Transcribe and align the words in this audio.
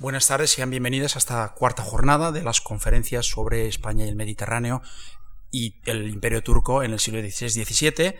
Buenas 0.00 0.28
tardes, 0.28 0.52
sean 0.52 0.70
bienvenidas 0.70 1.14
a 1.14 1.18
esta 1.18 1.52
cuarta 1.52 1.82
jornada 1.82 2.32
de 2.32 2.42
las 2.42 2.62
conferencias 2.62 3.26
sobre 3.26 3.68
España 3.68 4.06
y 4.06 4.08
el 4.08 4.16
Mediterráneo 4.16 4.80
y 5.50 5.74
el 5.84 6.08
Imperio 6.08 6.42
Turco 6.42 6.82
en 6.82 6.92
el 6.92 7.00
siglo 7.00 7.20
XVI-XVII. 7.20 8.14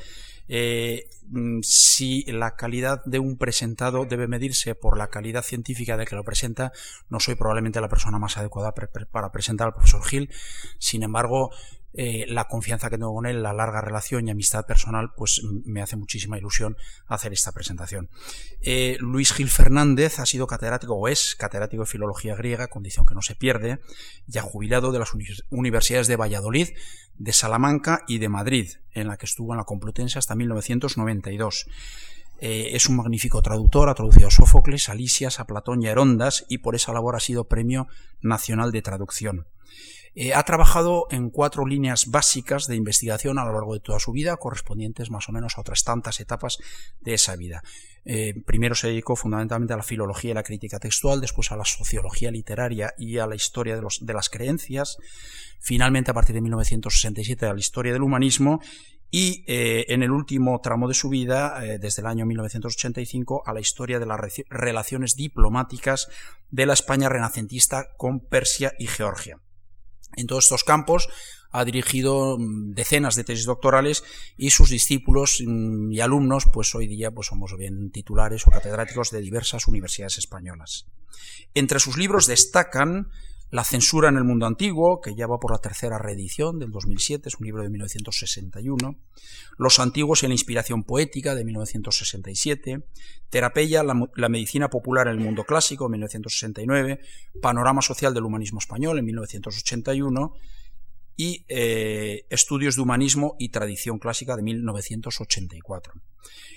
Eh, 0.48 1.08
mm, 1.30 1.60
si 1.62 2.24
la 2.24 2.54
calidad 2.54 3.02
de 3.06 3.18
un 3.18 3.38
presentado 3.38 4.04
debe 4.04 4.28
medirse 4.28 4.74
por 4.74 4.98
la 4.98 5.08
calidad 5.08 5.42
científica 5.42 5.96
de 5.96 6.04
que 6.04 6.16
lo 6.16 6.22
presenta, 6.22 6.70
no 7.08 7.18
soy 7.18 7.34
probablemente 7.34 7.80
la 7.80 7.88
persona 7.88 8.18
más 8.18 8.36
adecuada 8.36 8.74
para 8.74 9.32
presentar 9.32 9.68
al 9.68 9.72
profesor 9.72 10.04
Gil. 10.04 10.28
Sin 10.78 11.02
embargo, 11.02 11.50
eh, 11.92 12.24
la 12.28 12.46
confianza 12.46 12.88
que 12.88 12.98
tengo 12.98 13.14
con 13.14 13.26
él, 13.26 13.42
la 13.42 13.52
larga 13.52 13.80
relación 13.80 14.26
y 14.26 14.30
amistad 14.30 14.64
personal, 14.66 15.10
pues 15.16 15.42
me 15.64 15.82
hace 15.82 15.96
muchísima 15.96 16.38
ilusión 16.38 16.76
hacer 17.06 17.32
esta 17.32 17.52
presentación. 17.52 18.08
Eh, 18.62 18.96
Luis 19.00 19.32
Gil 19.32 19.48
Fernández 19.48 20.18
ha 20.18 20.26
sido 20.26 20.46
catedrático 20.46 20.94
o 20.94 21.08
es 21.08 21.34
catedrático 21.34 21.82
de 21.82 21.88
filología 21.88 22.34
griega, 22.36 22.68
condición 22.68 23.06
que 23.06 23.14
no 23.14 23.22
se 23.22 23.34
pierde, 23.34 23.80
ya 24.26 24.42
jubilado 24.42 24.92
de 24.92 24.98
las 24.98 25.12
universidades 25.50 26.06
de 26.06 26.16
Valladolid, 26.16 26.68
de 27.16 27.32
Salamanca 27.32 28.04
y 28.06 28.18
de 28.18 28.28
Madrid, 28.28 28.70
en 28.92 29.08
la 29.08 29.16
que 29.16 29.26
estuvo 29.26 29.52
en 29.52 29.58
la 29.58 29.64
Complutense 29.64 30.18
hasta 30.18 30.34
1992. 30.34 31.66
Eh, 32.40 32.70
es 32.74 32.88
un 32.88 32.96
magnífico 32.96 33.42
traductor, 33.42 33.90
ha 33.90 33.94
traducido 33.94 34.28
a 34.28 34.30
Sófocles, 34.30 34.88
a 34.88 34.94
Lisias, 34.94 35.40
a 35.40 35.44
Platón 35.44 35.82
y 35.82 35.88
a 35.88 35.90
Herondas 35.90 36.46
y 36.48 36.58
por 36.58 36.74
esa 36.74 36.92
labor 36.92 37.14
ha 37.14 37.20
sido 37.20 37.44
Premio 37.44 37.86
Nacional 38.22 38.72
de 38.72 38.80
Traducción. 38.80 39.46
Eh, 40.14 40.34
ha 40.34 40.42
trabajado 40.42 41.06
en 41.10 41.30
cuatro 41.30 41.66
líneas 41.66 42.10
básicas 42.10 42.66
de 42.66 42.74
investigación 42.74 43.38
a 43.38 43.44
lo 43.44 43.52
largo 43.52 43.74
de 43.74 43.80
toda 43.80 44.00
su 44.00 44.10
vida, 44.10 44.36
correspondientes 44.36 45.10
más 45.10 45.28
o 45.28 45.32
menos 45.32 45.56
a 45.56 45.60
otras 45.60 45.84
tantas 45.84 46.18
etapas 46.18 46.58
de 47.00 47.14
esa 47.14 47.36
vida. 47.36 47.62
Eh, 48.04 48.34
primero 48.44 48.74
se 48.74 48.88
dedicó 48.88 49.14
fundamentalmente 49.14 49.72
a 49.72 49.76
la 49.76 49.82
filología 49.84 50.32
y 50.32 50.34
la 50.34 50.42
crítica 50.42 50.80
textual, 50.80 51.20
después 51.20 51.52
a 51.52 51.56
la 51.56 51.64
sociología 51.64 52.30
literaria 52.32 52.92
y 52.98 53.18
a 53.18 53.26
la 53.26 53.36
historia 53.36 53.76
de, 53.76 54.12
las 54.12 54.28
creencias, 54.30 54.96
finalmente 55.60 56.10
a 56.10 56.14
partir 56.14 56.34
de 56.34 56.40
1967 56.40 57.46
a 57.46 57.52
la 57.52 57.60
historia 57.60 57.92
del 57.92 58.02
humanismo 58.02 58.60
y 59.12 59.44
eh, 59.46 59.86
en 59.88 60.02
el 60.02 60.10
último 60.10 60.60
tramo 60.60 60.88
de 60.88 60.94
su 60.94 61.08
vida, 61.08 61.60
desde 61.80 62.02
el 62.02 62.06
año 62.06 62.26
1985, 62.26 63.42
a 63.44 63.52
la 63.52 63.60
historia 63.60 63.98
de 63.98 64.06
las 64.06 64.20
relaciones 64.48 65.14
diplomáticas 65.14 66.08
de 66.50 66.66
la 66.66 66.72
España 66.72 67.08
renacentista 67.08 67.88
con 67.96 68.20
Persia 68.20 68.72
y 68.78 68.86
Georgia. 68.86 69.40
En 70.16 70.26
todos 70.26 70.44
estos 70.44 70.64
campos 70.64 71.08
ha 71.52 71.64
dirigido 71.64 72.38
mm, 72.38 72.74
decenas 72.74 73.16
de 73.16 73.24
tesis 73.24 73.44
doctorales 73.44 74.04
y 74.36 74.50
sus 74.50 74.70
discípulos 74.70 75.42
mm, 75.44 75.92
y 75.92 76.00
alumnos, 76.00 76.46
pues 76.52 76.74
hoy 76.74 76.86
día 76.86 77.10
pues 77.10 77.28
somos 77.28 77.56
bien 77.56 77.90
titulares 77.90 78.46
o 78.46 78.50
catedráticos 78.50 79.10
de 79.10 79.20
diversas 79.20 79.66
universidades 79.66 80.18
españolas. 80.18 80.86
Entre 81.54 81.80
sus 81.80 81.96
libros 81.96 82.26
destacan 82.26 83.10
la 83.50 83.64
censura 83.64 84.08
en 84.08 84.16
el 84.16 84.24
mundo 84.24 84.46
antiguo, 84.46 85.00
que 85.00 85.14
ya 85.16 85.26
va 85.26 85.38
por 85.38 85.50
la 85.50 85.58
tercera 85.58 85.98
reedición 85.98 86.58
del 86.58 86.70
2007, 86.70 87.28
es 87.28 87.34
un 87.36 87.46
libro 87.46 87.62
de 87.62 87.70
1961. 87.70 88.96
Los 89.58 89.80
antiguos 89.80 90.22
en 90.22 90.28
la 90.28 90.34
inspiración 90.34 90.84
poética 90.84 91.34
de 91.34 91.44
1967. 91.44 92.84
Terapeia, 93.28 93.82
la, 93.82 94.28
medicina 94.28 94.68
popular 94.68 95.08
en 95.08 95.14
el 95.14 95.24
mundo 95.24 95.44
clásico 95.44 95.84
de 95.84 95.90
1969. 95.90 97.00
Panorama 97.42 97.82
social 97.82 98.14
del 98.14 98.24
humanismo 98.24 98.60
español 98.60 98.98
en 98.98 99.04
1981 99.06 100.32
y 101.16 101.44
eh, 101.48 102.26
Estudios 102.30 102.76
de 102.76 102.82
Humanismo 102.82 103.34
y 103.38 103.48
Tradición 103.48 103.98
Clásica 103.98 104.36
de 104.36 104.42
1984. 104.42 105.94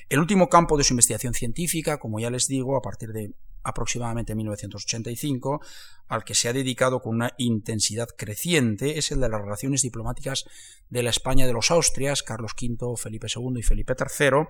El 0.09 0.19
último 0.19 0.47
campo 0.47 0.77
de 0.77 0.83
su 0.83 0.93
investigación 0.93 1.33
científica, 1.33 1.97
como 1.97 2.19
ya 2.19 2.29
les 2.29 2.47
digo, 2.47 2.77
a 2.77 2.81
partir 2.81 3.09
de 3.13 3.31
aproximadamente 3.63 4.35
1985, 4.35 5.61
al 6.07 6.23
que 6.23 6.35
se 6.35 6.49
ha 6.49 6.53
dedicado 6.53 7.01
con 7.01 7.15
una 7.15 7.33
intensidad 7.37 8.09
creciente, 8.17 8.97
es 8.97 9.11
el 9.11 9.19
de 9.19 9.29
las 9.29 9.41
relaciones 9.41 9.81
diplomáticas 9.81 10.45
de 10.89 11.03
la 11.03 11.09
España 11.09 11.47
de 11.47 11.53
los 11.53 11.71
Austrias, 11.71 12.23
Carlos 12.23 12.53
V, 12.61 12.97
Felipe 12.97 13.27
II 13.33 13.59
y 13.59 13.63
Felipe 13.63 13.95
III, 13.97 14.47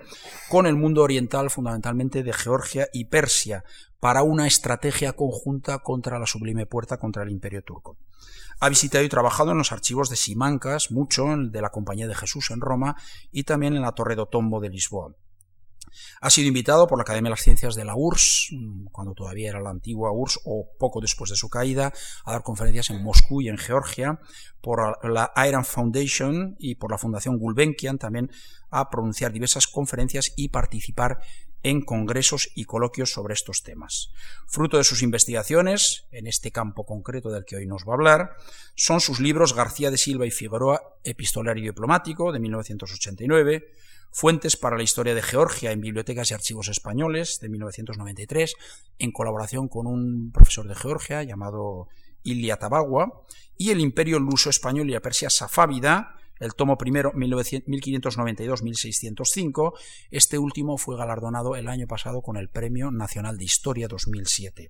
con 0.49 0.65
el 0.65 0.75
mundo 0.75 1.03
oriental, 1.03 1.49
fundamentalmente 1.49 2.23
de 2.23 2.33
Georgia 2.33 2.87
y 2.91 3.05
Persia, 3.05 3.63
para 3.99 4.23
una 4.23 4.47
estrategia 4.47 5.13
conjunta 5.13 5.79
contra 5.79 6.19
la 6.19 6.25
sublime 6.25 6.65
puerta 6.65 6.97
contra 6.97 7.23
el 7.23 7.29
imperio 7.29 7.63
turco. 7.63 7.97
Ha 8.59 8.69
visitado 8.69 9.03
y 9.03 9.09
trabajado 9.09 9.51
en 9.51 9.57
los 9.57 9.71
archivos 9.71 10.09
de 10.09 10.15
Simancas, 10.15 10.91
mucho, 10.91 11.25
de 11.37 11.61
la 11.61 11.69
Compañía 11.69 12.07
de 12.07 12.15
Jesús 12.15 12.51
en 12.51 12.61
Roma 12.61 12.95
y 13.31 13.43
también 13.43 13.75
en 13.75 13.81
la 13.81 13.93
Torre 13.93 14.15
de 14.15 14.25
Tombo 14.29 14.59
de 14.59 14.69
Lisboa. 14.69 15.15
Ha 16.21 16.29
sido 16.29 16.47
invitado 16.47 16.87
por 16.87 16.97
la 16.97 17.03
Academia 17.03 17.29
de 17.29 17.33
las 17.33 17.41
Ciencias 17.41 17.75
de 17.75 17.85
la 17.85 17.95
URSS, 17.95 18.49
mm, 18.51 18.85
cuando 18.91 19.13
todavía 19.13 19.49
era 19.49 19.61
la 19.61 19.69
antigua 19.69 20.11
URSS 20.11 20.39
o 20.45 20.69
poco 20.77 21.01
después 21.01 21.29
de 21.29 21.35
su 21.35 21.49
caída, 21.49 21.93
a 22.25 22.31
dar 22.31 22.43
conferencias 22.43 22.89
en 22.89 23.03
Moscú 23.03 23.41
y 23.41 23.49
en 23.49 23.57
Georgia, 23.57 24.19
por 24.61 24.97
la 25.03 25.31
Iron 25.47 25.65
Foundation 25.65 26.55
y 26.57 26.75
por 26.75 26.91
la 26.91 26.97
Fundación 26.97 27.37
Gulbenkian 27.37 27.97
también 27.97 28.31
a 28.69 28.89
pronunciar 28.89 29.31
diversas 29.31 29.67
conferencias 29.67 30.33
y 30.35 30.49
participar 30.49 31.19
en 31.63 31.81
congresos 31.81 32.49
y 32.55 32.65
coloquios 32.65 33.11
sobre 33.11 33.33
estos 33.33 33.63
temas. 33.63 34.11
Fruto 34.47 34.77
de 34.77 34.83
sus 34.83 35.01
investigaciones, 35.01 36.05
en 36.11 36.27
este 36.27 36.51
campo 36.51 36.85
concreto 36.85 37.29
del 37.29 37.45
que 37.45 37.55
hoy 37.55 37.65
nos 37.65 37.83
va 37.83 37.93
a 37.93 37.95
hablar, 37.95 38.37
son 38.75 38.99
sus 38.99 39.19
libros 39.19 39.55
García 39.55 39.89
de 39.89 39.97
Silva 39.97 40.25
y 40.25 40.31
Figueroa, 40.31 40.81
Epistolario 41.03 41.63
Diplomático, 41.63 42.31
de 42.31 42.39
1989, 42.39 43.73
Fuentes 44.15 44.57
para 44.57 44.77
la 44.77 44.83
Historia 44.83 45.15
de 45.15 45.23
Georgia 45.23 45.71
en 45.71 45.81
Bibliotecas 45.81 46.29
y 46.29 46.35
Archivos 46.35 46.67
Españoles 46.67 47.39
de 47.41 47.49
1993, 47.49 48.53
en 48.99 49.11
colaboración 49.11 49.67
con 49.67 49.87
un 49.87 50.31
profesor 50.31 50.67
de 50.67 50.75
Georgia 50.75 51.23
llamado 51.23 51.87
Ilia 52.21 52.57
Tabagua, 52.57 53.23
y 53.57 53.71
El 53.71 53.79
Imperio 53.79 54.19
Luso 54.19 54.51
Español 54.51 54.87
y 54.87 54.93
la 54.93 54.99
Persia 54.99 55.31
Safávida, 55.31 56.15
el 56.39 56.53
tomo 56.53 56.77
primero 56.77 57.11
1592-1605. 57.13 59.73
Este 60.11 60.37
último 60.37 60.77
fue 60.77 60.95
galardonado 60.95 61.55
el 61.55 61.67
año 61.67 61.87
pasado 61.87 62.21
con 62.21 62.37
el 62.37 62.49
Premio 62.49 62.91
Nacional 62.91 63.39
de 63.39 63.45
Historia 63.45 63.87
2007, 63.87 64.69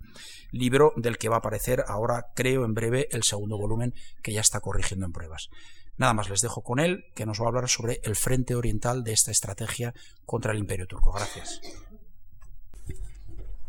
libro 0.52 0.94
del 0.96 1.18
que 1.18 1.28
va 1.28 1.36
a 1.36 1.40
aparecer 1.40 1.84
ahora, 1.88 2.28
creo, 2.34 2.64
en 2.64 2.74
breve 2.74 3.10
el 3.12 3.24
segundo 3.24 3.58
volumen 3.58 3.94
que 4.22 4.32
ya 4.32 4.42
está 4.42 4.62
corrigiendo 4.62 5.06
en 5.06 5.12
pruebas. 5.12 5.50
Nada 5.98 6.14
más 6.14 6.30
les 6.30 6.42
dejo 6.42 6.62
con 6.62 6.80
él, 6.80 7.06
que 7.16 7.26
nos 7.26 7.40
va 7.40 7.46
a 7.46 7.48
hablar 7.50 7.70
sobre 7.70 8.02
el 8.04 8.16
frente 8.16 8.56
oriental 8.56 9.04
de 9.04 9.14
esta 9.14 9.32
estrategia 9.32 9.94
contra 10.26 10.52
el 10.52 10.60
imperio 10.60 10.88
turco. 10.88 11.12
Gracias. 11.12 11.62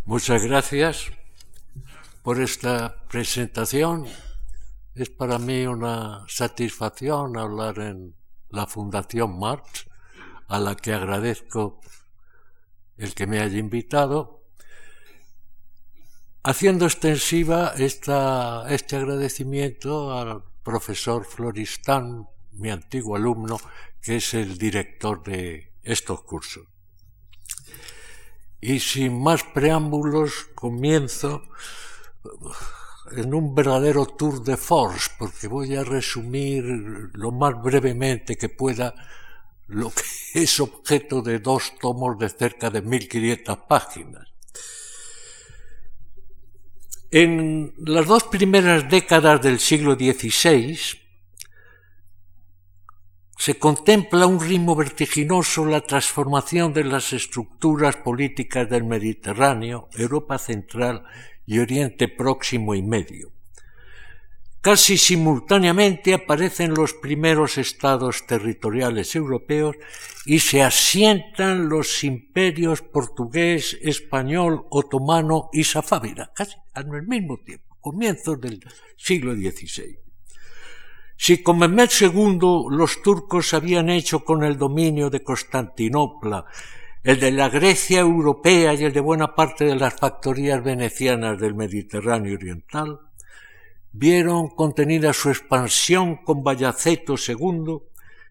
Muchas 0.07 0.43
gracias 0.45 1.11
por 2.23 2.41
esta 2.41 3.07
presentación. 3.09 4.07
Es 4.95 5.11
para 5.11 5.39
mí 5.39 5.67
una 5.67 6.25
satisfacción 6.29 7.37
hablar 7.37 7.79
en 7.79 8.15
la 8.51 8.67
Fundación 8.67 9.39
Marx, 9.39 9.87
a 10.49 10.59
la 10.59 10.77
que 10.77 10.93
agradezco 10.93 11.81
el 12.97 13.15
que 13.15 13.27
me 13.27 13.41
haya 13.41 13.59
invitado, 13.59 14.43
haciendo 16.43 16.85
extensiva 16.85 17.75
esta, 17.77 18.67
este 18.69 18.97
agradecimiento 18.97 20.17
al 20.17 20.45
profesor 20.65 21.25
Floristán, 21.25 22.27
mi 22.53 22.71
antiguo 22.71 23.15
alumno, 23.15 23.61
que 24.01 24.17
es 24.17 24.35
el 24.35 24.59
director 24.59 25.23
de 25.23 25.73
estos 25.83 26.23
cursos. 26.23 26.67
Y 28.61 28.81
sin 28.81 29.23
más 29.23 29.45
preámbulos, 29.45 30.49
comienzo 30.55 31.43
en 33.13 33.35
un 33.35 33.55
verdadero 33.55 34.07
tour 34.07 34.43
de 34.43 34.57
force, 34.57 35.11
porque 35.19 35.47
voy 35.47 35.77
a 35.77 35.85
resumir 35.85 36.65
lo 37.13 37.31
más 37.31 37.63
brevemente 37.63 38.37
que 38.37 38.49
pueda 38.49 38.95
lo 39.67 39.91
que 39.91 40.03
es 40.43 40.61
objeto 40.61 41.23
de 41.23 41.39
dos 41.39 41.73
tomos 41.81 42.19
de 42.19 42.29
cerca 42.29 42.71
de 42.71 42.83
1500 42.83 43.59
páginas. 43.69 44.34
En 47.17 47.73
las 47.79 48.09
dos 48.09 48.25
primeras 48.25 48.91
décadas 48.91 49.41
del 49.41 49.61
siglo 49.61 49.95
XVI 49.95 50.77
se 53.39 53.57
contempla 53.57 54.27
un 54.27 54.41
ritmo 54.41 54.75
vertiginoso 54.75 55.65
la 55.65 55.83
transformación 55.83 56.73
de 56.73 56.83
las 56.83 57.13
estructuras 57.13 57.95
políticas 57.99 58.69
del 58.69 58.83
Mediterráneo, 58.83 59.89
Europa 59.97 60.39
Central 60.39 61.05
y 61.47 61.61
Oriente 61.61 62.09
Próximo 62.09 62.75
y 62.75 62.83
Medio. 62.83 63.31
Casi 64.65 64.97
simultáneamente 64.97 66.15
aparecen 66.15 66.73
los 66.73 66.95
primeros 66.95 67.59
estados 67.59 68.27
territoriales 68.27 69.15
europeos 69.15 69.77
y 70.25 70.39
se 70.39 70.63
asientan 70.63 71.69
los 71.69 72.03
imperios 72.03 72.81
portugués, 72.81 73.79
español, 73.83 74.65
otomano 74.71 75.51
y 75.53 75.65
safávida, 75.65 76.33
casi 76.35 76.57
al 76.73 76.87
mismo 77.07 77.37
tiempo, 77.45 77.77
comienzos 77.79 78.41
del 78.41 78.59
siglo 78.97 79.35
XVI. 79.35 79.99
Si 81.15 81.43
con 81.43 81.59
Mehmed 81.59 81.91
II 82.01 82.39
los 82.71 83.03
turcos 83.03 83.53
habían 83.53 83.91
hecho 83.91 84.25
con 84.25 84.45
el 84.45 84.57
dominio 84.57 85.11
de 85.11 85.23
Constantinopla 85.23 86.47
el 87.03 87.21
de 87.21 87.33
la 87.33 87.51
Grecia 87.51 88.01
europea 88.01 88.73
y 88.73 88.85
el 88.85 88.95
de 88.95 89.01
buena 89.01 89.35
parte 89.35 89.67
de 89.67 89.77
las 89.77 89.93
factorías 89.93 90.65
venecianas 90.65 91.39
del 91.39 91.55
Mediterráneo 91.55 92.35
oriental, 92.35 92.99
vieron 93.97 94.49
contenida 94.49 95.13
su 95.13 95.31
expansión 95.31 96.17
con 96.25 96.43
Bayaceto 96.43 97.15
II, 97.15 97.79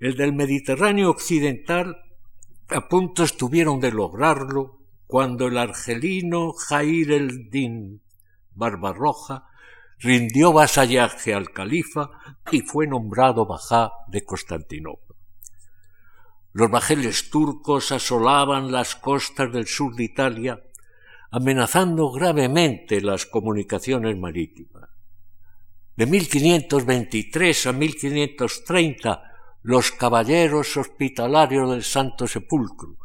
el 0.00 0.16
del 0.16 0.32
Mediterráneo 0.32 1.08
occidental 1.08 1.96
a 2.68 2.88
punto 2.88 3.22
estuvieron 3.22 3.78
de 3.78 3.92
lograrlo 3.92 4.80
cuando 5.06 5.46
el 5.46 5.56
argelino 5.56 6.52
Jair 6.52 7.12
el-Din 7.12 8.02
Barbarroja 8.56 9.46
rindió 10.00 10.52
vasallaje 10.52 11.32
al 11.32 11.52
califa 11.52 12.10
y 12.50 12.62
fue 12.62 12.88
nombrado 12.88 13.46
bajá 13.46 13.92
de 14.08 14.24
Constantinopla. 14.24 15.14
Los 16.52 16.72
bajeles 16.72 17.30
turcos 17.30 17.92
asolaban 17.92 18.72
las 18.72 18.96
costas 18.96 19.52
del 19.52 19.68
sur 19.68 19.94
de 19.94 20.02
Italia, 20.02 20.60
amenazando 21.30 22.10
gravemente 22.10 23.00
las 23.00 23.26
comunicaciones 23.26 24.16
marítimas. 24.16 24.88
De 25.96 26.06
1523 26.06 27.66
a 27.66 27.72
1530, 27.72 29.22
los 29.62 29.92
caballeros 29.92 30.76
hospitalarios 30.76 31.70
del 31.70 31.84
Santo 31.84 32.26
Sepulcro 32.26 32.96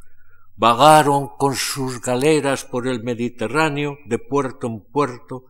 vagaron 0.56 1.30
con 1.38 1.56
sus 1.56 2.02
galeras 2.02 2.64
por 2.64 2.88
el 2.88 3.04
Mediterráneo 3.04 3.98
de 4.06 4.20
puerto 4.20 4.68
en 4.68 4.80
puerto, 4.80 5.46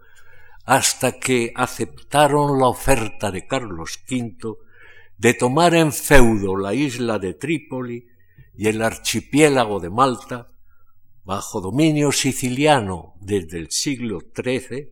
hasta 0.66 1.20
que 1.20 1.54
aceptaron 1.56 2.60
la 2.60 2.68
oferta 2.68 3.30
de 3.30 3.46
Carlos 3.46 4.00
V 4.10 4.58
de 5.18 5.34
tomar 5.36 5.76
en 5.76 5.94
feudo 5.94 6.58
la 6.58 6.74
isla 6.74 7.20
de 7.20 7.36
Trípoli 7.36 8.08
y 8.58 8.68
el 8.68 8.82
archipiélago 8.82 9.80
de 9.80 9.92
Malta, 9.92 10.50
bajo 11.26 11.60
dominio 11.60 12.12
siciliano 12.12 13.16
desde 13.20 13.58
el 13.58 13.72
siglo 13.72 14.20
XIII, 14.20 14.92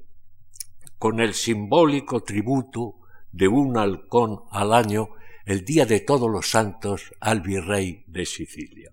con 0.97 1.19
el 1.19 1.33
simbólico 1.33 2.24
tributo 2.24 2.95
de 3.31 3.47
un 3.47 3.77
halcón 3.77 4.41
al 4.51 4.74
año 4.74 5.09
el 5.45 5.63
día 5.63 5.85
de 5.85 6.00
todos 6.00 6.30
los 6.30 6.50
santos 6.50 7.13
al 7.19 7.41
virrey 7.41 8.03
de 8.07 8.25
Sicilia. 8.25 8.91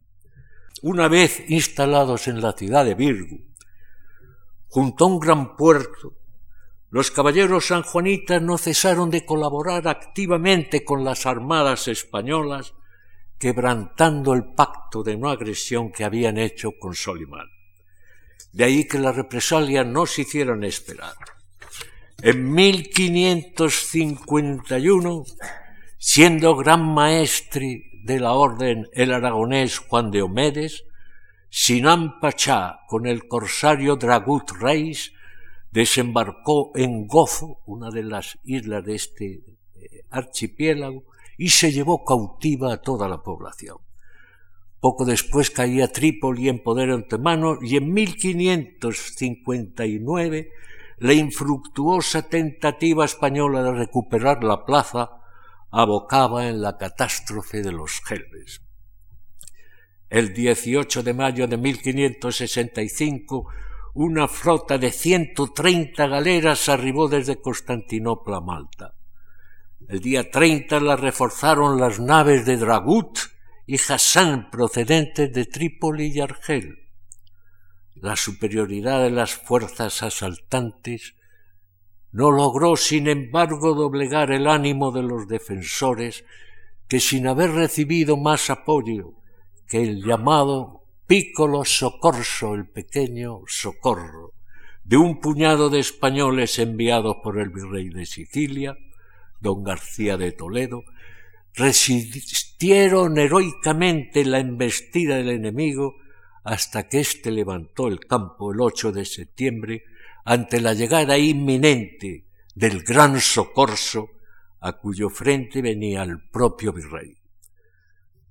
Una 0.83 1.09
vez 1.09 1.43
instalados 1.49 2.29
en 2.29 2.41
la 2.41 2.53
ciudad 2.53 2.85
de 2.85 2.95
Virgo, 2.95 3.37
junto 4.69 5.05
a 5.05 5.09
un 5.09 5.19
gran 5.19 5.57
puerto 5.57 6.21
los 6.91 7.13
caballeros 7.13 7.67
sanjuanitas 7.67 8.43
no 8.43 8.59
cesaron 8.59 9.11
de 9.11 9.25
colaborar 9.25 9.87
activamente 9.87 10.85
con 10.85 11.05
las 11.05 11.25
armadas 11.25 11.87
españolas, 11.87 12.75
quebrantando 13.41 14.35
el 14.35 14.53
pacto 14.53 15.03
de 15.03 15.17
no 15.17 15.31
agresión 15.31 15.91
que 15.91 16.05
habían 16.05 16.37
hecho 16.37 16.73
con 16.79 16.95
Solimán. 16.95 17.49
De 18.53 18.65
ahí 18.65 18.87
que 18.87 18.99
las 18.99 19.17
represalias 19.17 19.87
no 19.87 20.05
se 20.05 20.21
hicieran 20.23 20.63
esperar. 20.63 21.15
En 22.23 22.53
1551, 22.53 25.25
siendo 25.97 26.55
gran 26.55 26.85
maestre 26.93 27.85
de 28.05 28.21
la 28.21 28.33
orden 28.33 28.91
el 28.93 29.11
aragonés 29.13 29.79
Juan 29.79 30.11
de 30.11 30.21
Omedes, 30.21 30.85
Sinan 31.49 32.21
Pachá 32.21 32.81
con 32.89 33.07
el 33.07 33.27
corsario 33.27 33.97
Dragut 33.97 34.51
Reis 34.61 35.15
desembarcó 35.71 36.73
en 36.75 37.07
Gozo, 37.07 37.63
una 37.65 37.91
de 37.91 38.03
las 38.03 38.39
islas 38.45 38.85
de 38.85 38.97
este 38.97 39.27
eh, 39.27 39.41
archipiélago, 40.11 41.05
y 41.41 41.49
se 41.49 41.73
llevó 41.73 42.05
cautiva 42.05 42.73
a 42.75 42.83
toda 42.83 43.09
la 43.09 43.23
población. 43.23 43.79
Poco 44.79 45.07
después 45.07 45.51
caía 45.51 45.91
Trípoli 45.91 46.51
en 46.51 46.63
poder 46.63 46.91
antemano 46.91 47.57
y 47.63 47.79
en 47.79 47.95
1559 47.95 50.51
la 50.99 51.15
infructuosa 51.15 52.29
tentativa 52.29 53.07
española 53.07 53.63
de 53.63 53.73
recuperar 53.73 54.45
la 54.45 54.67
plaza 54.67 55.13
abocaba 55.71 56.47
en 56.47 56.61
la 56.61 56.77
catástrofe 56.77 57.63
de 57.63 57.73
los 57.73 58.03
Gelbes. 58.05 58.61
El 60.11 60.35
18 60.35 61.03
de 61.03 61.15
mayo 61.15 61.47
de 61.47 61.57
1565 61.57 63.49
una 63.95 64.29
flota 64.29 64.77
de 64.77 64.93
130 64.93 66.07
galeras 66.07 66.69
arribó 66.69 67.09
desde 67.09 67.41
Constantinopla 67.41 68.37
a 68.37 68.43
Malta. 68.43 69.00
El 69.91 69.99
día 69.99 70.31
30 70.31 70.79
la 70.79 70.95
reforzaron 70.95 71.81
las 71.81 71.99
naves 71.99 72.47
de 72.47 72.57
Dragut 72.57 73.19
y 73.67 73.75
Hassan 73.75 74.49
procedentes 74.49 75.33
de 75.33 75.47
Trípoli 75.47 76.13
y 76.15 76.21
Argel. 76.21 76.79
La 77.97 78.15
superioridad 78.15 79.03
de 79.03 79.11
las 79.11 79.35
fuerzas 79.35 80.05
asaltantes 80.05 81.17
no 82.13 82.31
logró, 82.31 82.77
sin 82.77 83.09
embargo, 83.09 83.75
doblegar 83.75 84.31
el 84.31 84.47
ánimo 84.47 84.93
de 84.93 85.03
los 85.03 85.27
defensores 85.27 86.25
que, 86.87 87.01
sin 87.01 87.27
haber 87.27 87.51
recibido 87.51 88.17
más 88.17 88.49
apoyo 88.49 89.15
que 89.67 89.83
el 89.83 90.05
llamado 90.05 90.85
Piccolo 91.09 91.65
Socorso, 91.65 92.55
el 92.55 92.69
pequeño 92.69 93.41
socorro, 93.49 94.35
de 94.85 94.99
un 94.99 95.19
puñado 95.19 95.69
de 95.69 95.81
españoles 95.81 96.61
enviados 96.61 97.17
por 97.25 97.41
el 97.41 97.51
virrey 97.51 97.89
de 97.89 98.07
Sicilia, 98.07 98.77
don 99.41 99.63
García 99.65 100.17
de 100.17 100.33
Toledo, 100.33 100.85
resistieron 101.55 103.19
heroicamente 103.19 104.25
la 104.25 104.39
embestida 104.39 105.17
del 105.17 105.31
enemigo 105.31 105.97
hasta 106.45 106.89
que 106.89 107.01
éste 107.01 107.31
levantó 107.31 107.89
el 107.89 108.01
campo 108.01 108.53
el 108.53 108.61
8 108.61 108.93
de 108.93 109.05
septiembre 109.05 109.85
ante 110.25 110.61
la 110.61 110.75
llegada 110.75 111.19
inminente 111.19 112.27
del 112.55 112.83
gran 112.83 113.21
socorso 113.21 114.11
a 114.61 114.75
cuyo 114.75 115.09
frente 115.09 115.63
venía 115.63 116.03
el 116.03 116.29
propio 116.31 116.73
virrey. 116.73 117.17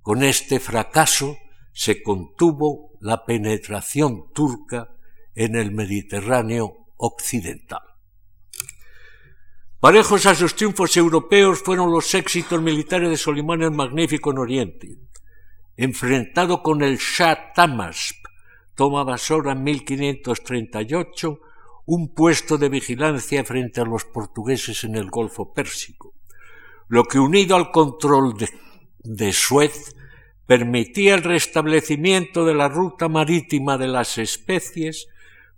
Con 0.00 0.22
este 0.22 0.60
fracaso 0.60 1.36
se 1.72 2.02
contuvo 2.02 2.92
la 3.00 3.24
penetración 3.24 4.32
turca 4.32 4.90
en 5.34 5.56
el 5.56 5.72
Mediterráneo 5.72 6.86
occidental. 6.96 7.89
Parejos 9.80 10.26
a 10.26 10.34
sus 10.34 10.54
triunfos 10.56 10.94
europeos 10.98 11.62
fueron 11.62 11.90
los 11.90 12.14
éxitos 12.14 12.60
militares 12.60 13.08
de 13.08 13.16
Solimán 13.16 13.62
el 13.62 13.70
Magnífico 13.70 14.30
en 14.30 14.36
Oriente. 14.36 14.98
Enfrentado 15.74 16.62
con 16.62 16.82
el 16.82 16.98
Shah 16.98 17.54
Tamasp, 17.54 18.26
toma 18.74 19.04
Basora 19.04 19.52
en 19.52 19.64
1538 19.64 21.40
un 21.86 22.12
puesto 22.12 22.58
de 22.58 22.68
vigilancia 22.68 23.42
frente 23.42 23.80
a 23.80 23.86
los 23.86 24.04
portugueses 24.04 24.84
en 24.84 24.96
el 24.96 25.08
Golfo 25.08 25.54
Pérsico, 25.54 26.12
lo 26.88 27.04
que 27.04 27.18
unido 27.18 27.56
al 27.56 27.70
control 27.70 28.36
de, 28.36 28.50
de 29.02 29.32
Suez 29.32 29.96
permitía 30.44 31.14
el 31.14 31.22
restablecimiento 31.22 32.44
de 32.44 32.52
la 32.52 32.68
ruta 32.68 33.08
marítima 33.08 33.78
de 33.78 33.88
las 33.88 34.18
especies 34.18 35.08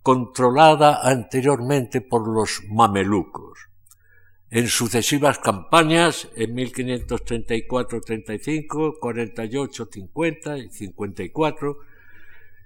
controlada 0.01 1.01
anteriormente 1.03 2.01
por 2.01 2.29
los 2.29 2.63
mamelucos. 2.69 3.72
En 4.55 4.69
sucesivas 4.69 5.39
campañas, 5.39 6.29
en 6.37 6.55
1534-35, 6.55 8.99
48-50 9.01 10.67
y 10.67 10.69
54, 10.69 11.79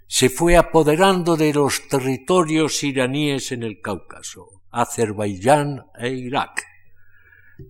se 0.08 0.28
fue 0.28 0.56
apoderando 0.56 1.36
de 1.36 1.52
los 1.52 1.86
territorios 1.86 2.82
iraníes 2.82 3.52
en 3.52 3.62
el 3.62 3.80
Cáucaso, 3.80 4.62
Azerbaiyán 4.72 5.86
e 5.96 6.10
Irak, 6.10 6.64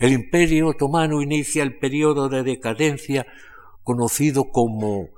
el 0.00 0.12
imperio 0.12 0.68
otomano 0.68 1.20
inicia 1.20 1.62
el 1.62 1.78
periodo 1.78 2.30
de 2.30 2.42
decadencia 2.42 3.26
conocido 3.84 4.50
como 4.50 5.10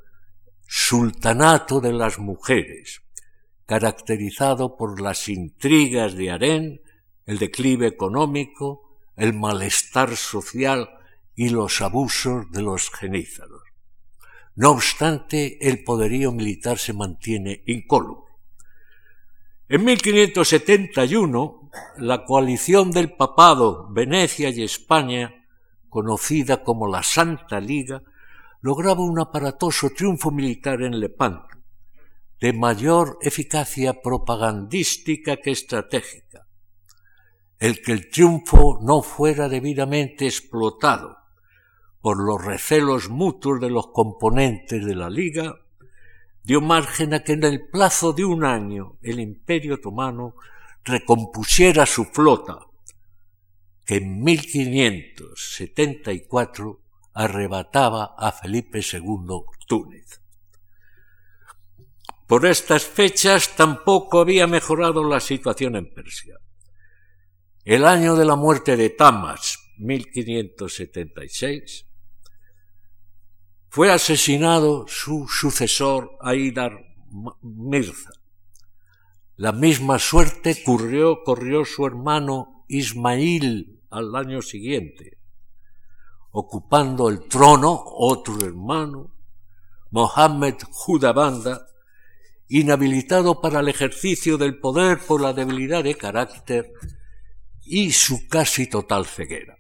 Sultanato 0.67 1.81
de 1.81 1.93
las 1.93 2.19
Mujeres, 2.19 3.03
caracterizado 3.65 4.77
por 4.77 5.01
las 5.01 5.29
intrigas 5.29 6.17
de 6.17 6.33
Harén, 6.33 6.83
el 7.27 7.39
declive 7.39 7.87
económico, 7.87 8.99
el 9.17 9.35
malestar 9.35 10.17
social 10.17 10.91
y 11.37 11.51
los 11.51 11.81
abusos 11.81 12.51
de 12.51 12.63
los 12.63 12.91
genízaros. 12.91 13.63
No 14.57 14.73
obstante, 14.73 15.59
el 15.61 15.85
poderío 15.85 16.33
militar 16.33 16.79
se 16.79 16.93
mantiene 16.93 17.63
incólume. 17.67 18.33
En 19.69 19.85
1571, 19.85 21.62
la 21.99 22.25
coalición 22.25 22.91
del 22.91 23.15
papado, 23.15 23.89
Venecia 23.91 24.51
y 24.51 24.63
España, 24.63 25.47
conocida 25.89 26.63
como 26.63 26.89
la 26.89 27.03
Santa 27.03 27.61
Liga, 27.61 28.03
lograba 28.61 29.03
un 29.03 29.21
aparatoso 29.21 29.91
triunfo 29.91 30.31
militar 30.31 30.83
en 30.83 30.99
Lepanto, 30.99 31.57
de 32.41 32.53
mayor 32.53 33.19
eficacia 33.21 34.01
propagandística 34.01 35.37
que 35.37 35.51
estratégica. 35.51 36.47
El 37.59 37.81
que 37.83 37.93
el 37.93 38.11
triunfo 38.11 38.79
no 38.81 39.03
fuera 39.03 39.49
debidamente 39.49 40.27
explotado 40.27 41.19
por 42.01 42.19
los 42.19 42.45
recelos 42.45 43.09
mutuos 43.09 43.61
de 43.61 43.71
los 43.71 43.89
componentes 43.89 44.85
de 44.85 44.95
la 44.97 45.09
Liga, 45.09 45.55
dio 46.43 46.61
margen 46.61 47.15
a 47.15 47.23
que 47.23 47.33
en 47.33 47.45
el 47.45 47.69
plazo 47.69 48.13
de 48.13 48.25
un 48.25 48.45
año 48.45 48.99
el 49.03 49.21
Imperio 49.21 49.75
otomano 49.75 50.35
recompusiera 50.85 51.87
su 51.87 52.05
flota, 52.07 52.59
que 53.85 53.97
en 53.97 54.23
1574 54.23 56.81
arrebataba 57.15 58.15
a 58.17 58.33
Felipe 58.33 58.81
II 58.81 59.43
Túnez. 59.67 60.23
Por 62.27 62.47
estas 62.47 62.85
fechas 62.85 63.57
tampoco 63.57 64.21
había 64.21 64.47
mejorado 64.47 65.05
la 65.05 65.21
situación 65.21 65.77
en 65.77 65.93
Persia. 65.93 66.39
El 67.65 67.85
año 67.85 68.17
de 68.17 68.25
la 68.25 68.37
muerte 68.37 68.75
de 68.77 68.89
Tamas, 68.91 69.59
1576, 69.79 71.87
fue 73.69 73.93
asesinado 73.93 74.87
su 74.89 75.29
sucesor 75.29 76.17
Aidar 76.21 76.85
Mirza. 77.43 78.11
La 79.43 79.51
misma 79.51 79.99
suerte 79.99 80.63
corrió, 80.63 81.25
corrió 81.25 81.65
su 81.65 81.85
hermano 81.85 82.65
Ismail 82.69 83.83
al 83.91 84.15
año 84.15 84.41
siguiente, 84.41 85.19
ocupando 86.31 87.09
el 87.09 87.27
trono 87.27 87.83
otro 87.85 88.41
hermano, 88.47 89.17
Mohammed 89.91 90.59
Judabanda, 90.71 91.67
inhabilitado 92.47 93.41
para 93.41 93.59
el 93.59 93.69
ejercicio 93.69 94.39
del 94.39 94.61
poder 94.61 95.01
por 95.01 95.21
la 95.21 95.33
debilidad 95.33 95.83
de 95.83 95.97
carácter 95.97 96.73
y 97.65 97.91
su 97.91 98.29
casi 98.29 98.69
total 98.69 99.07
ceguera. 99.07 99.59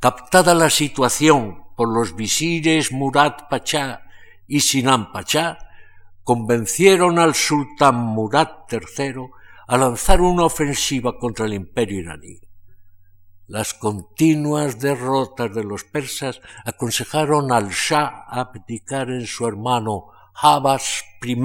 Captada 0.00 0.56
la 0.56 0.70
situación 0.70 1.68
por 1.76 1.88
los 1.88 2.16
visires 2.16 2.90
Murad 2.90 3.46
Pachá 3.48 4.02
y 4.48 4.58
Sinan 4.58 5.12
Pachá, 5.12 5.56
convencieron 6.24 7.18
al 7.18 7.34
sultán 7.34 7.96
Murad 7.96 8.48
III 8.70 9.28
a 9.66 9.76
lanzar 9.76 10.20
una 10.20 10.44
ofensiva 10.44 11.18
contra 11.18 11.46
el 11.46 11.54
imperio 11.54 11.98
iraní. 12.00 12.38
Las 13.46 13.74
continuas 13.74 14.80
derrotas 14.80 15.54
de 15.54 15.64
los 15.64 15.84
persas 15.84 16.40
aconsejaron 16.64 17.52
al 17.52 17.68
Shah 17.68 18.24
abdicar 18.26 19.10
en 19.10 19.26
su 19.26 19.46
hermano 19.46 20.06
Habas 20.34 21.04
I, 21.22 21.36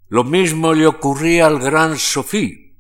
Lo 0.08 0.24
mismo 0.24 0.74
le 0.74 0.88
ocurría 0.88 1.48
al 1.48 1.60
gran 1.60 1.98
Sofí 1.98 2.78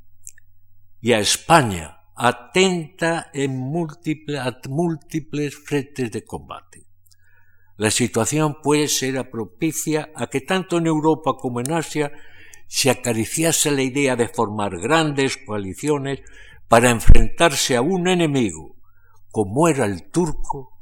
y 1.01 1.11
a 1.11 1.19
España, 1.19 1.97
atenta 2.15 3.31
en 3.33 3.57
múltiples, 3.57 4.39
a 4.39 4.57
múltiples 4.69 5.57
frentes 5.57 6.09
de 6.09 6.23
combate. 6.23 6.85
La 7.75 7.91
situación, 7.91 8.59
pues, 8.63 9.03
era 9.03 9.29
propicia 9.29 10.09
a 10.15 10.27
que 10.27 10.39
tanto 10.39 10.77
en 10.77 10.87
Europa 10.87 11.33
como 11.37 11.59
en 11.59 11.73
Asia 11.73 12.13
se 12.65 12.91
acariciase 12.91 13.71
la 13.71 13.81
idea 13.81 14.15
de 14.15 14.29
formar 14.29 14.79
grandes 14.79 15.35
coaliciones 15.35 16.21
para 16.69 16.91
enfrentarse 16.91 17.75
a 17.75 17.81
un 17.81 18.07
enemigo 18.07 18.77
como 19.31 19.67
era 19.67 19.85
el 19.85 20.09
turco, 20.09 20.77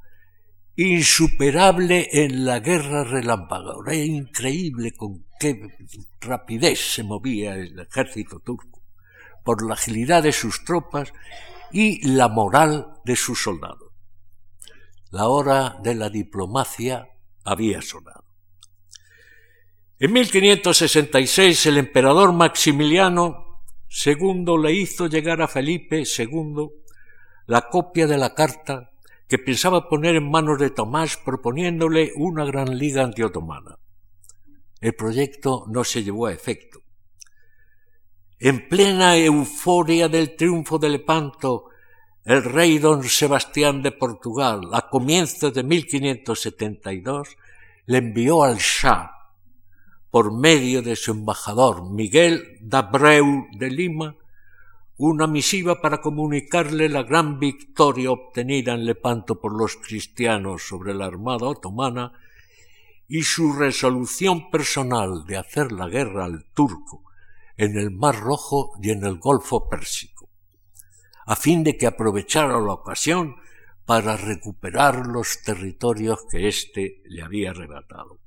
insuperable 0.76 2.08
en 2.12 2.46
la 2.46 2.60
guerra 2.60 3.04
relámpago. 3.04 3.84
Era 3.86 3.96
increíble 3.96 4.92
con 4.92 5.26
qué 5.40 5.60
rapidez 6.22 6.94
se 6.94 7.04
movía 7.04 7.56
el 7.56 7.80
ejército 7.80 8.40
turco, 8.40 8.84
por 9.44 9.66
la 9.66 9.74
agilidad 9.74 10.24
de 10.24 10.32
sus 10.32 10.64
tropas 10.64 11.12
y 11.72 12.08
la 12.08 12.28
moral 12.28 13.00
de 13.04 13.16
sus 13.16 13.42
soldados. 13.42 13.92
La 15.10 15.28
hora 15.28 15.78
de 15.82 15.96
la 15.96 16.10
diplomacia 16.10 17.08
había 17.44 17.82
sonado. 17.82 18.26
En 20.00 20.14
1566 20.14 21.66
el 21.66 21.78
emperador 21.80 22.34
Maximiliano 22.34 23.47
II 23.90 24.46
le 24.62 24.74
hizo 24.74 25.08
llegar 25.08 25.42
a 25.42 25.48
Felipe 25.48 26.04
II 26.04 26.68
la 27.48 27.70
copia 27.70 28.08
de 28.08 28.18
la 28.18 28.34
carta 28.34 28.92
que 29.28 29.38
pensaba 29.38 29.90
poner 29.90 30.16
en 30.16 30.30
manos 30.30 30.60
de 30.60 30.70
Tomás 30.70 31.18
proponiéndole 31.18 32.12
una 32.16 32.46
gran 32.46 32.78
liga 32.78 33.04
antiotomana. 33.04 33.78
El 34.80 34.94
proyecto 34.94 35.66
no 35.68 35.84
se 35.84 36.04
llevó 36.04 36.28
a 36.28 36.34
efecto. 36.34 36.82
En 38.40 38.70
plena 38.70 39.18
euforia 39.18 40.08
del 40.08 40.36
triunfo 40.36 40.78
de 40.78 40.90
Lepanto, 40.90 41.66
el 42.24 42.44
rey 42.44 42.78
don 42.78 43.04
Sebastián 43.04 43.82
de 43.82 43.92
Portugal, 43.92 44.62
a 44.74 44.90
comienzos 44.90 45.54
de 45.54 45.64
1572, 45.64 47.38
le 47.86 47.98
envió 47.98 48.44
al 48.44 48.58
Shah, 48.58 49.17
por 50.18 50.34
medio 50.34 50.82
de 50.82 50.96
su 50.96 51.12
embajador 51.12 51.92
Miguel 51.92 52.58
Dabreu 52.60 53.46
de 53.52 53.70
Lima, 53.70 54.16
una 54.98 55.28
misiva 55.28 55.80
para 55.80 56.02
comunicarle 56.02 56.90
la 56.90 57.04
gran 57.04 57.38
victoria 57.38 58.10
obtenida 58.10 58.74
en 58.74 58.84
Lepanto 58.84 59.40
por 59.40 59.56
los 59.56 59.76
cristianos 59.76 60.64
sobre 60.64 60.96
la 60.96 61.06
armada 61.06 61.46
otomana 61.46 62.14
y 63.08 63.22
su 63.22 63.54
resolución 63.54 64.50
personal 64.50 65.24
de 65.28 65.38
hacer 65.38 65.72
la 65.72 65.88
guerra 65.88 66.26
al 66.26 66.46
turco 66.46 67.04
en 67.56 67.78
el 67.78 67.92
Mar 67.92 68.20
Rojo 68.20 68.72
y 68.82 68.90
en 68.90 69.06
el 69.06 69.20
Golfo 69.20 69.70
Pérsico, 69.70 70.30
a 71.28 71.36
fin 71.36 71.64
de 71.64 71.78
que 71.78 71.86
aprovechara 71.86 72.60
la 72.60 72.74
ocasión 72.74 73.36
para 73.86 74.18
recuperar 74.18 75.06
los 75.06 75.44
territorios 75.44 76.26
que 76.28 76.48
éste 76.48 77.04
le 77.06 77.22
había 77.22 77.52
arrebatado. 77.52 78.18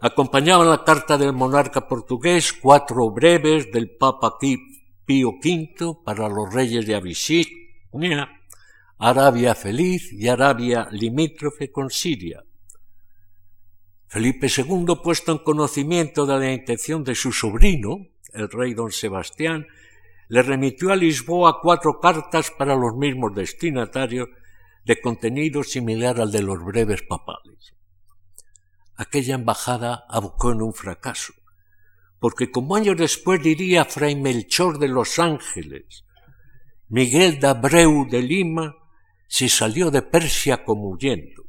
Acompañaban 0.00 0.68
la 0.68 0.82
carta 0.84 1.18
del 1.18 1.32
monarca 1.32 1.86
portugués 1.86 2.52
cuatro 2.52 3.10
breves 3.10 3.70
del 3.70 3.96
Papa 3.96 4.38
Pío 4.38 5.30
V 5.42 5.98
para 6.04 6.28
los 6.28 6.52
reyes 6.52 6.86
de 6.86 6.94
Abisinia, 6.94 8.28
Arabia 8.98 9.54
feliz 9.54 10.12
y 10.12 10.28
Arabia 10.28 10.88
limítrofe 10.90 11.70
con 11.70 11.90
Siria. 11.90 12.44
Felipe 14.06 14.48
II, 14.48 14.96
puesto 15.02 15.32
en 15.32 15.38
conocimiento 15.38 16.26
de 16.26 16.38
la 16.38 16.52
intención 16.52 17.04
de 17.04 17.14
su 17.14 17.30
sobrino, 17.30 18.08
el 18.32 18.48
rey 18.50 18.74
don 18.74 18.90
Sebastián, 18.90 19.66
le 20.28 20.42
remitió 20.42 20.90
a 20.90 20.96
Lisboa 20.96 21.60
cuatro 21.60 22.00
cartas 22.00 22.50
para 22.50 22.74
los 22.74 22.96
mismos 22.96 23.34
destinatarios 23.34 24.28
de 24.84 25.00
contenido 25.00 25.62
similar 25.62 26.20
al 26.20 26.32
de 26.32 26.42
los 26.42 26.64
breves 26.64 27.02
papales. 27.02 27.74
Aquella 29.02 29.34
embajada 29.34 30.04
abocó 30.08 30.52
en 30.52 30.60
un 30.62 30.74
fracaso 30.74 31.32
porque 32.20 32.50
como 32.50 32.76
años 32.76 32.96
después 32.98 33.42
diría 33.42 33.86
Fray 33.86 34.14
Melchor 34.14 34.78
de 34.78 34.88
los 34.88 35.18
Ángeles, 35.18 36.04
Miguel 36.88 37.40
de 37.40 37.54
de 38.10 38.22
Lima 38.22 38.76
se 39.26 39.48
salió 39.48 39.90
de 39.90 40.02
Persia 40.02 40.64
como 40.64 40.90
huyendo, 40.90 41.44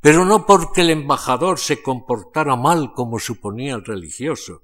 pero 0.00 0.24
no 0.24 0.46
porque 0.46 0.82
el 0.82 0.90
embajador 0.90 1.58
se 1.58 1.82
comportara 1.82 2.54
mal 2.54 2.92
como 2.92 3.18
suponía 3.18 3.74
el 3.74 3.84
religioso, 3.84 4.62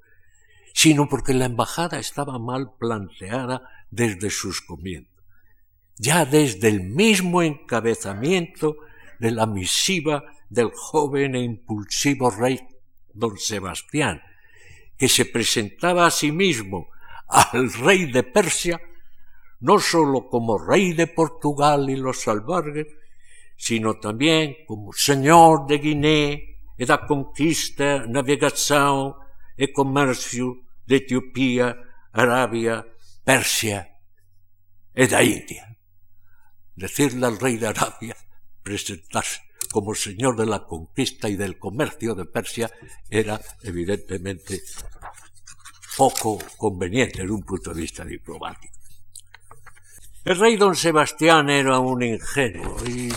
sino 0.73 1.09
porque 1.09 1.33
la 1.33 1.45
embajada 1.45 1.99
estaba 1.99 2.39
mal 2.39 2.71
planteada 2.79 3.67
desde 3.91 4.29
sus 4.29 4.61
comienzos, 4.61 5.11
ya 5.97 6.23
desde 6.23 6.69
el 6.69 6.81
mismo 6.81 7.41
encabezamiento 7.41 8.77
de 9.19 9.31
la 9.31 9.45
misiva 9.45 10.23
del 10.49 10.71
joven 10.73 11.35
e 11.35 11.41
impulsivo 11.41 12.29
rey 12.29 12.59
don 13.13 13.37
Sebastián, 13.37 14.21
que 14.97 15.07
se 15.07 15.25
presentaba 15.25 16.05
a 16.05 16.11
sí 16.11 16.31
mismo 16.31 16.89
al 17.27 17.71
rey 17.73 18.11
de 18.11 18.23
Persia, 18.23 18.81
no 19.59 19.79
sólo 19.79 20.29
como 20.29 20.57
rey 20.57 20.93
de 20.93 21.07
Portugal 21.07 21.89
y 21.89 21.95
los 21.95 22.27
albergues, 22.27 22.87
sino 23.55 23.99
también 23.99 24.57
como 24.67 24.93
señor 24.93 25.67
de 25.67 25.77
Guinea 25.77 26.37
e 26.77 26.83
da 26.85 27.05
conquista, 27.05 28.05
navegación 28.09 29.13
e 29.53 29.69
comercio 29.69 30.65
de 30.89 31.05
Etiopía, 31.05 31.77
Arabia, 32.11 32.81
Persia 33.23 33.87
e 34.91 35.05
da 35.05 35.21
India. 35.21 35.69
Decirle 36.75 37.25
al 37.29 37.37
rey 37.37 37.61
de 37.61 37.69
Arabia 37.69 38.17
presentarse 38.63 39.41
como 39.71 39.95
señor 39.95 40.37
de 40.37 40.45
la 40.45 40.65
conquista 40.65 41.29
y 41.29 41.35
del 41.35 41.57
comercio 41.57 42.15
de 42.15 42.25
Persia 42.25 42.71
era 43.09 43.39
evidentemente 43.63 44.61
poco 45.97 46.39
conveniente 46.57 47.21
desde 47.21 47.33
un 47.33 47.43
punto 47.43 47.73
de 47.73 47.81
vista 47.81 48.03
diplomático. 48.05 48.73
El 50.25 50.39
rey 50.39 50.55
don 50.55 50.75
Sebastián 50.75 51.49
era 51.49 51.79
un 51.79 52.01
ingenuo 52.01 52.77
y 52.87 53.11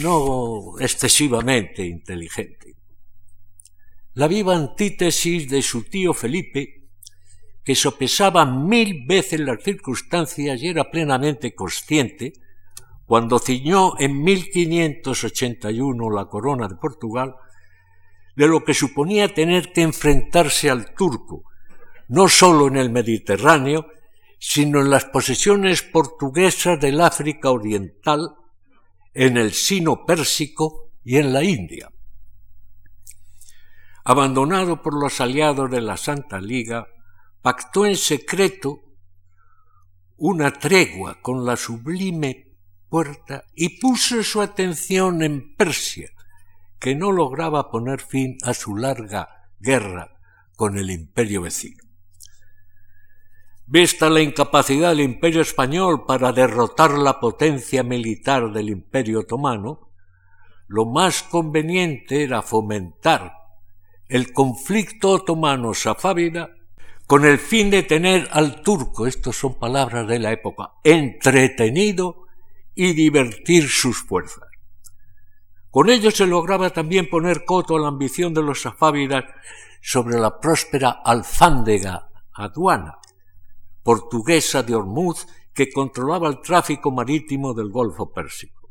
no 0.00 0.78
excesivamente 0.80 1.84
inteligente. 1.84 2.74
La 4.14 4.26
viva 4.26 4.56
antítesis 4.56 5.50
de 5.50 5.60
su 5.60 5.82
tío 5.84 6.14
Felipe, 6.14 6.88
que 7.62 7.74
sopesaba 7.74 8.46
mil 8.46 9.04
veces 9.06 9.40
las 9.40 9.62
circunstancias 9.62 10.62
y 10.62 10.68
era 10.68 10.90
plenamente 10.90 11.54
consciente, 11.54 12.32
cuando 13.06 13.38
ciñó 13.38 13.98
en 13.98 14.22
1581 14.22 16.10
la 16.10 16.26
corona 16.26 16.66
de 16.68 16.74
Portugal, 16.74 17.36
de 18.34 18.48
lo 18.48 18.64
que 18.64 18.74
suponía 18.74 19.32
tener 19.32 19.72
que 19.72 19.82
enfrentarse 19.82 20.68
al 20.68 20.92
turco, 20.94 21.44
no 22.08 22.28
sólo 22.28 22.66
en 22.66 22.76
el 22.76 22.90
Mediterráneo, 22.90 23.86
sino 24.38 24.80
en 24.80 24.90
las 24.90 25.06
posesiones 25.06 25.82
portuguesas 25.82 26.78
del 26.80 27.00
África 27.00 27.50
Oriental, 27.50 28.34
en 29.14 29.36
el 29.36 29.52
Sino 29.52 30.04
Pérsico 30.04 30.90
y 31.04 31.16
en 31.16 31.32
la 31.32 31.42
India. 31.42 31.90
Abandonado 34.04 34.82
por 34.82 34.94
los 35.00 35.20
aliados 35.20 35.70
de 35.70 35.80
la 35.80 35.96
Santa 35.96 36.40
Liga, 36.40 36.86
pactó 37.40 37.86
en 37.86 37.96
secreto 37.96 38.82
una 40.16 40.52
tregua 40.52 41.20
con 41.22 41.44
la 41.44 41.56
sublime 41.56 42.45
puerta 42.88 43.44
y 43.54 43.80
puso 43.80 44.22
su 44.22 44.40
atención 44.40 45.22
en 45.22 45.54
Persia, 45.56 46.10
que 46.78 46.94
no 46.94 47.12
lograba 47.12 47.70
poner 47.70 48.00
fin 48.00 48.38
a 48.42 48.54
su 48.54 48.76
larga 48.76 49.48
guerra 49.58 50.18
con 50.56 50.78
el 50.78 50.90
imperio 50.90 51.42
vecino. 51.42 51.82
Vista 53.66 54.08
la 54.08 54.20
incapacidad 54.20 54.90
del 54.90 55.00
imperio 55.00 55.40
español 55.40 56.04
para 56.06 56.32
derrotar 56.32 56.92
la 56.92 57.18
potencia 57.18 57.82
militar 57.82 58.52
del 58.52 58.70
imperio 58.70 59.20
otomano, 59.20 59.90
lo 60.68 60.84
más 60.84 61.22
conveniente 61.22 62.22
era 62.22 62.42
fomentar 62.42 63.32
el 64.08 64.32
conflicto 64.32 65.10
otomano-safávida 65.10 66.50
con 67.06 67.24
el 67.24 67.38
fin 67.38 67.70
de 67.70 67.82
tener 67.82 68.28
al 68.32 68.62
turco, 68.62 69.06
estas 69.06 69.36
son 69.36 69.58
palabras 69.58 70.06
de 70.06 70.18
la 70.18 70.32
época, 70.32 70.72
entretenido 70.82 72.25
y 72.76 72.92
divertir 72.92 73.68
sus 73.68 74.04
fuerzas. 74.04 74.48
Con 75.70 75.90
ello 75.90 76.10
se 76.10 76.26
lograba 76.26 76.70
también 76.70 77.08
poner 77.10 77.44
coto 77.44 77.76
a 77.76 77.80
la 77.80 77.88
ambición 77.88 78.32
de 78.32 78.42
los 78.42 78.62
safávidas 78.62 79.24
sobre 79.82 80.18
la 80.18 80.38
próspera 80.38 81.02
alfándega 81.04 82.08
aduana, 82.32 82.98
portuguesa 83.82 84.62
de 84.62 84.74
Hormuz 84.74 85.26
que 85.54 85.72
controlaba 85.72 86.28
el 86.28 86.40
tráfico 86.40 86.90
marítimo 86.90 87.54
del 87.54 87.70
Golfo 87.70 88.12
Pérsico. 88.12 88.68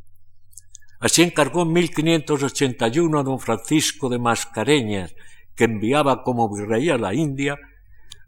Así 0.99 1.23
encargó 1.23 1.63
en 1.63 1.73
1581 1.73 3.19
a 3.19 3.23
don 3.23 3.39
Francisco 3.39 4.07
de 4.07 4.19
Mascareñas, 4.19 5.15
que 5.55 5.65
enviaba 5.65 6.23
como 6.23 6.53
virrey 6.53 6.89
a 6.89 6.97
la 6.97 7.13
India, 7.13 7.57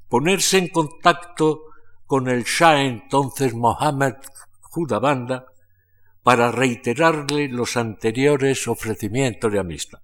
ponerse 0.09 0.57
en 0.57 0.69
contacto 0.69 1.61
con 2.05 2.27
el 2.29 2.43
Shah 2.43 2.81
entonces 2.83 3.53
Mohammed 3.53 4.15
Judabanda 4.61 5.45
para 6.27 6.51
reiterarle 6.51 7.47
los 7.47 7.77
anteriores 7.77 8.67
ofrecimientos 8.67 9.49
de 9.49 9.59
amistad. 9.59 9.99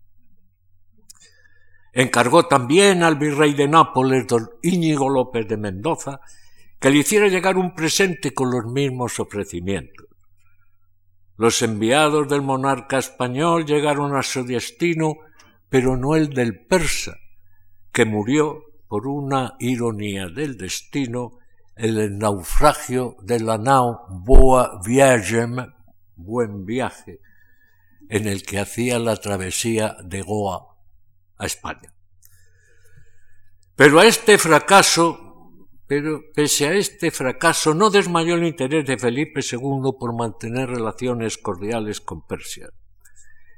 Encargó 1.92 2.48
también 2.48 3.04
al 3.04 3.18
virrey 3.18 3.54
de 3.54 3.68
Nápoles, 3.68 4.26
don 4.26 4.50
Íñigo 4.62 5.10
López 5.10 5.46
de 5.50 5.58
Mendoza, 5.58 6.22
que 6.80 6.92
le 6.92 7.00
hiciera 7.00 7.28
llegar 7.28 7.58
un 7.58 7.76
presente 7.76 8.34
con 8.34 8.52
los 8.52 8.72
mismos 8.72 9.20
ofrecimientos. 9.20 10.08
Los 11.36 11.62
enviados 11.62 12.30
del 12.30 12.42
monarca 12.42 13.00
español 13.00 13.66
llegaron 13.66 14.16
a 14.16 14.24
su 14.24 14.46
destino, 14.46 15.16
pero 15.68 15.98
no 15.98 16.16
el 16.16 16.30
del 16.30 16.66
persa, 16.68 17.18
que 17.92 18.06
murió 18.06 18.62
por 18.88 19.08
una 19.08 19.56
ironía 19.60 20.30
del 20.30 20.56
destino 20.56 21.40
en 21.76 21.98
el 21.98 22.18
naufragio 22.18 23.18
de 23.22 23.42
la 23.42 23.58
nao 23.58 24.06
Boa 24.10 24.80
Viagem, 24.86 25.83
buen 26.16 26.66
viaje, 26.66 27.20
en 28.10 28.28
el 28.28 28.44
que 28.44 28.60
hacía 28.60 29.00
la 29.00 29.16
travesía 29.18 29.98
de 30.04 30.22
Goa 30.22 30.76
a 31.38 31.46
España. 31.46 31.94
Pero 33.76 34.00
a 34.00 34.06
este 34.06 34.38
fracaso 34.38 35.34
pero 35.88 36.22
pese 36.34 36.66
a 36.66 36.74
este 36.74 37.12
fracaso 37.12 37.74
no 37.74 37.90
desmayó 37.90 38.36
el 38.36 38.46
interés 38.46 38.86
de 38.86 38.98
Felipe 38.98 39.42
II 39.42 39.92
por 40.00 40.16
mantener 40.16 40.70
relaciones 40.70 41.38
cordiales 41.38 42.02
con 42.02 42.26
Persia. 42.26 42.70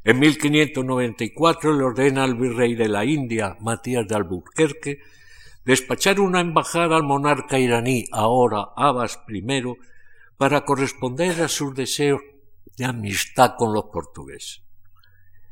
En 0.03 0.19
1594 0.19 1.73
le 1.77 1.83
ordena 1.83 2.23
al 2.23 2.35
virrey 2.35 2.75
de 2.75 2.89
la 2.89 3.05
India, 3.05 3.55
Matías 3.61 4.07
de 4.07 4.15
Albuquerque, 4.15 4.99
despachar 5.63 6.19
una 6.19 6.41
embajada 6.41 6.97
al 6.97 7.03
monarca 7.03 7.57
iraní, 7.57 8.05
ahora 8.11 8.67
Abbas 8.75 9.19
I, 9.29 9.41
para 10.37 10.65
corresponder 10.65 11.41
a 11.41 11.47
sus 11.47 11.73
deseos 11.73 12.21
de 12.77 12.85
amistad 12.85 13.55
con 13.57 13.73
los 13.73 13.85
portugueses. 13.85 14.61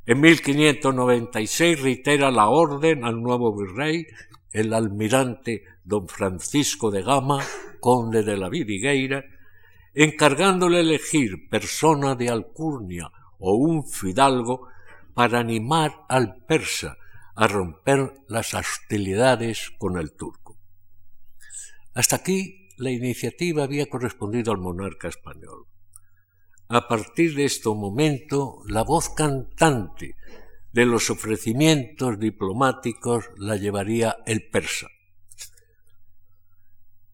En 0.05 0.19
1596 0.19 1.81
reitera 1.81 2.29
la 2.29 2.49
orden 2.49 3.05
al 3.05 3.21
nuevo 3.21 3.55
virrey, 3.55 4.05
el 4.51 4.73
almirante 4.73 5.63
don 5.83 6.07
Francisco 6.07 6.91
de 6.91 7.01
Gama, 7.01 7.39
conde 7.79 8.23
de 8.23 8.37
la 8.37 8.49
Vidigueira, 8.49 9.23
encargándole 9.93 10.81
elegir 10.81 11.47
persona 11.49 12.15
de 12.15 12.29
alcurnia 12.29 13.11
o 13.39 13.55
un 13.55 13.87
fidalgo 13.87 14.67
para 15.13 15.39
animar 15.39 16.05
al 16.09 16.35
persa 16.45 16.97
a 17.35 17.47
romper 17.47 18.13
las 18.27 18.53
hostilidades 18.53 19.71
con 19.77 19.97
el 19.97 20.13
turco. 20.13 20.57
Hasta 21.93 22.17
aquí 22.17 22.69
la 22.77 22.91
iniciativa 22.91 23.63
había 23.63 23.85
correspondido 23.87 24.51
al 24.51 24.57
monarca 24.57 25.07
español. 25.07 25.67
A 26.75 26.87
partir 26.87 27.35
de 27.35 27.45
este 27.45 27.69
momento, 27.69 28.63
la 28.65 28.81
voz 28.81 29.09
cantante 29.09 30.15
de 30.71 30.87
los 30.87 31.11
ofrecimientos 31.11 32.17
diplomáticos 32.17 33.25
la 33.37 33.57
llevaría 33.57 34.17
el 34.25 34.49
persa. 34.49 34.87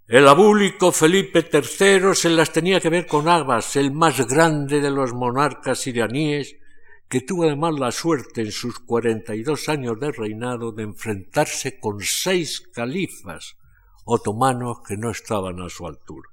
El 0.08 0.30
abúlico 0.30 0.94
Felipe 0.94 1.46
III 1.52 2.16
se 2.16 2.30
las 2.30 2.54
tenía 2.54 2.80
que 2.80 2.88
ver 2.88 3.06
con 3.06 3.28
Abbas, 3.28 3.76
el 3.76 3.92
más 3.92 4.26
grande 4.30 4.80
de 4.80 4.92
los 4.92 5.12
monarcas 5.12 5.86
iraníes, 5.88 6.56
que 7.10 7.20
tuvo 7.20 7.44
además 7.44 7.78
la 7.78 7.92
suerte 7.92 8.40
en 8.40 8.54
sus 8.54 8.80
cuarenta 8.80 9.36
y 9.36 9.44
dos 9.44 9.68
años 9.68 10.00
de 10.00 10.14
reinado 10.14 10.72
de 10.72 10.84
enfrentarse 10.84 11.82
con 11.82 12.00
seis 12.00 12.62
califas 12.74 13.58
otomanos 14.06 14.78
que 14.88 14.96
no 14.96 15.12
estaban 15.12 15.60
a 15.60 15.68
su 15.68 15.86
altura. 15.86 16.30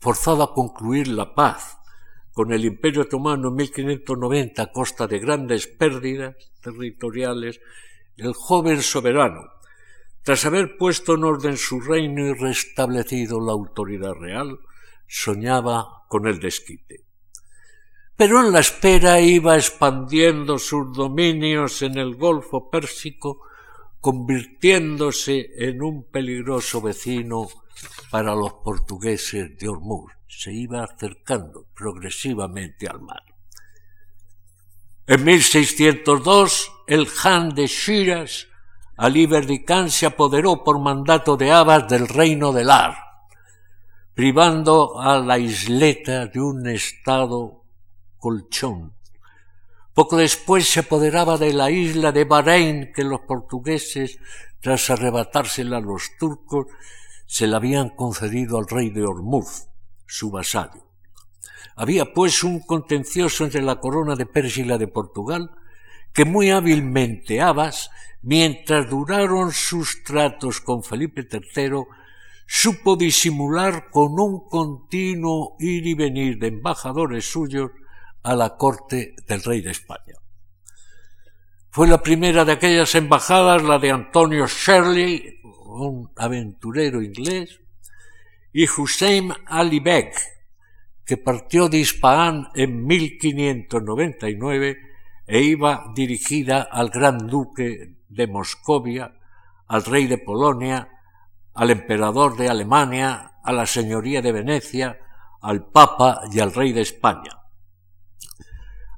Forzado 0.00 0.42
a 0.42 0.54
concluir 0.54 1.08
la 1.08 1.34
paz 1.34 1.78
con 2.32 2.52
el 2.52 2.64
Imperio 2.64 3.02
Otomano 3.02 3.48
en 3.48 3.54
1590 3.56 4.62
a 4.62 4.72
costa 4.72 5.06
de 5.06 5.18
grandes 5.18 5.66
pérdidas 5.66 6.36
territoriales, 6.62 7.60
el 8.16 8.32
joven 8.32 8.80
soberano, 8.80 9.50
tras 10.22 10.46
haber 10.46 10.78
puesto 10.78 11.14
en 11.14 11.24
orden 11.24 11.58
su 11.58 11.80
reino 11.80 12.26
y 12.26 12.32
restablecido 12.32 13.40
la 13.40 13.52
autoridad 13.52 14.14
real, 14.14 14.60
soñaba 15.06 16.06
con 16.08 16.26
el 16.26 16.40
desquite. 16.40 17.04
Pero 18.16 18.40
en 18.40 18.52
la 18.52 18.60
espera 18.60 19.20
iba 19.20 19.56
expandiendo 19.56 20.58
sus 20.58 20.94
dominios 20.94 21.82
en 21.82 21.98
el 21.98 22.16
Golfo 22.16 22.70
Pérsico, 22.70 23.42
convirtiéndose 24.00 25.50
en 25.58 25.82
un 25.82 26.04
peligroso 26.04 26.80
vecino 26.80 27.48
para 28.10 28.34
los 28.34 28.54
portugueses 28.64 29.56
de 29.58 29.68
Hormuz. 29.68 30.12
Se 30.26 30.52
iba 30.52 30.84
acercando 30.84 31.66
progresivamente 31.74 32.86
al 32.86 33.00
mar. 33.00 33.22
En 35.06 35.24
1602, 35.24 36.72
el 36.86 37.08
Han 37.24 37.54
de 37.54 37.66
Shiraz 37.66 38.46
Ali 39.02 39.24
Verdicán 39.24 39.90
se 39.90 40.04
apoderó 40.04 40.62
por 40.62 40.78
mandato 40.78 41.38
de 41.38 41.50
Abbas 41.50 41.88
del 41.88 42.06
reino 42.06 42.52
de 42.52 42.64
Lar, 42.64 42.94
privando 44.12 45.00
a 45.00 45.18
la 45.18 45.38
isleta 45.38 46.26
de 46.26 46.38
un 46.38 46.68
estado 46.68 47.64
colchón. 48.18 48.92
Poco 49.94 50.18
después 50.18 50.68
se 50.68 50.80
apoderaba 50.80 51.38
de 51.38 51.54
la 51.54 51.70
isla 51.70 52.12
de 52.12 52.24
Bahrein 52.24 52.92
que 52.92 53.02
los 53.02 53.20
portugueses, 53.22 54.18
tras 54.60 54.90
arrebatársela 54.90 55.78
a 55.78 55.80
los 55.80 56.10
turcos, 56.18 56.66
se 57.30 57.46
la 57.46 57.58
habían 57.58 57.90
concedido 57.90 58.58
al 58.58 58.66
rey 58.66 58.90
de 58.90 59.04
Hormuz, 59.04 59.68
su 60.04 60.32
vasallo. 60.32 60.84
Había 61.76 62.12
pues 62.12 62.42
un 62.42 62.58
contencioso 62.58 63.44
entre 63.44 63.62
la 63.62 63.78
corona 63.78 64.16
de 64.16 64.26
Persia 64.26 64.64
y 64.64 64.66
la 64.66 64.78
de 64.78 64.88
Portugal, 64.88 65.52
que 66.12 66.24
muy 66.24 66.50
hábilmente 66.50 67.40
Abbas 67.40 67.92
mientras 68.22 68.90
duraron 68.90 69.52
sus 69.52 70.02
tratos 70.02 70.60
con 70.60 70.82
Felipe 70.82 71.24
III, 71.30 71.84
supo 72.48 72.96
disimular 72.96 73.90
con 73.90 74.18
un 74.18 74.48
continuo 74.48 75.54
ir 75.60 75.86
y 75.86 75.94
venir 75.94 76.36
de 76.36 76.48
embajadores 76.48 77.30
suyos 77.30 77.70
a 78.24 78.34
la 78.34 78.56
corte 78.56 79.14
del 79.28 79.40
rey 79.44 79.60
de 79.60 79.70
España. 79.70 80.16
Fue 81.70 81.86
la 81.86 82.02
primera 82.02 82.44
de 82.44 82.50
aquellas 82.50 82.92
embajadas, 82.96 83.62
la 83.62 83.78
de 83.78 83.92
Antonio 83.92 84.48
Shirley, 84.48 85.39
un 85.72 86.10
aventurero 86.16 87.02
inglés, 87.02 87.60
y 88.52 88.68
Hussein 88.68 89.32
Ali 89.46 89.80
Beg, 89.80 90.12
que 91.04 91.16
partió 91.16 91.68
de 91.68 91.78
Ispahan 91.78 92.48
en 92.54 92.86
1599 92.86 94.78
e 95.26 95.40
iba 95.42 95.92
dirigida 95.94 96.62
al 96.62 96.90
gran 96.90 97.26
duque 97.26 97.96
de 98.08 98.26
Moscovia, 98.26 99.12
al 99.68 99.84
rey 99.84 100.06
de 100.06 100.18
Polonia, 100.18 100.88
al 101.54 101.70
emperador 101.70 102.36
de 102.36 102.48
Alemania, 102.48 103.34
a 103.42 103.52
la 103.52 103.66
señoría 103.66 104.20
de 104.22 104.32
Venecia, 104.32 104.98
al 105.40 105.66
papa 105.66 106.22
y 106.32 106.40
al 106.40 106.52
rey 106.52 106.72
de 106.72 106.82
España. 106.82 107.38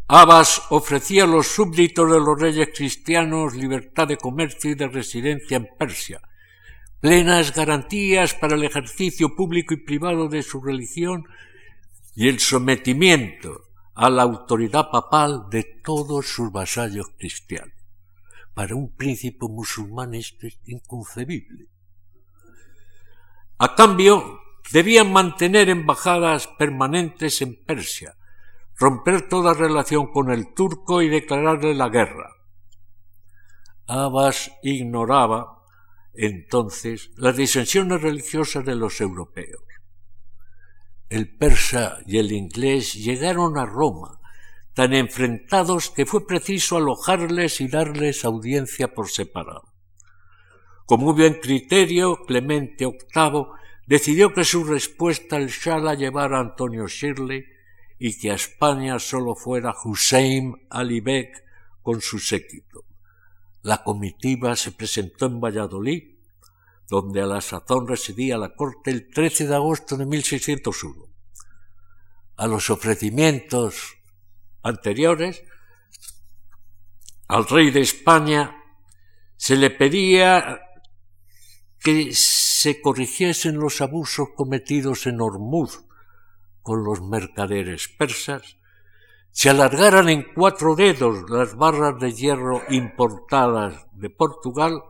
Abbas 0.08 0.62
ofrecía 0.70 1.24
a 1.24 1.26
los 1.26 1.46
súbditos 1.46 2.10
de 2.10 2.18
los 2.18 2.38
reyes 2.38 2.68
cristianos 2.74 3.54
libertad 3.54 4.08
de 4.08 4.18
comercio 4.18 4.70
y 4.70 4.74
de 4.74 4.88
residencia 4.88 5.56
en 5.56 5.68
Persia, 5.78 6.20
plenas 7.02 7.52
garantías 7.52 8.32
para 8.32 8.54
el 8.54 8.62
ejercicio 8.62 9.34
público 9.34 9.74
y 9.74 9.78
privado 9.78 10.28
de 10.28 10.44
su 10.44 10.60
religión 10.60 11.24
y 12.14 12.28
el 12.28 12.38
sometimiento 12.38 13.64
a 13.92 14.08
la 14.08 14.22
autoridad 14.22 14.88
papal 14.88 15.46
de 15.50 15.64
todos 15.82 16.28
sus 16.28 16.52
vasallos 16.52 17.08
cristianos. 17.18 17.74
Para 18.54 18.76
un 18.76 18.94
príncipe 18.94 19.46
musulmán 19.48 20.14
esto 20.14 20.46
es 20.46 20.60
inconcebible. 20.64 21.66
A 23.58 23.74
cambio, 23.74 24.38
debían 24.72 25.12
mantener 25.12 25.70
embajadas 25.70 26.46
permanentes 26.46 27.42
en 27.42 27.64
Persia, 27.64 28.14
romper 28.76 29.28
toda 29.28 29.54
relación 29.54 30.06
con 30.12 30.30
el 30.30 30.54
turco 30.54 31.02
y 31.02 31.08
declararle 31.08 31.74
la 31.74 31.88
guerra. 31.88 32.30
Abbas 33.88 34.52
ignoraba 34.62 35.61
entonces 36.14 37.10
las 37.16 37.36
disensiones 37.36 38.02
religiosas 38.02 38.64
de 38.64 38.74
los 38.74 39.00
europeos. 39.00 39.62
El 41.08 41.36
persa 41.36 41.98
y 42.06 42.18
el 42.18 42.32
inglés 42.32 42.94
llegaron 42.94 43.58
a 43.58 43.66
Roma 43.66 44.18
tan 44.74 44.94
enfrentados 44.94 45.90
que 45.90 46.06
fue 46.06 46.26
preciso 46.26 46.76
alojarles 46.76 47.60
y 47.60 47.68
darles 47.68 48.24
audiencia 48.24 48.94
por 48.94 49.10
separado. 49.10 49.72
Con 50.86 51.00
muy 51.00 51.12
buen 51.12 51.34
criterio, 51.34 52.16
Clemente 52.26 52.86
VIII 52.86 53.46
decidió 53.86 54.32
que 54.32 54.44
su 54.44 54.64
respuesta 54.64 55.36
al 55.36 55.48
Shah 55.48 55.78
la 55.78 55.94
llevara 55.94 56.40
Antonio 56.40 56.86
Shirley 56.86 57.44
y 57.98 58.18
que 58.18 58.30
a 58.30 58.34
España 58.34 58.98
solo 58.98 59.34
fuera 59.34 59.74
Hussein 59.84 60.54
Ali 60.70 61.00
Beg 61.00 61.30
con 61.82 62.00
su 62.00 62.18
séquito. 62.18 62.84
La 63.62 63.84
comitiva 63.84 64.56
se 64.56 64.72
presentó 64.72 65.26
en 65.26 65.40
Valladolid, 65.40 66.16
donde 66.88 67.22
a 67.22 67.26
la 67.26 67.40
sazón 67.40 67.86
residía 67.86 68.36
la 68.36 68.54
corte 68.54 68.90
el 68.90 69.08
13 69.10 69.46
de 69.46 69.54
agosto 69.54 69.96
de 69.96 70.04
1601. 70.04 71.06
A 72.36 72.46
los 72.46 72.70
ofrecimientos 72.70 73.96
anteriores, 74.62 75.42
al 77.28 77.46
rey 77.46 77.70
de 77.70 77.80
España 77.80 78.56
se 79.36 79.56
le 79.56 79.70
pedía 79.70 80.60
que 81.80 82.12
se 82.12 82.80
corrigiesen 82.80 83.56
los 83.56 83.80
abusos 83.80 84.28
cometidos 84.36 85.06
en 85.06 85.20
Hormuz 85.20 85.84
con 86.62 86.84
los 86.84 87.00
mercaderes 87.00 87.88
persas, 87.88 88.56
se 89.32 89.48
alargaran 89.48 90.10
en 90.10 90.26
cuatro 90.34 90.76
dedos 90.76 91.28
las 91.30 91.56
barras 91.56 91.98
de 91.98 92.12
hierro 92.12 92.62
importadas 92.68 93.86
de 93.92 94.10
Portugal 94.10 94.82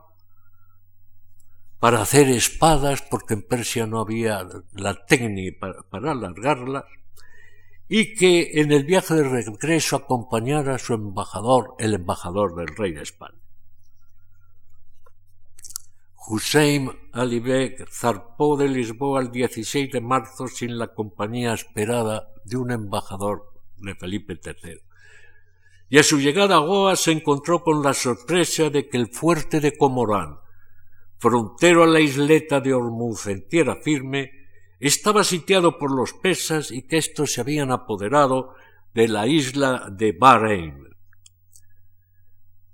para 1.79 2.01
hacer 2.01 2.29
espadas, 2.29 3.01
porque 3.01 3.33
en 3.35 3.43
Persia 3.43 3.87
no 3.87 3.99
había 3.99 4.45
la 4.73 5.05
técnica 5.05 5.73
para, 5.89 6.11
alargarlas, 6.11 6.83
y 7.87 8.15
que 8.15 8.61
en 8.61 8.71
el 8.71 8.83
viaje 8.83 9.15
de 9.15 9.23
regreso 9.23 9.95
acompañara 9.95 10.75
a 10.75 10.79
su 10.79 10.93
embajador, 10.93 11.75
el 11.79 11.93
embajador 11.93 12.55
del 12.55 12.67
rey 12.67 12.93
de 12.93 13.01
España. 13.01 13.39
Hussein 16.27 16.89
Ali 17.11 17.39
Beg 17.39 17.85
zarpó 17.89 18.55
de 18.55 18.69
Lisboa 18.69 19.21
el 19.21 19.31
16 19.31 19.91
de 19.91 20.01
marzo 20.01 20.47
sin 20.47 20.77
la 20.77 20.87
compañía 20.87 21.53
esperada 21.53 22.29
de 22.45 22.55
un 22.55 22.71
embajador 22.71 23.52
de 23.83 23.95
Felipe 23.95 24.39
III. 24.43 24.79
Y 25.89 25.99
a 25.99 26.03
su 26.03 26.19
llegada 26.19 26.55
a 26.55 26.59
Goa 26.59 26.95
se 26.95 27.11
encontró 27.11 27.63
con 27.63 27.83
la 27.83 27.93
sorpresa 27.93 28.69
de 28.69 28.87
que 28.89 28.97
el 28.97 29.07
fuerte 29.07 29.59
de 29.59 29.77
Comorán, 29.77 30.39
frontero 31.17 31.83
a 31.83 31.87
la 31.87 31.99
isleta 31.99 32.59
de 32.59 32.73
Hormuz 32.73 33.27
en 33.27 33.47
tierra 33.47 33.77
firme, 33.83 34.31
estaba 34.79 35.23
sitiado 35.23 35.77
por 35.77 35.95
los 35.95 36.13
persas 36.13 36.71
y 36.71 36.81
que 36.81 36.97
éstos 36.97 37.33
se 37.33 37.41
habían 37.41 37.71
apoderado 37.71 38.55
de 38.93 39.07
la 39.07 39.27
isla 39.27 39.87
de 39.91 40.11
Bahrein. 40.11 40.87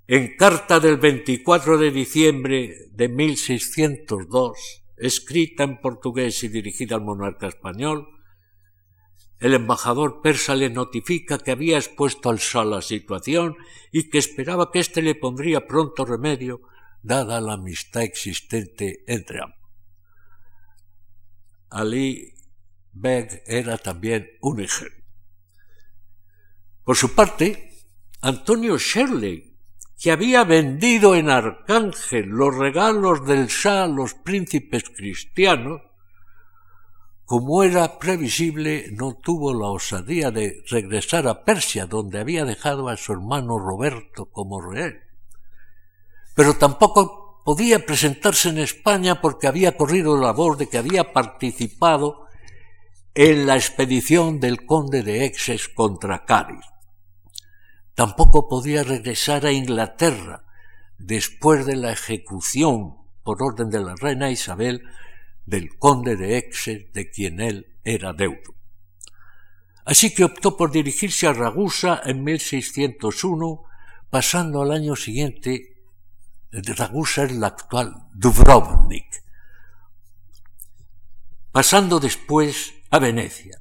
En 0.06 0.36
carta 0.36 0.80
del 0.80 0.96
24 0.96 1.78
de 1.78 1.90
diciembre 1.92 2.88
de 2.90 3.08
1602, 3.08 4.82
escrita 4.96 5.62
en 5.62 5.80
portugués 5.80 6.42
y 6.42 6.48
dirigida 6.48 6.96
al 6.96 7.02
monarca 7.02 7.46
español, 7.46 8.08
el 9.40 9.54
embajador 9.54 10.20
persa 10.22 10.54
le 10.54 10.70
notifica 10.70 11.38
que 11.38 11.50
había 11.50 11.78
expuesto 11.78 12.30
al 12.30 12.38
sol 12.38 12.70
la 12.70 12.82
situación 12.82 13.56
y 13.90 14.10
que 14.10 14.18
esperaba 14.18 14.70
que 14.70 14.78
éste 14.78 15.02
le 15.02 15.14
pondría 15.14 15.66
pronto 15.66 16.04
remedio, 16.04 16.60
dada 17.02 17.40
la 17.40 17.54
amistad 17.54 18.02
existente 18.02 19.02
entre 19.06 19.42
ambos. 19.42 19.58
Ali 21.70 22.34
Beg 22.92 23.42
era 23.46 23.78
también 23.78 24.28
un 24.42 24.60
ejemplo. 24.60 25.04
Por 26.84 26.96
su 26.96 27.14
parte, 27.14 27.72
Antonio 28.20 28.76
Shirley 28.76 29.50
que 30.00 30.10
había 30.10 30.44
vendido 30.44 31.14
en 31.14 31.28
Arcángel 31.28 32.26
los 32.26 32.56
regalos 32.56 33.26
del 33.26 33.48
Shah 33.48 33.84
a 33.84 33.86
los 33.86 34.14
príncipes 34.14 34.84
cristianos, 34.88 35.82
como 37.30 37.62
era 37.62 38.00
previsible, 38.00 38.86
no 38.90 39.14
tuvo 39.14 39.54
la 39.54 39.68
osadía 39.68 40.32
de 40.32 40.64
regresar 40.68 41.28
a 41.28 41.44
Persia, 41.44 41.86
donde 41.86 42.18
había 42.18 42.44
dejado 42.44 42.88
a 42.88 42.96
su 42.96 43.12
hermano 43.12 43.56
Roberto 43.56 44.28
como 44.32 44.60
rey. 44.60 44.94
Pero 46.34 46.54
tampoco 46.54 47.40
podía 47.44 47.86
presentarse 47.86 48.48
en 48.48 48.58
España 48.58 49.20
porque 49.20 49.46
había 49.46 49.76
corrido 49.76 50.18
la 50.18 50.32
voz 50.32 50.58
de 50.58 50.68
que 50.68 50.78
había 50.78 51.12
participado 51.12 52.26
en 53.14 53.46
la 53.46 53.54
expedición 53.54 54.40
del 54.40 54.66
conde 54.66 55.04
de 55.04 55.24
Exes 55.24 55.68
contra 55.68 56.24
Cádiz. 56.24 56.66
Tampoco 57.94 58.48
podía 58.48 58.82
regresar 58.82 59.46
a 59.46 59.52
Inglaterra 59.52 60.42
después 60.98 61.64
de 61.64 61.76
la 61.76 61.92
ejecución 61.92 62.96
por 63.22 63.40
orden 63.40 63.70
de 63.70 63.78
la 63.78 63.94
reina 63.94 64.32
Isabel 64.32 64.82
del 65.50 65.76
conde 65.76 66.16
de 66.16 66.38
Exes 66.38 66.92
de 66.92 67.10
quien 67.10 67.40
él 67.40 67.76
era 67.84 68.12
deudo. 68.12 68.54
Así 69.84 70.14
que 70.14 70.24
optó 70.24 70.56
por 70.56 70.70
dirigirse 70.70 71.26
a 71.26 71.32
Ragusa 71.32 72.00
en 72.04 72.22
1601, 72.22 73.64
pasando 74.08 74.62
al 74.62 74.70
año 74.70 74.94
siguiente, 74.94 75.82
Ragusa 76.52 77.24
es 77.24 77.32
la 77.32 77.48
actual 77.48 78.06
Dubrovnik, 78.14 79.24
pasando 81.50 81.98
después 81.98 82.74
a 82.90 83.00
Venecia. 83.00 83.60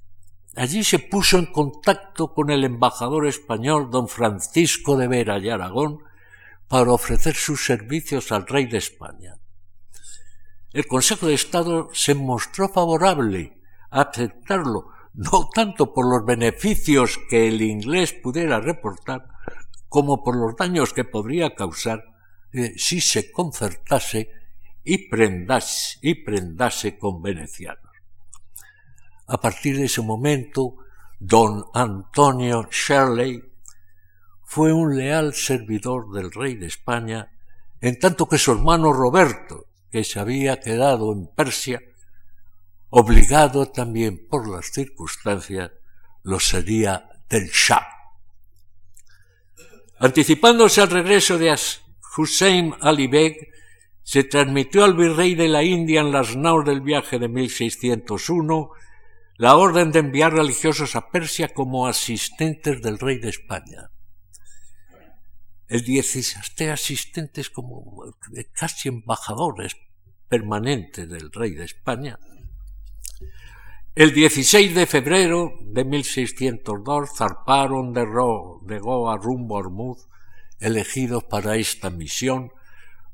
Allí 0.56 0.84
se 0.84 1.00
puso 1.00 1.40
en 1.40 1.48
contacto 1.48 2.34
con 2.34 2.52
el 2.52 2.64
embajador 2.64 3.26
español 3.26 3.90
don 3.90 4.08
Francisco 4.08 4.96
de 4.98 5.08
Vera 5.08 5.40
y 5.40 5.50
Aragón 5.50 6.04
para 6.68 6.92
ofrecer 6.92 7.36
sus 7.36 7.66
servicios 7.66 8.32
al 8.32 8.46
rey 8.46 8.68
de 8.68 8.78
España. 8.78 9.39
El 10.80 10.88
Consejo 10.88 11.28
de 11.28 11.34
Estado 11.34 11.90
se 11.92 12.16
mostró 12.16 12.70
favorable 12.70 13.62
a 13.90 14.04
aceptarlo, 14.04 14.88
no 15.14 15.50
tanto 15.54 15.94
por 15.94 16.10
los 16.10 16.26
beneficios 16.26 17.20
que 17.30 17.50
el 17.50 17.62
inglés 17.62 18.14
pudiera 18.14 18.62
reportar, 18.62 19.28
como 19.90 20.24
por 20.24 20.38
los 20.38 20.56
daños 20.56 20.94
que 20.94 21.04
podría 21.04 21.54
causar 21.54 22.06
eh, 22.54 22.76
si 22.78 23.02
se 23.02 23.30
concertase 23.30 24.32
y 24.86 25.10
prendase, 25.10 26.00
y 26.02 26.16
prendase 26.24 26.98
con 26.98 27.22
venecianos. 27.22 27.92
A 29.28 29.38
partir 29.38 29.76
de 29.76 29.84
ese 29.84 30.02
momento, 30.02 30.78
don 31.20 31.66
Antonio 31.74 32.70
Shirley 32.72 33.44
fue 34.46 34.72
un 34.72 34.96
leal 34.96 35.34
servidor 35.34 36.10
del 36.14 36.32
rey 36.32 36.56
de 36.56 36.68
España, 36.68 37.34
en 37.82 38.00
tanto 38.00 38.30
que 38.30 38.38
su 38.38 38.54
hermano 38.54 38.94
Roberto, 38.94 39.66
que 39.92 40.04
se 40.04 40.20
había 40.20 40.60
quedado 40.60 41.12
en 41.14 41.28
Persia, 41.28 41.82
obligado 42.90 43.68
también 43.68 44.28
por 44.30 44.48
las 44.48 44.72
circunstancias, 44.72 45.72
lo 46.24 46.40
sería 46.40 47.10
del 47.30 47.50
Shah. 47.50 47.88
Anticipándose 50.00 50.82
al 50.82 50.90
regreso 50.90 51.38
de 51.38 51.58
Hussein 52.18 52.74
Ali 52.82 53.08
Beg, 53.08 53.50
se 54.04 54.24
transmitió 54.24 54.86
al 54.86 54.96
virrey 54.96 55.36
de 55.36 55.48
la 55.48 55.64
India 55.64 56.02
en 56.02 56.12
las 56.12 56.36
naos 56.36 56.66
del 56.66 56.82
viaje 56.82 57.20
de 57.20 57.28
1601 57.28 58.72
la 59.40 59.56
orden 59.56 59.94
de 59.94 60.00
enviar 60.00 60.34
religiosos 60.34 60.98
a 60.98 61.12
Persia 61.12 61.54
como 61.54 61.88
asistentes 61.88 62.82
del 62.82 63.00
rey 63.00 63.20
de 63.20 63.30
España. 63.30 63.90
El 65.70 65.84
16 65.84 66.62
asistentes 66.72 67.52
como 67.52 68.04
casi 68.54 68.90
embajadores 68.90 69.78
permanentes 70.28 71.08
del 71.08 71.32
rey 71.32 71.52
de 71.52 71.66
España. 71.66 72.18
El 73.94 74.12
16 74.12 74.74
de 74.74 74.88
febrero 74.88 75.54
de 75.62 75.86
1602 75.86 77.12
zarparon 77.16 77.94
de, 77.94 78.02
de 78.02 78.80
Goa 78.80 79.18
rumbo 79.18 79.58
a 79.58 79.60
Hormuz, 79.60 80.08
elegidos 80.60 81.26
para 81.26 81.56
esta 81.56 81.92
misión 81.92 82.52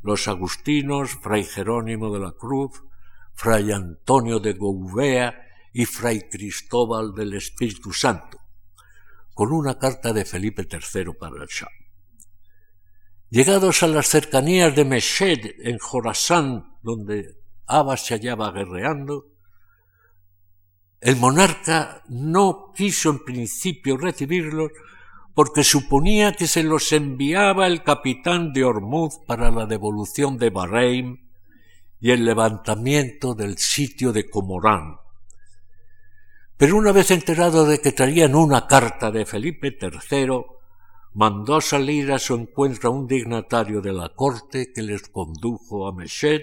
los 0.02 0.30
agustinos, 0.30 1.12
fray 1.22 1.44
Jerónimo 1.44 2.14
de 2.14 2.22
la 2.22 2.32
Cruz, 2.32 2.84
fray 3.34 3.74
Antonio 3.74 4.40
de 4.40 4.54
Gouvea 4.54 5.42
y 5.74 5.84
Fray 5.86 6.30
Cristóbal 6.30 7.14
del 7.14 7.34
Espíritu 7.34 7.92
Santo, 7.92 8.40
con 9.34 9.52
una 9.52 9.78
carta 9.78 10.14
de 10.14 10.24
Felipe 10.24 10.66
III 10.72 11.16
para 11.20 11.44
el 11.44 11.50
Shah. 11.50 11.85
Llegados 13.30 13.84
a 13.84 13.88
las 13.88 14.08
cercanías 14.08 14.76
de 14.76 14.86
Meshed, 14.86 15.56
en 15.60 15.78
Jorasán, 15.80 16.78
donde 16.84 17.38
Abbas 17.66 18.06
se 18.06 18.14
hallaba 18.14 18.52
guerreando, 18.52 19.26
el 21.02 21.18
monarca 21.18 22.04
no 22.08 22.72
quiso 22.76 23.10
en 23.10 23.24
principio 23.24 23.98
recibirlos 23.98 24.72
porque 25.34 25.64
suponía 25.64 26.34
que 26.34 26.48
se 26.48 26.64
los 26.64 26.92
enviaba 26.94 27.68
el 27.68 27.84
capitán 27.84 28.54
de 28.54 28.64
Hormuz 28.64 29.20
para 29.28 29.52
la 29.52 29.66
devolución 29.66 30.38
de 30.38 30.50
Bahrein 30.50 31.30
y 32.00 32.12
el 32.12 32.24
levantamiento 32.24 33.36
del 33.36 33.58
sitio 33.58 34.14
de 34.14 34.30
Comorán, 34.30 34.98
pero 36.58 36.78
una 36.78 36.92
vez 36.92 37.12
enterado 37.12 37.66
de 37.66 37.80
que 37.80 37.92
traían 37.92 38.34
una 38.34 38.66
carta 38.66 39.12
de 39.12 39.26
Felipe 39.26 39.78
III, 39.80 40.42
mandó 41.16 41.62
salir 41.62 42.12
a 42.12 42.20
su 42.20 42.36
encuentro 42.36 42.90
a 42.90 42.94
un 42.94 43.08
dignatario 43.08 43.82
de 43.82 43.94
la 43.94 44.10
corte 44.10 44.74
que 44.74 44.82
les 44.82 45.08
condujo 45.08 45.88
a 45.88 45.94
Meshed, 45.94 46.42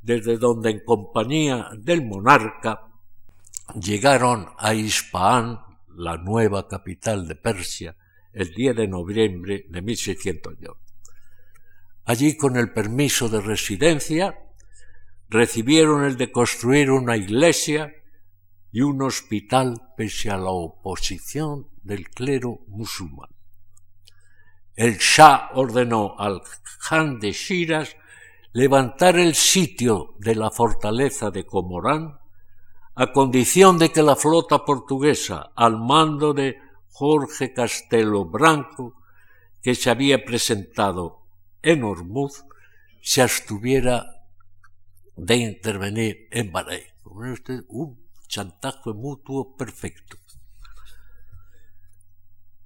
desde 0.00 0.38
donde 0.38 0.70
en 0.70 0.80
compañía 0.80 1.68
del 1.76 2.06
monarca 2.06 2.88
llegaron 3.78 4.48
a 4.58 4.72
Ispahan, 4.72 5.60
la 5.96 6.16
nueva 6.16 6.66
capital 6.66 7.28
de 7.28 7.34
Persia, 7.34 7.94
el 8.32 8.54
10 8.54 8.76
de 8.76 8.88
noviembre 8.88 9.66
de 9.68 9.82
1602. 9.82 10.78
Allí, 12.06 12.38
con 12.38 12.56
el 12.56 12.72
permiso 12.72 13.28
de 13.28 13.42
residencia, 13.42 14.34
recibieron 15.28 16.04
el 16.04 16.16
de 16.16 16.32
construir 16.32 16.90
una 16.90 17.18
iglesia 17.18 17.92
y 18.72 18.80
un 18.80 19.02
hospital 19.02 19.92
pese 19.94 20.30
a 20.30 20.38
la 20.38 20.50
oposición 20.50 21.68
del 21.82 22.08
clero 22.08 22.60
musulmán. 22.66 23.28
El 24.80 24.96
Shah 24.96 25.50
ordenó 25.56 26.14
al 26.16 26.40
Khan 26.88 27.20
de 27.20 27.32
Shiraz 27.32 27.96
levantar 28.54 29.18
el 29.18 29.34
sitio 29.34 30.14
de 30.18 30.34
la 30.34 30.50
fortaleza 30.50 31.30
de 31.30 31.44
Comorán 31.44 32.18
a 32.94 33.12
condición 33.12 33.76
de 33.76 33.92
que 33.92 34.02
la 34.02 34.16
flota 34.16 34.64
portuguesa, 34.64 35.52
al 35.54 35.76
mando 35.78 36.32
de 36.32 36.56
Jorge 36.92 37.52
Castelo 37.52 38.24
Branco, 38.24 38.94
que 39.60 39.74
se 39.74 39.90
había 39.90 40.24
presentado 40.24 41.26
en 41.60 41.84
Hormuz, 41.84 42.46
se 43.02 43.20
abstuviera 43.20 44.24
de 45.14 45.36
intervenir 45.36 46.26
en 46.30 46.52
Bahrein. 46.52 46.86
Un 47.68 47.98
chantaje 48.26 48.94
mutuo 48.94 49.54
perfecto. 49.58 50.19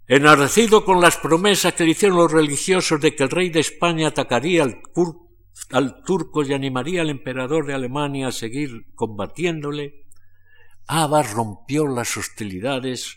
Enardecido 0.07 0.85
con 0.85 1.01
las 1.01 1.17
promesas 1.17 1.73
que 1.73 1.85
le 1.85 1.93
hicieron 1.93 2.19
los 2.19 2.31
religiosos 2.31 3.01
de 3.01 3.17
que 3.17 3.23
el 3.23 3.31
rey 3.31 3.49
de 3.49 3.61
España 3.61 4.09
atacaría 4.09 4.62
al, 4.62 6.03
turco 6.05 6.43
y 6.43 6.53
animaría 6.53 7.01
al 7.01 7.09
emperador 7.09 7.67
de 7.67 7.73
Alemania 7.73 8.29
a 8.29 8.33
seguir 8.33 8.87
combatiéndole, 8.95 10.05
Abbas 10.87 11.33
rompió 11.33 11.87
las 11.87 12.19
hostilidades 12.19 13.17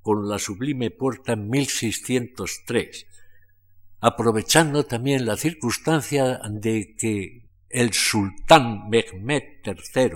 con 0.00 0.28
la 0.28 0.38
sublime 0.38 0.92
puerta 0.92 1.32
en 1.32 1.50
1603, 1.50 3.06
aprovechando 4.00 4.86
también 4.86 5.26
la 5.26 5.36
circunstancia 5.36 6.40
de 6.48 6.94
que 6.96 7.48
el 7.68 7.92
sultán 7.92 8.88
Mehmed 8.88 9.42
III, 9.64 10.10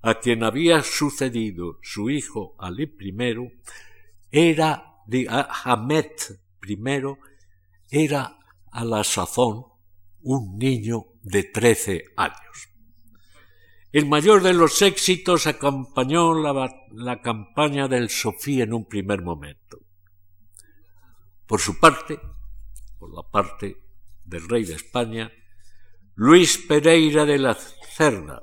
a 0.00 0.20
quien 0.20 0.44
había 0.44 0.84
sucedido 0.84 1.80
su 1.82 2.08
hijo 2.08 2.54
Ali 2.60 2.84
I, 3.00 3.60
era 4.30 4.87
de 5.08 5.26
Ahmed 5.64 6.10
I 6.68 6.78
era 7.90 8.38
a 8.70 8.84
la 8.84 9.02
sazón 9.02 9.64
un 10.20 10.58
niño 10.58 11.06
de 11.22 11.44
trece 11.44 12.04
años. 12.16 12.68
El 13.90 14.04
mayor 14.04 14.42
de 14.42 14.52
los 14.52 14.82
éxitos 14.82 15.46
acompañó 15.46 16.34
la, 16.34 16.70
la, 16.92 17.22
campaña 17.22 17.88
del 17.88 18.10
Sofía 18.10 18.64
en 18.64 18.74
un 18.74 18.86
primer 18.86 19.22
momento. 19.22 19.78
Por 21.46 21.60
su 21.60 21.80
parte, 21.80 22.20
por 22.98 23.14
la 23.14 23.22
parte 23.22 23.78
del 24.26 24.46
rey 24.46 24.64
de 24.64 24.74
España, 24.74 25.32
Luis 26.16 26.58
Pereira 26.58 27.24
de 27.24 27.38
la 27.38 27.54
Cerda, 27.54 28.42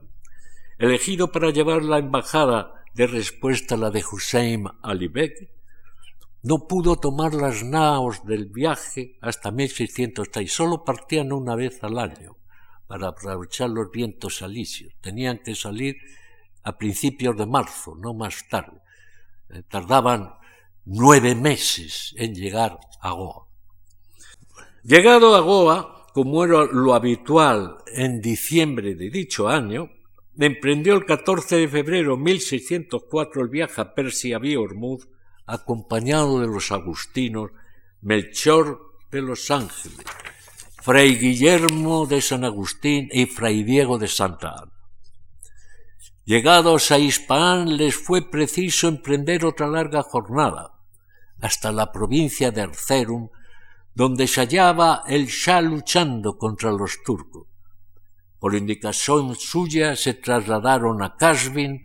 elegido 0.80 1.32
para 1.32 1.51
llevar 1.51 1.84
la 1.84 1.99
embajada 1.99 2.84
de 2.95 3.06
respuesta 3.06 3.75
a 3.75 3.78
la 3.78 3.91
de 3.91 4.04
Hussein 4.04 4.65
Ali 4.82 5.08
Beg, 5.08 5.55
no 6.46 6.68
pudo 6.68 6.96
tomar 6.98 7.34
las 7.34 7.64
naos 7.64 8.24
del 8.24 8.46
viaje 8.46 9.18
hasta 9.20 9.50
1606, 9.50 10.54
solo 10.54 10.84
partían 10.84 11.34
una 11.34 11.56
vez 11.56 11.84
al 11.84 11.98
año 11.98 12.38
para 12.86 13.08
aprovechar 13.08 13.72
los 13.72 13.90
vientos 13.90 14.44
alisios. 14.44 14.94
Tenían 15.02 15.40
que 15.40 15.56
salir 15.56 15.98
a 16.62 16.78
principios 16.78 17.36
de 17.36 17.48
marzo, 17.48 17.96
no 17.96 18.14
más 18.14 18.48
tarde. 18.48 18.78
Eh, 19.50 19.64
tardaban 19.68 20.36
nueve 20.86 21.34
meses 21.34 22.14
en 22.16 22.36
llegar 22.36 22.78
a 23.02 23.12
Goa. 23.12 23.48
Llegado 24.84 25.36
a 25.36 25.40
Goa, 25.40 26.06
como 26.14 26.46
era 26.46 26.66
lo 26.66 26.94
habitual 26.94 27.78
en 27.88 28.22
diciembre 28.22 28.94
de 28.94 29.10
dicho 29.10 29.48
año, 29.48 29.90
emprendió 30.38 30.94
el 30.94 31.06
14 31.06 31.58
de 31.58 31.68
febrero 31.68 32.16
de 32.16 32.22
1604 32.22 33.42
el 33.42 33.50
viaje 33.50 33.82
a 33.82 33.96
Persia 33.96 34.38
vía 34.38 34.60
Hormuz 34.60 35.08
acompañado 35.46 36.40
de 36.40 36.48
los 36.48 36.72
agustinos 36.72 37.52
Melchor 38.02 38.80
de 39.12 39.22
los 39.22 39.50
Ángeles, 39.52 40.06
Fray 40.82 41.16
Guillermo 41.18 42.06
de 42.06 42.22
San 42.22 42.44
Agustín 42.44 43.10
y 43.12 43.26
Fray 43.26 43.64
Diego 43.64 43.98
de 43.98 44.08
Santa 44.08 44.50
Ana. 44.50 44.72
Llegados 46.26 46.92
a 46.92 46.98
Hispaán 46.98 47.78
les 47.78 47.96
fue 47.96 48.30
preciso 48.30 48.88
emprender 48.88 49.46
otra 49.46 49.68
larga 49.68 50.02
jornada, 50.02 50.74
hasta 51.40 51.72
la 51.72 51.92
provincia 51.92 52.52
de 52.52 52.62
Ercerum, 52.62 53.30
donde 53.94 54.28
se 54.28 54.42
hallaba 54.42 55.04
el 55.08 55.28
Shah 55.28 55.62
luchando 55.62 56.38
contra 56.38 56.72
los 56.72 57.04
turcos. 57.06 57.48
Por 58.40 58.56
indicación 58.56 59.36
suya 59.36 59.96
se 59.96 60.16
trasladaron 60.16 61.02
a 61.02 61.16
Casvin, 61.16 61.84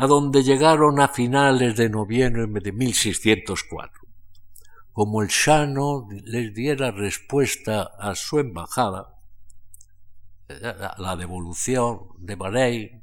a 0.00 0.06
donde 0.06 0.44
llegaron 0.44 1.00
a 1.00 1.08
finales 1.08 1.74
de 1.76 1.90
noviembre 1.90 2.46
de 2.60 2.70
1604. 2.70 4.06
Como 4.92 5.22
el 5.22 5.28
Shah 5.28 5.66
les 6.24 6.54
diera 6.54 6.92
respuesta 6.92 7.90
a 7.98 8.14
su 8.14 8.38
embajada, 8.38 9.16
la 10.98 11.16
devolución 11.16 12.10
de 12.18 12.36
Bahrein, 12.36 13.02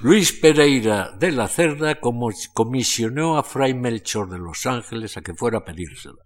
Luis 0.00 0.32
Pereira 0.32 1.12
de 1.18 1.32
la 1.32 1.48
Cerda 1.48 1.98
comisionó 1.98 3.38
a 3.38 3.42
Fray 3.42 3.72
Melchor 3.72 4.28
de 4.28 4.38
los 4.38 4.66
Ángeles 4.66 5.16
a 5.16 5.22
que 5.22 5.32
fuera 5.32 5.58
a 5.58 5.64
pedírsela. 5.64 6.22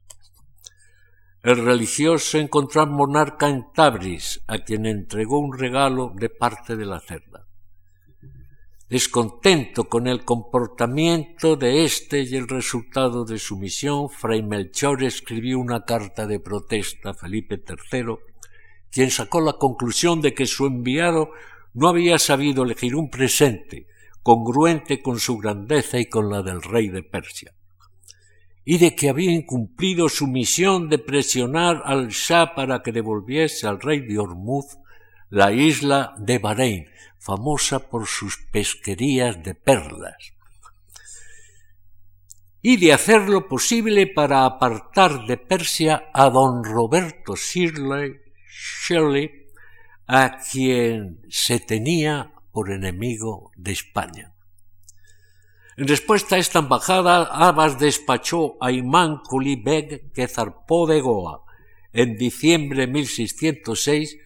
El 1.44 1.64
religioso 1.64 2.38
encontró 2.38 2.82
al 2.82 2.90
monarca 2.90 3.48
en 3.48 3.72
Tabris, 3.72 4.42
a 4.48 4.58
quien 4.58 4.86
entregó 4.86 5.38
un 5.38 5.56
regalo 5.56 6.12
de 6.16 6.28
parte 6.28 6.76
de 6.76 6.86
la 6.86 6.98
Cerda. 6.98 7.46
Descontento 8.92 9.88
con 9.88 10.06
el 10.06 10.22
comportamiento 10.22 11.56
de 11.56 11.82
éste 11.82 12.24
y 12.24 12.36
el 12.36 12.46
resultado 12.46 13.24
de 13.24 13.38
su 13.38 13.56
misión, 13.56 14.10
Fray 14.10 14.42
Melchor 14.42 15.02
escribió 15.02 15.58
una 15.60 15.86
carta 15.86 16.26
de 16.26 16.40
protesta 16.40 17.08
a 17.08 17.14
Felipe 17.14 17.54
III, 17.54 18.16
quien 18.90 19.10
sacó 19.10 19.40
la 19.40 19.54
conclusión 19.54 20.20
de 20.20 20.34
que 20.34 20.44
su 20.44 20.66
enviado 20.66 21.30
no 21.72 21.88
había 21.88 22.18
sabido 22.18 22.64
elegir 22.64 22.94
un 22.94 23.08
presente 23.08 23.86
congruente 24.22 25.00
con 25.00 25.18
su 25.18 25.38
grandeza 25.38 25.98
y 25.98 26.04
con 26.04 26.28
la 26.28 26.42
del 26.42 26.60
rey 26.60 26.90
de 26.90 27.02
Persia, 27.02 27.54
y 28.62 28.76
de 28.76 28.94
que 28.94 29.08
había 29.08 29.32
incumplido 29.32 30.10
su 30.10 30.26
misión 30.26 30.90
de 30.90 30.98
presionar 30.98 31.80
al 31.86 32.08
Shah 32.08 32.54
para 32.54 32.82
que 32.82 32.92
devolviese 32.92 33.66
al 33.66 33.80
rey 33.80 34.00
de 34.00 34.18
Hormuz 34.18 34.66
la 35.32 35.50
isla 35.50 36.14
de 36.18 36.38
Bahrein, 36.38 36.90
famosa 37.18 37.88
por 37.88 38.06
sus 38.06 38.36
pesquerías 38.52 39.42
de 39.42 39.54
perlas, 39.54 40.34
y 42.60 42.76
de 42.76 42.92
hacer 42.92 43.30
lo 43.30 43.48
posible 43.48 44.06
para 44.06 44.44
apartar 44.44 45.24
de 45.24 45.38
Persia 45.38 46.10
a 46.12 46.28
don 46.28 46.62
Roberto 46.62 47.34
Shirley, 47.34 48.20
Shirley 48.86 49.46
a 50.06 50.38
quien 50.38 51.22
se 51.30 51.60
tenía 51.60 52.34
por 52.52 52.70
enemigo 52.70 53.52
de 53.56 53.72
España. 53.72 54.34
En 55.78 55.88
respuesta 55.88 56.36
a 56.36 56.40
esta 56.40 56.58
embajada, 56.58 57.22
Abbas 57.24 57.78
despachó 57.78 58.58
a 58.60 58.70
Imán 58.70 59.22
Kuli 59.26 59.56
Beg, 59.56 60.12
que 60.12 60.28
zarpó 60.28 60.86
de 60.86 61.00
Goa 61.00 61.42
en 61.94 62.18
diciembre 62.18 62.82
de 62.82 62.92
1606 62.92 64.18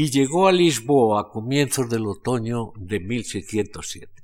y 0.00 0.10
llegó 0.10 0.46
a 0.46 0.52
Lisboa 0.52 1.20
a 1.20 1.28
comienzos 1.28 1.90
del 1.90 2.06
otoño 2.06 2.72
de 2.76 3.00
1607. 3.00 4.22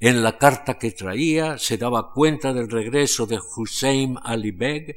En 0.00 0.22
la 0.22 0.38
carta 0.38 0.78
que 0.78 0.92
traía 0.92 1.58
se 1.58 1.76
daba 1.76 2.10
cuenta 2.14 2.54
del 2.54 2.70
regreso 2.70 3.26
de 3.26 3.38
Hussein 3.38 4.16
Ali 4.22 4.52
Beg, 4.52 4.96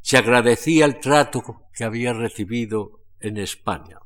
se 0.00 0.16
agradecía 0.16 0.86
el 0.86 0.98
trato 0.98 1.68
que 1.72 1.84
había 1.84 2.12
recibido 2.14 3.04
en 3.20 3.38
España. 3.38 4.00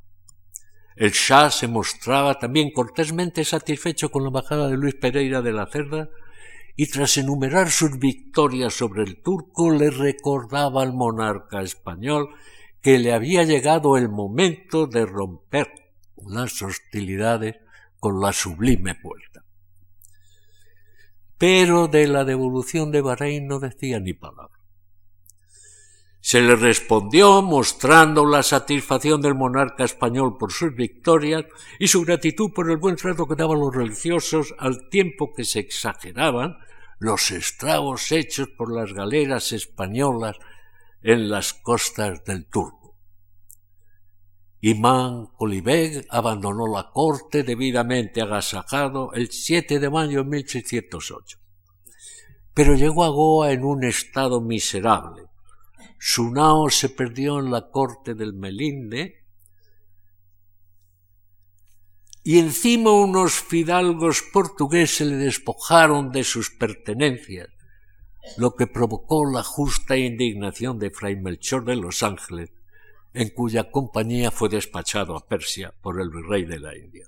El 0.97 1.13
Shah 1.13 1.51
se 1.51 1.67
mostraba 1.67 2.39
también 2.39 2.71
cortésmente 2.71 3.43
satisfecho 3.43 4.11
con 4.11 4.23
la 4.23 4.29
bajada 4.29 4.69
de 4.69 4.77
Luis 4.77 4.97
Pereira 4.97 5.41
de 5.41 5.53
la 5.55 5.65
Cerda 5.65 6.11
y 6.77 6.89
tras 6.89 7.17
enumerar 7.17 7.71
sus 7.71 7.99
victorias 7.99 8.75
sobre 8.75 9.05
el 9.05 9.23
turco 9.23 9.71
le 9.71 9.89
recordaba 9.89 10.83
al 10.83 10.93
monarca 10.93 11.63
español 11.63 12.35
que 12.85 12.99
le 12.99 13.15
había 13.15 13.45
llegado 13.45 13.97
el 13.97 14.11
momento 14.11 14.87
de 14.87 15.07
romper 15.07 15.73
las 16.17 16.61
hostilidades 16.61 17.57
con 17.99 18.21
la 18.21 18.31
sublime 18.35 18.95
puerta. 18.95 19.43
Pero 21.39 21.89
de 21.89 22.07
la 22.07 22.27
devolución 22.27 22.93
de 22.93 23.01
Bahrein 23.01 23.47
no 23.49 23.59
decía 23.59 24.01
ni 24.01 24.13
palabra. 24.13 24.59
Se 26.21 26.43
le 26.43 26.57
respondió 26.57 27.41
mostrando 27.41 28.27
la 28.27 28.43
satisfacción 28.43 29.23
del 29.23 29.35
monarca 29.35 29.85
español 29.85 30.37
por 30.39 30.53
sus 30.53 30.75
victorias 30.75 31.47
y 31.79 31.89
su 31.89 32.03
gratitud 32.03 32.53
por 32.53 32.71
el 32.71 32.77
buen 32.77 32.97
trato 32.97 33.27
que 33.27 33.35
daban 33.35 33.61
los 33.61 33.75
religiosos 33.75 34.55
al 34.59 34.91
tiempo 34.91 35.33
que 35.35 35.45
se 35.45 35.61
exageraban 35.61 36.59
los 36.99 37.31
estragos 37.31 38.13
hechos 38.13 38.49
por 38.49 38.71
las 38.71 38.93
galeras 38.93 39.53
españolas 39.53 40.37
en 41.05 41.29
las 41.29 41.53
costas 41.53 42.25
del 42.25 42.47
Turco. 42.47 42.97
Imán 44.63 45.27
Colibeg 45.37 46.07
abandonó 46.09 46.67
la 46.67 46.91
corte 46.91 47.43
debidamente 47.43 48.23
agasajado 48.23 49.13
el 49.13 49.31
7 49.31 49.79
de 49.79 49.91
mayo 49.91 50.25
de 50.25 50.31
1608. 50.31 51.39
Pero 52.55 52.75
llegó 52.75 53.05
a 53.05 53.11
Goa 53.11 53.53
en 53.53 53.65
un 53.65 53.85
estado 53.85 54.41
miserable, 54.41 55.25
Su 55.99 56.31
nao 56.31 56.71
se 56.71 56.89
perdió 56.89 57.39
en 57.39 57.51
la 57.51 57.71
corte 57.71 58.15
del 58.15 58.33
Melinde 58.33 59.25
y 62.23 62.39
encima 62.39 62.93
unos 62.93 63.35
fidalgos 63.35 64.23
portugueses 64.33 65.07
le 65.07 65.17
despojaron 65.17 66.11
de 66.11 66.25
sus 66.25 66.51
pertenencias, 66.51 67.49
lo 68.37 68.55
que 68.55 68.67
provocó 68.67 69.31
la 69.31 69.43
justa 69.43 69.97
indignación 69.97 70.79
de 70.79 70.91
Fray 70.91 71.17
Melchor 71.17 71.65
de 71.65 71.77
Los 71.77 72.03
Ángeles, 72.03 72.53
en 73.13 73.31
cuya 73.31 73.71
compañía 73.71 74.31
fue 74.31 74.49
despachado 74.49 75.17
a 75.17 75.27
Persia 75.27 75.73
por 75.81 76.01
el 76.01 76.11
virrey 76.11 76.45
de 76.45 76.59
la 76.59 76.77
India. 76.77 77.07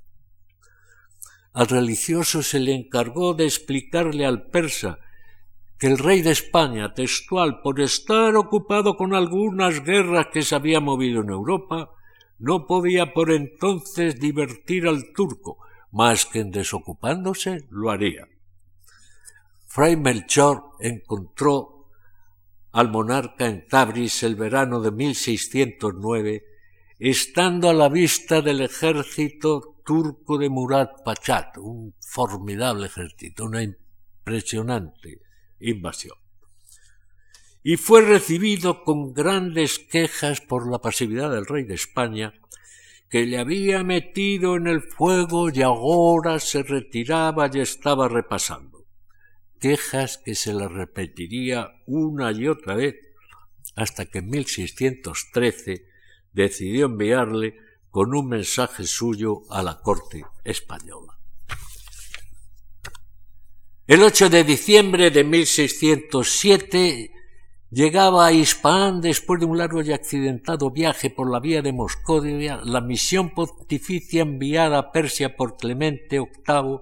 Al 1.52 1.66
religioso 1.66 2.42
se 2.42 2.60
le 2.60 2.74
encargó 2.74 3.34
de 3.34 3.44
explicarle 3.44 4.26
al 4.26 4.48
persa 4.48 4.98
que 5.78 5.88
el 5.88 5.98
rey 5.98 6.22
de 6.22 6.30
España, 6.30 6.94
textual, 6.94 7.60
por 7.60 7.80
estar 7.80 8.36
ocupado 8.36 8.96
con 8.96 9.14
algunas 9.14 9.82
guerras 9.82 10.28
que 10.32 10.42
se 10.42 10.54
había 10.54 10.80
movido 10.80 11.22
en 11.22 11.30
Europa, 11.30 11.90
no 12.38 12.66
podía 12.66 13.12
por 13.12 13.30
entonces 13.30 14.20
divertir 14.20 14.86
al 14.86 15.12
turco, 15.12 15.58
más 15.90 16.26
que 16.26 16.40
en 16.40 16.50
desocupándose 16.50 17.66
lo 17.70 17.90
haría. 17.90 18.28
Fray 19.76 19.94
Melchor 19.94 20.70
encontró 20.80 21.90
al 22.72 22.90
monarca 22.90 23.44
en 23.44 23.68
Tabriz 23.68 24.22
el 24.22 24.34
verano 24.34 24.80
de 24.80 24.90
1609, 24.90 26.46
estando 26.98 27.68
a 27.68 27.74
la 27.74 27.90
vista 27.90 28.40
del 28.40 28.62
ejército 28.62 29.82
turco 29.84 30.38
de 30.38 30.48
Murat 30.48 31.02
Pachat, 31.04 31.58
un 31.58 31.94
formidable 32.00 32.86
ejército, 32.86 33.44
una 33.44 33.62
impresionante 33.62 35.20
invasión 35.60 36.16
y 37.62 37.76
fue 37.76 38.00
recibido 38.00 38.82
con 38.82 39.12
grandes 39.12 39.78
quejas 39.78 40.40
por 40.40 40.70
la 40.70 40.78
pasividad 40.78 41.30
del 41.30 41.44
rey 41.44 41.64
de 41.64 41.74
España, 41.74 42.32
que 43.10 43.26
le 43.26 43.36
había 43.36 43.84
metido 43.84 44.56
en 44.56 44.68
el 44.68 44.80
fuego 44.80 45.50
y 45.50 45.60
ahora 45.60 46.40
se 46.40 46.62
retiraba 46.62 47.50
y 47.52 47.60
estaba 47.60 48.08
repasando. 48.08 48.75
Quejas 49.66 50.18
que 50.18 50.36
se 50.36 50.54
le 50.54 50.68
repetiría 50.68 51.82
una 51.86 52.30
y 52.30 52.46
otra 52.46 52.76
vez 52.76 52.94
hasta 53.74 54.06
que 54.06 54.18
en 54.18 54.30
1613 54.30 55.84
decidió 56.32 56.86
enviarle 56.86 57.56
con 57.90 58.14
un 58.14 58.28
mensaje 58.28 58.84
suyo 58.84 59.42
a 59.50 59.64
la 59.64 59.80
corte 59.80 60.24
española. 60.44 61.18
El 63.88 64.04
8 64.04 64.30
de 64.30 64.44
diciembre 64.44 65.10
de 65.10 65.24
1607 65.24 67.10
Llegaba 67.68 68.26
a 68.26 68.32
Ispahan 68.32 69.00
después 69.00 69.40
de 69.40 69.46
un 69.46 69.58
largo 69.58 69.82
y 69.82 69.92
accidentado 69.92 70.70
viaje 70.70 71.10
por 71.10 71.28
la 71.28 71.40
vía 71.40 71.62
de 71.62 71.72
Moscovia 71.72 72.60
la 72.62 72.80
misión 72.80 73.30
pontificia 73.30 74.22
enviada 74.22 74.78
a 74.78 74.92
Persia 74.92 75.34
por 75.34 75.56
Clemente 75.56 76.20
VIII, 76.20 76.78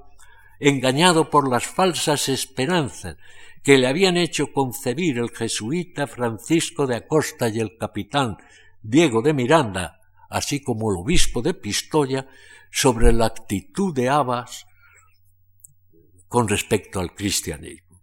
engañado 0.68 1.30
por 1.30 1.48
las 1.48 1.66
falsas 1.66 2.28
esperanzas 2.28 3.16
que 3.62 3.78
le 3.78 3.86
habían 3.86 4.16
hecho 4.16 4.52
concebir 4.52 5.18
el 5.18 5.30
jesuita 5.30 6.06
Francisco 6.06 6.86
de 6.86 6.96
Acosta 6.96 7.48
y 7.48 7.60
el 7.60 7.76
capitán 7.76 8.36
Diego 8.82 9.22
de 9.22 9.32
Miranda, 9.32 10.00
así 10.28 10.62
como 10.62 10.90
el 10.90 10.98
obispo 10.98 11.42
de 11.42 11.54
Pistoia, 11.54 12.28
sobre 12.70 13.12
la 13.12 13.26
actitud 13.26 13.94
de 13.94 14.08
Abbas 14.08 14.66
con 16.28 16.48
respecto 16.48 16.98
al 16.98 17.14
cristianismo. 17.14 18.02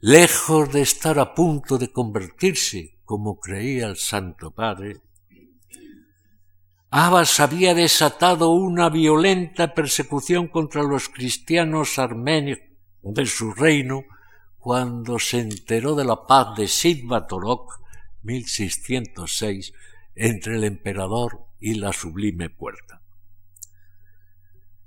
Lejos 0.00 0.72
de 0.72 0.82
estar 0.82 1.18
a 1.18 1.34
punto 1.34 1.78
de 1.78 1.90
convertirse, 1.90 2.98
como 3.04 3.38
creía 3.38 3.86
el 3.86 3.96
Santo 3.96 4.50
Padre, 4.50 5.00
Abbas 6.90 7.38
había 7.40 7.74
desatado 7.74 8.50
una 8.50 8.88
violenta 8.88 9.74
persecución 9.74 10.48
contra 10.48 10.82
los 10.82 11.10
cristianos 11.10 11.98
armenios 11.98 12.60
de 13.02 13.26
su 13.26 13.52
reino 13.52 14.04
cuando 14.58 15.18
se 15.18 15.40
enteró 15.40 15.94
de 15.94 16.06
la 16.06 16.26
paz 16.26 16.56
de 16.56 16.66
Sidbatorok 16.66 17.80
1606 18.22 19.72
entre 20.14 20.56
el 20.56 20.64
emperador 20.64 21.44
y 21.60 21.74
la 21.74 21.92
sublime 21.92 22.48
puerta. 22.48 23.02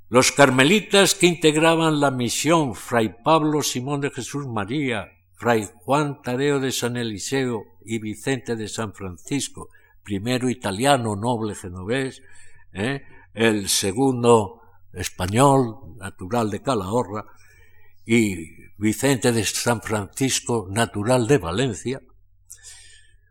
Los 0.10 0.32
carmelitas 0.32 1.14
que 1.14 1.28
integraban 1.28 1.99
la 1.99 2.12
misión, 2.12 2.74
Fray 2.74 3.16
Pablo 3.24 3.62
Simón 3.62 4.02
de 4.02 4.10
Jesús 4.10 4.47
María, 4.47 5.08
Fray 5.36 5.70
Juan 5.86 6.22
Tadeo 6.22 6.60
de 6.60 6.72
San 6.72 6.97
Eliseo 6.97 7.64
y 7.86 7.99
Vicente 7.99 8.56
de 8.56 8.68
San 8.68 8.93
Francisco, 8.93 9.70
primero 10.04 10.49
italiano 10.49 11.16
noble 11.16 11.56
genovés, 11.56 12.22
¿eh? 12.74 13.02
el 13.34 13.70
segundo 13.70 14.62
español, 14.93 15.95
natural 15.97 16.49
de 16.49 16.62
Calahorra, 16.62 17.26
y 18.06 18.36
Vicente 18.78 19.32
de 19.32 19.45
San 19.45 19.82
Francisco, 19.82 20.68
natural 20.70 21.28
de 21.28 21.38
Valencia, 21.38 22.02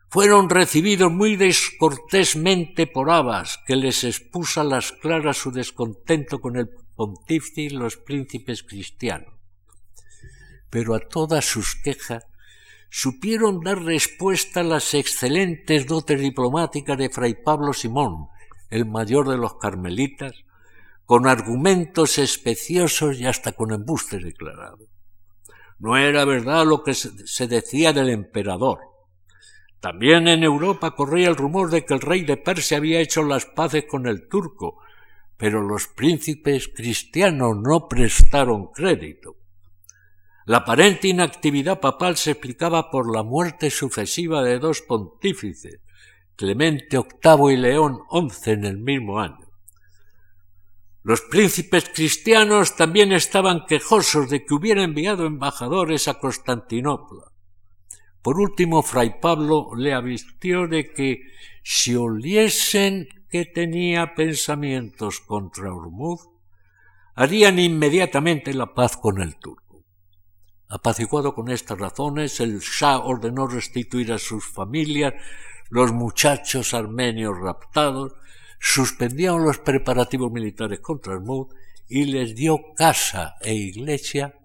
fueron 0.08 0.50
recibidos 0.50 1.10
muy 1.12 1.36
descortésmente 1.36 2.86
por 2.86 3.10
Abbas, 3.10 3.60
que 3.66 3.76
les 3.76 4.02
expuso 4.02 4.60
a 4.60 4.64
las 4.64 4.92
claras 4.92 5.36
su 5.36 5.52
descontento 5.52 6.40
con 6.40 6.56
el 6.56 6.68
pontífice 6.96 7.62
y 7.62 7.70
los 7.70 7.96
príncipes 7.96 8.64
cristianos. 8.64 9.34
Pero 10.68 10.94
a 10.94 11.00
todas 11.00 11.44
sus 11.44 11.76
quejas 11.76 12.24
supieron 12.90 13.60
dar 13.60 13.82
respuesta 13.82 14.60
a 14.60 14.64
las 14.64 14.92
excelentes 14.94 15.86
dotes 15.86 16.20
diplomáticas 16.20 16.98
de 16.98 17.08
Fray 17.08 17.34
Pablo 17.42 17.72
Simón, 17.72 18.28
el 18.68 18.84
mayor 18.84 19.28
de 19.28 19.38
los 19.38 19.54
carmelitas, 19.54 20.32
con 21.06 21.26
argumentos 21.26 22.18
especiosos 22.18 23.18
y 23.18 23.26
hasta 23.26 23.52
con 23.52 23.72
embustes 23.72 24.22
declarados. 24.22 24.88
No 25.78 25.96
era 25.96 26.24
verdad 26.24 26.66
lo 26.66 26.82
que 26.82 26.94
se 26.94 27.46
decía 27.48 27.92
del 27.92 28.10
emperador, 28.10 28.80
también 29.80 30.28
en 30.28 30.44
Europa 30.44 30.90
corría 30.90 31.28
el 31.28 31.36
rumor 31.36 31.70
de 31.70 31.86
que 31.86 31.94
el 31.94 32.00
rey 32.00 32.22
de 32.24 32.36
Persia 32.36 32.76
había 32.76 33.00
hecho 33.00 33.22
las 33.22 33.46
paces 33.46 33.86
con 33.86 34.06
el 34.06 34.28
turco, 34.28 34.82
pero 35.38 35.62
los 35.62 35.88
príncipes 35.88 36.68
cristianos 36.68 37.56
no 37.56 37.88
prestaron 37.88 38.66
crédito. 38.72 39.36
La 40.50 40.56
aparente 40.56 41.06
inactividad 41.06 41.78
papal 41.78 42.16
se 42.16 42.32
explicaba 42.32 42.90
por 42.90 43.14
la 43.14 43.22
muerte 43.22 43.70
sucesiva 43.70 44.42
de 44.42 44.58
dos 44.58 44.80
pontífices, 44.80 45.78
Clemente 46.34 46.98
VIII 46.98 47.52
y 47.52 47.56
León 47.56 48.00
XI 48.10 48.50
en 48.50 48.64
el 48.64 48.78
mismo 48.78 49.20
año. 49.20 49.46
Los 51.04 51.20
príncipes 51.20 51.88
cristianos 51.94 52.74
también 52.74 53.12
estaban 53.12 53.64
quejosos 53.64 54.28
de 54.28 54.44
que 54.44 54.54
hubiera 54.54 54.82
enviado 54.82 55.24
embajadores 55.24 56.08
a 56.08 56.14
Constantinopla. 56.14 57.30
Por 58.20 58.40
último, 58.40 58.82
Fray 58.82 59.20
Pablo 59.20 59.70
le 59.76 59.94
avistió 59.94 60.66
de 60.66 60.90
que 60.90 61.20
si 61.62 61.94
oliesen 61.94 63.06
que 63.28 63.44
tenía 63.44 64.16
pensamientos 64.16 65.20
contra 65.20 65.72
Ormuz, 65.72 66.28
harían 67.14 67.60
inmediatamente 67.60 68.52
la 68.52 68.74
paz 68.74 68.96
con 68.96 69.22
el 69.22 69.36
turco. 69.36 69.59
Apaciguado 70.70 71.34
con 71.34 71.50
estas 71.50 71.76
razones, 71.76 72.38
el 72.38 72.60
Shah 72.60 72.98
ordenó 72.98 73.48
restituir 73.48 74.12
a 74.12 74.18
sus 74.18 74.46
familias 74.46 75.14
los 75.68 75.92
muchachos 75.92 76.74
armenios 76.74 77.36
raptados, 77.40 78.12
suspendieron 78.60 79.42
los 79.42 79.58
preparativos 79.58 80.30
militares 80.30 80.78
contra 80.78 81.14
Ormuz 81.14 81.48
y 81.88 82.04
les 82.04 82.36
dio 82.36 82.60
casa 82.76 83.34
e 83.40 83.52
iglesia 83.52 84.38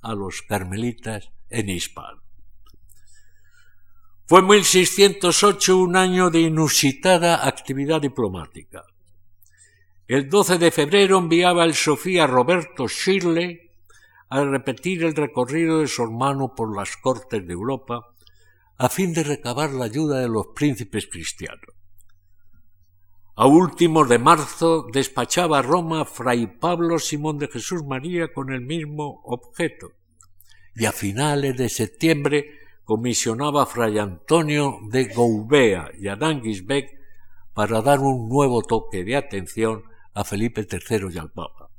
a 0.00 0.14
los 0.14 0.42
carmelitas 0.42 1.32
en 1.50 1.70
Hispano. 1.70 2.22
Fue 4.26 4.42
1608 4.42 5.76
un 5.76 5.96
año 5.96 6.30
de 6.30 6.42
inusitada 6.42 7.44
actividad 7.44 8.00
diplomática. 8.00 8.84
El 10.06 10.28
12 10.28 10.58
de 10.58 10.70
febrero 10.70 11.18
enviaba 11.18 11.64
el 11.64 11.74
Sofía 11.74 12.28
Roberto 12.28 12.86
Shirley 12.86 13.71
a 14.32 14.44
repetir 14.46 15.04
el 15.04 15.14
recorrido 15.14 15.80
de 15.80 15.88
su 15.88 16.02
hermano 16.02 16.54
por 16.54 16.74
las 16.74 16.96
cortes 16.96 17.46
de 17.46 17.52
Europa 17.52 18.14
a 18.78 18.88
fin 18.88 19.12
de 19.12 19.24
recabar 19.24 19.70
la 19.72 19.84
ayuda 19.84 20.20
de 20.20 20.28
los 20.28 20.46
príncipes 20.54 21.06
cristianos. 21.06 21.74
A 23.36 23.46
últimos 23.46 24.08
de 24.08 24.18
marzo 24.18 24.86
despachaba 24.90 25.58
a 25.58 25.62
Roma 25.62 26.06
Fray 26.06 26.46
Pablo 26.46 26.98
Simón 26.98 27.38
de 27.38 27.48
Jesús 27.48 27.84
María 27.84 28.32
con 28.32 28.50
el 28.50 28.62
mismo 28.62 29.20
objeto, 29.24 29.92
y 30.74 30.86
a 30.86 30.92
finales 30.92 31.54
de 31.58 31.68
septiembre 31.68 32.58
comisionaba 32.84 33.64
a 33.64 33.66
Fray 33.66 33.98
Antonio 33.98 34.78
de 34.90 35.12
Goubea 35.12 35.90
y 35.98 36.08
a 36.08 36.16
Dangisbeck 36.16 36.88
para 37.52 37.82
dar 37.82 38.00
un 38.00 38.30
nuevo 38.30 38.62
toque 38.62 39.04
de 39.04 39.14
atención 39.14 39.84
a 40.14 40.24
Felipe 40.24 40.66
III 40.70 41.08
y 41.12 41.18
al 41.18 41.30
Papa. 41.30 41.71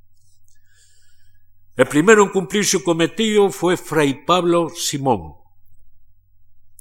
El 1.75 1.87
primero 1.87 2.23
en 2.23 2.29
cumplir 2.29 2.65
su 2.65 2.83
cometido 2.83 3.49
fue 3.49 3.77
Fray 3.77 4.25
Pablo 4.25 4.69
Simón, 4.69 5.43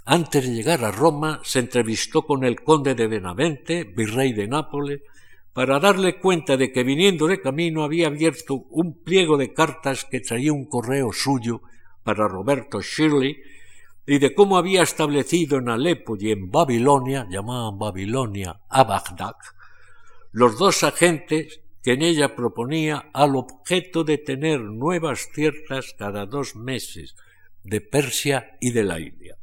antes 0.05 0.45
de 0.45 0.53
llegar 0.53 0.84
a 0.84 0.90
Roma, 0.90 1.40
se 1.45 1.61
entrevistó 1.61 2.22
con 2.22 2.43
el 2.43 2.62
conde 2.62 2.97
de 2.97 3.07
Benavente, 3.07 3.84
virrey 3.84 4.32
de 4.32 4.49
Nápoles, 4.49 5.01
para 5.53 5.78
darle 5.78 6.18
cuenta 6.18 6.57
de 6.57 6.72
que 6.72 6.82
viniendo 6.82 7.28
de 7.28 7.40
camino 7.40 7.84
había 7.84 8.09
abierto 8.09 8.66
un 8.70 9.05
pliego 9.05 9.36
de 9.36 9.53
cartas 9.55 10.05
que 10.05 10.20
traía 10.20 10.53
un 10.53 10.64
correo 10.64 11.12
suyo 11.12 11.62
para 12.03 12.26
Roberto 12.26 12.80
Shirley 12.80 13.36
y 14.05 14.18
de 14.18 14.34
cómo 14.34 14.57
había 14.59 14.82
establecido 14.82 15.59
en 15.59 15.68
Alepo 15.68 16.16
y 16.18 16.32
en 16.32 16.51
Babilonia, 16.51 17.26
llamaban 17.30 17.78
Babilonia 17.78 18.61
a 18.68 18.82
Bagdad, 18.82 19.36
los 20.32 20.59
dos 20.59 20.82
agentes 20.82 21.62
que 21.83 21.93
en 21.93 22.03
ella 22.03 22.37
proponía 22.37 23.11
al 23.12 23.35
objeto 23.37 24.05
de 24.05 24.18
tener 24.18 24.61
nuevas 24.61 25.30
tierras 25.35 25.95
cada 25.99 26.26
dos 26.26 26.55
meses 26.55 27.16
de 27.64 27.80
Persia 27.80 28.57
y 28.61 28.70
de 28.70 28.85
la 28.85 29.01
India. 29.01 29.37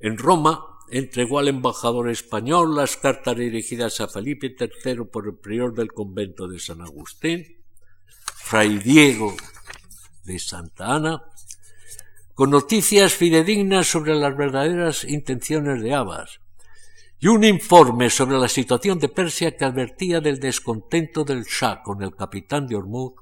En 0.00 0.18
Roma 0.18 0.78
entregó 0.90 1.38
al 1.38 1.48
embajador 1.48 2.10
español 2.10 2.76
las 2.76 2.96
cartas 2.96 3.36
dirigidas 3.36 4.00
a 4.00 4.08
Felipe 4.08 4.54
III 4.58 5.04
por 5.10 5.26
el 5.26 5.34
prior 5.34 5.74
del 5.74 5.92
convento 5.92 6.46
de 6.46 6.60
San 6.60 6.82
Agustín, 6.82 7.56
Fray 8.34 8.78
Diego 8.78 9.34
de 10.24 10.38
Santa 10.38 10.94
Ana, 10.94 11.22
con 12.34 12.50
noticias 12.50 13.14
fidedignas 13.14 13.86
sobre 13.86 14.14
las 14.14 14.36
verdaderas 14.36 15.04
intenciones 15.04 15.80
de 15.82 15.94
Abbas, 15.94 16.40
y 17.18 17.28
un 17.28 17.44
informe 17.44 18.10
sobre 18.10 18.36
la 18.36 18.48
situación 18.48 18.98
de 18.98 19.08
Persia 19.08 19.56
que 19.56 19.64
advertía 19.64 20.20
del 20.20 20.38
descontento 20.38 21.24
del 21.24 21.44
Shah 21.44 21.82
con 21.82 22.02
el 22.02 22.14
capitán 22.14 22.66
de 22.66 22.76
Hormuz 22.76 23.14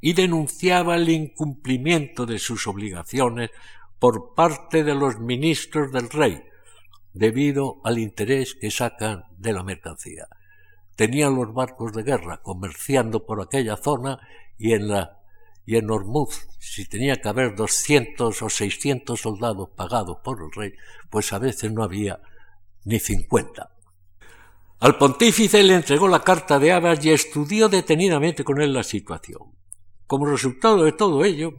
y 0.00 0.12
denunciaba 0.12 0.96
el 0.96 1.08
incumplimiento 1.08 2.26
de 2.26 2.38
sus 2.38 2.66
obligaciones 2.66 3.50
por 3.98 4.34
parte 4.34 4.84
de 4.84 4.94
los 4.94 5.18
ministros 5.20 5.92
del 5.92 6.10
rey, 6.10 6.42
debido 7.12 7.80
al 7.84 7.98
interés 7.98 8.54
que 8.54 8.70
sacan 8.70 9.24
de 9.38 9.52
la 9.52 9.62
mercancía. 9.62 10.26
Tenían 10.96 11.36
los 11.36 11.54
barcos 11.54 11.92
de 11.92 12.02
guerra 12.02 12.42
comerciando 12.42 13.24
por 13.24 13.40
aquella 13.40 13.76
zona 13.76 14.18
y 14.58 14.72
en 14.72 14.88
la 14.88 15.12
y 15.68 15.76
en 15.76 15.90
Hormuz, 15.90 16.46
si 16.60 16.86
tenía 16.86 17.16
que 17.16 17.28
haber 17.28 17.56
doscientos 17.56 18.40
o 18.40 18.48
seiscientos 18.48 19.22
soldados 19.22 19.70
pagados 19.74 20.18
por 20.22 20.40
el 20.40 20.52
rey, 20.52 20.74
pues 21.10 21.32
a 21.32 21.40
veces 21.40 21.72
no 21.72 21.82
había 21.82 22.20
ni 22.86 22.98
cincuenta. 22.98 23.70
Al 24.80 24.96
pontífice 24.96 25.62
le 25.62 25.74
entregó 25.74 26.08
la 26.08 26.20
carta 26.22 26.58
de 26.58 26.72
Abbas 26.72 27.04
y 27.04 27.10
estudió 27.10 27.68
detenidamente 27.68 28.44
con 28.44 28.60
él 28.62 28.72
la 28.72 28.82
situación. 28.82 29.40
Como 30.06 30.26
resultado 30.26 30.84
de 30.84 30.92
todo 30.92 31.24
ello, 31.24 31.54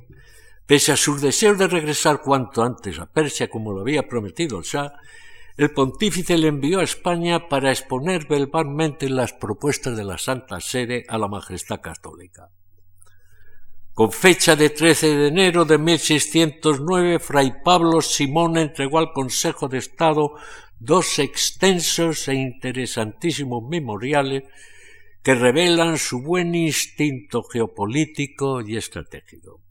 pese 0.66 0.94
a 0.94 0.98
sus 0.98 1.22
deseos 1.22 1.58
de 1.58 1.68
regresar 1.68 2.22
cuanto 2.22 2.64
antes 2.64 2.98
a 3.00 3.08
Persia 3.08 3.50
como 3.50 3.74
lo 3.74 3.82
había 3.82 4.08
prometido 4.08 4.60
el 4.60 4.64
Shah, 4.64 4.94
el 5.58 5.72
pontífice 5.72 6.38
le 6.38 6.48
envió 6.48 6.80
a 6.80 6.84
España 6.84 7.50
para 7.50 7.72
exponer 7.72 8.28
verbalmente 8.28 9.10
las 9.10 9.34
propuestas 9.34 9.98
de 9.98 10.04
la 10.04 10.18
Santa 10.18 10.62
Sede 10.62 11.04
a 11.10 11.18
la 11.18 11.28
Majestad 11.28 11.82
Católica. 11.82 12.52
Con 13.98 14.12
fecha 14.12 14.56
de 14.56 14.70
13 14.70 15.16
de 15.16 15.28
enero 15.30 15.66
de 15.66 15.80
1609, 15.80 17.18
Fray 17.18 17.64
Pablo 17.64 18.00
Simón 18.00 18.56
entregó 18.56 19.00
al 19.00 19.12
Consejo 19.12 19.68
de 19.68 19.80
Estado 19.80 20.36
dos 20.78 21.18
extensos 21.18 22.28
e 22.28 22.36
interesantísimos 22.36 23.64
memoriales 23.68 24.44
que 25.24 25.34
revelan 25.34 25.98
su 25.98 26.22
buen 26.22 26.54
instinto 26.54 27.42
geopolítico 27.42 28.62
y 28.62 28.78
estratégico. 28.78 29.62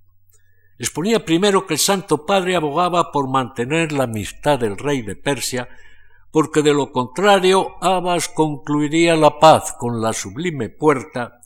Exponía 0.77 1.25
primero 1.25 1.65
que 1.65 1.75
el 1.75 1.79
Santo 1.79 2.27
Padre 2.27 2.57
abogaba 2.57 3.13
por 3.13 3.31
mantener 3.31 3.93
la 3.93 4.05
amistad 4.11 4.59
del 4.59 4.77
rey 4.77 5.03
de 5.03 5.15
Persia, 5.15 5.69
porque 6.33 6.63
de 6.63 6.75
lo 6.75 6.91
contrario 6.91 7.77
Abbas 7.81 8.29
concluiría 8.29 9.15
la 9.15 9.39
paz 9.39 9.73
con 9.79 10.01
la 10.01 10.13
sublime 10.13 10.69
puerta 10.69 11.43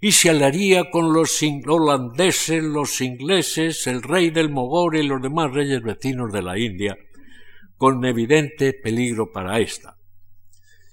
y 0.00 0.12
se 0.12 0.30
aliaría 0.30 0.90
con 0.90 1.12
los 1.12 1.40
holandeses, 1.66 2.62
los 2.62 3.00
ingleses, 3.00 3.86
el 3.86 4.02
rey 4.02 4.30
del 4.30 4.48
Mogor 4.48 4.96
y 4.96 5.02
los 5.02 5.20
demás 5.20 5.52
reyes 5.52 5.82
vecinos 5.82 6.32
de 6.32 6.42
la 6.42 6.58
India, 6.58 6.96
con 7.76 8.04
evidente 8.04 8.72
peligro 8.72 9.32
para 9.32 9.58
ésta, 9.58 9.98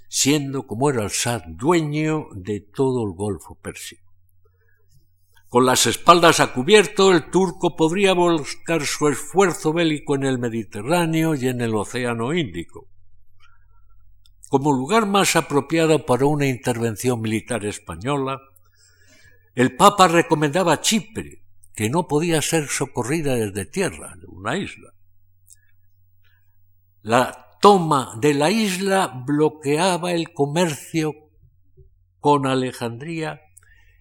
siendo 0.08 0.66
como 0.66 0.90
era 0.90 1.04
el 1.04 1.10
Shah 1.10 1.44
dueño 1.48 2.28
de 2.34 2.62
todo 2.62 3.06
el 3.06 3.14
Golfo 3.14 3.56
Pérsico. 3.56 4.06
Con 5.50 5.66
las 5.66 5.86
espaldas 5.86 6.40
a 6.40 6.52
cubierto, 6.52 7.12
el 7.12 7.30
turco 7.30 7.76
podría 7.76 8.14
volcar 8.14 8.86
su 8.86 9.08
esfuerzo 9.08 9.72
bélico 9.72 10.16
en 10.16 10.24
el 10.24 10.40
Mediterráneo 10.40 11.36
y 11.36 11.48
en 11.48 11.62
el 11.62 11.76
Océano 11.76 12.34
Índico. 12.34 12.88
Como 14.50 14.74
lugar 14.74 15.06
más 15.06 15.36
apropiado 15.36 16.06
para 16.06 16.26
una 16.26 16.48
intervención 16.48 17.22
militar 17.22 17.66
española, 17.66 18.42
el 19.56 19.76
Papa 19.76 20.10
recomendaba 20.10 20.82
Chipre, 20.82 21.42
que 21.74 21.90
no 21.90 22.08
podía 22.08 22.42
ser 22.42 22.68
socorrida 22.68 23.36
desde 23.36 23.66
tierra, 23.66 24.16
una 24.28 24.58
isla. 24.58 24.94
La 27.02 27.58
toma 27.62 28.18
de 28.20 28.34
la 28.34 28.52
isla 28.52 29.24
bloqueaba 29.26 30.12
el 30.12 30.34
comercio 30.34 31.14
con 32.20 32.48
Alejandría 32.48 33.42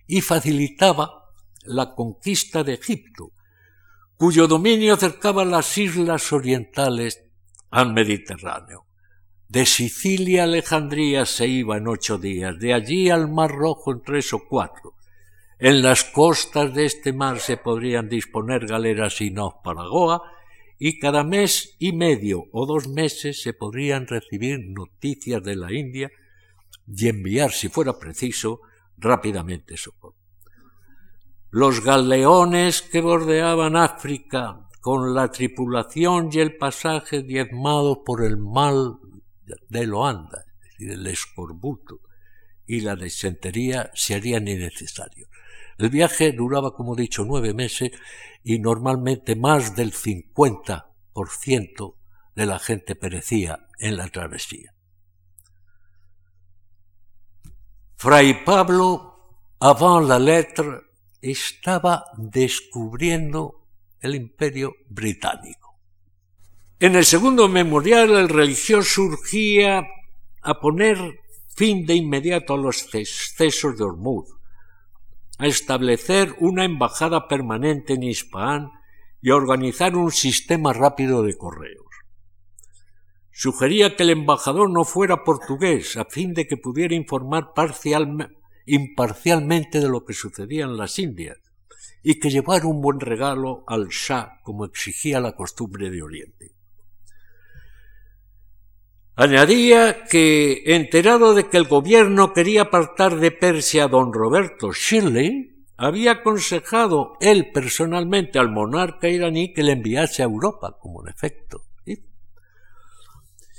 y 0.07 0.21
facilitaba 0.21 1.31
la 1.63 1.95
conquista 1.95 2.65
de 2.65 2.75
Egipto, 2.75 3.33
cuyo 4.17 4.49
dominio 4.49 4.95
acercaba 4.95 5.45
las 5.45 5.79
islas 5.79 6.33
orientales 6.33 7.23
al 7.71 7.93
Mediterráneo. 7.93 8.87
De 9.49 9.67
Sicilia 9.67 10.43
a 10.43 10.45
Alejandría 10.45 11.27
se 11.27 11.47
iba 11.47 11.77
en 11.77 11.87
ocho 11.87 12.19
días, 12.19 12.59
de 12.59 12.75
allí 12.75 13.11
al 13.11 13.31
Mar 13.31 13.51
Rojo 13.51 13.93
en 13.93 14.03
tres 14.03 14.33
o 14.33 14.41
cuatro. 14.49 14.95
En 15.65 15.81
las 15.81 16.05
costas 16.05 16.75
de 16.75 16.85
este 16.85 17.15
mar 17.15 17.41
se 17.41 17.57
podrían 17.57 18.07
disponer 18.07 18.67
galeras 18.67 19.23
y 19.23 19.31
Goa, 19.31 20.21
y 20.79 20.99
cada 20.99 21.25
mes 21.25 21.75
y 21.79 21.95
medio 21.95 22.45
o 22.53 22.67
dos 22.67 22.87
meses 22.87 23.41
se 23.41 23.55
podrían 23.55 24.07
recibir 24.07 24.59
noticias 24.61 25.43
de 25.43 25.57
la 25.57 25.73
India 25.73 26.11
y 26.87 27.09
enviar, 27.09 27.51
si 27.51 27.71
fuera 27.71 27.99
preciso, 27.99 28.61
rápidamente 28.99 29.79
socorro. 29.79 30.19
Los 31.49 31.83
galeones 31.83 32.83
que 32.83 33.01
bordeaban 33.01 33.75
África 33.75 34.69
con 34.83 35.15
la 35.15 35.31
tripulación 35.31 36.29
y 36.31 36.41
el 36.41 36.59
pasaje 36.59 37.23
diezmados 37.23 38.01
por 38.05 38.23
el 38.23 38.37
mal 38.37 38.99
de 39.71 39.87
Loanda, 39.87 40.45
es 40.47 40.73
decir, 40.73 40.91
el 40.91 41.07
escorbuto 41.07 42.01
y 42.67 42.83
la 42.83 42.97
desentería, 42.97 43.91
se 43.95 44.17
harían 44.17 44.47
innecesarios. 44.47 45.31
El 45.79 45.91
viaje 45.91 46.33
duraba, 46.33 46.75
como 46.75 46.95
he 46.95 47.03
dicho, 47.03 47.25
nueve 47.25 47.55
meses 47.55 47.93
y 48.43 48.59
normalmente 48.59 49.37
más 49.37 49.75
del 49.75 49.93
50% 49.93 51.95
de 52.35 52.47
la 52.47 52.59
gente 52.59 52.95
perecía 52.95 53.67
en 53.79 53.97
la 53.97 54.09
travesía. 54.09 54.75
Fray 57.97 58.45
Pablo, 58.45 59.15
avant 59.61 60.07
la 60.07 60.19
lettre, 60.19 60.83
estaba 61.23 62.05
descubriendo 62.17 63.67
el 64.01 64.15
imperio 64.15 64.75
británico. 64.89 65.79
En 66.79 66.97
el 66.97 67.07
segundo 67.07 67.49
memorial 67.49 68.11
el 68.11 68.29
religioso 68.29 69.09
surgía 69.09 69.87
a 70.43 70.61
poner 70.61 70.99
fin 71.57 71.87
de 71.87 71.95
inmediato 71.95 72.53
a 72.53 72.59
los 72.59 72.95
excesos 72.95 73.79
de 73.79 73.85
Hormuz, 73.85 74.29
a 75.39 75.47
establecer 75.47 76.35
una 76.39 76.65
embajada 76.65 77.29
permanente 77.29 77.95
en 77.95 78.03
Ispahan 78.05 78.71
y 79.21 79.31
a 79.31 79.37
organizar 79.37 79.97
un 79.97 80.11
sistema 80.11 80.73
rápido 80.73 81.23
de 81.23 81.37
correos. 81.37 81.85
Sugería 83.31 83.97
que 83.97 84.05
el 84.05 84.11
embajador 84.11 84.71
no 84.71 84.85
fuera 84.85 85.25
portugués, 85.25 85.97
a 85.97 86.05
fin 86.05 86.35
de 86.35 86.47
que 86.47 86.57
pudiera 86.57 86.95
informar 86.95 87.53
imparcialmente 88.67 89.81
de 89.81 89.89
lo 89.89 90.05
que 90.05 90.13
sucedía 90.13 90.65
en 90.65 90.77
las 90.77 90.99
Indias, 91.01 91.39
y 92.05 92.21
que 92.21 92.31
llevara 92.31 92.67
un 92.67 92.81
buen 92.81 93.01
regalo 93.01 93.65
al 93.67 93.89
Shah, 93.89 94.41
como 94.45 94.65
exigía 94.65 95.21
la 95.21 95.35
costumbre 95.35 95.91
de 95.91 96.03
Oriente. 96.03 96.54
Añadía 99.17 100.05
que, 100.07 100.63
enterado 100.67 101.35
de 101.35 101.49
que 101.49 101.57
el 101.57 101.69
gobierno 101.69 102.33
quería 102.33 102.63
apartar 102.63 103.17
de 103.21 103.31
Persia 103.31 103.85
a 103.85 103.89
don 103.89 104.13
Roberto 104.13 104.73
Shirley, 104.73 105.67
había 105.77 106.13
aconsejado 106.13 107.17
él 107.21 107.53
personalmente 107.53 108.41
al 108.41 108.51
monarca 108.51 109.09
iraní 109.09 109.53
que 109.53 109.63
le 109.63 109.73
enviase 109.73 110.23
a 110.23 110.27
Europa, 110.27 110.77
como 110.81 111.03
en 111.03 111.11
efecto. 111.11 111.65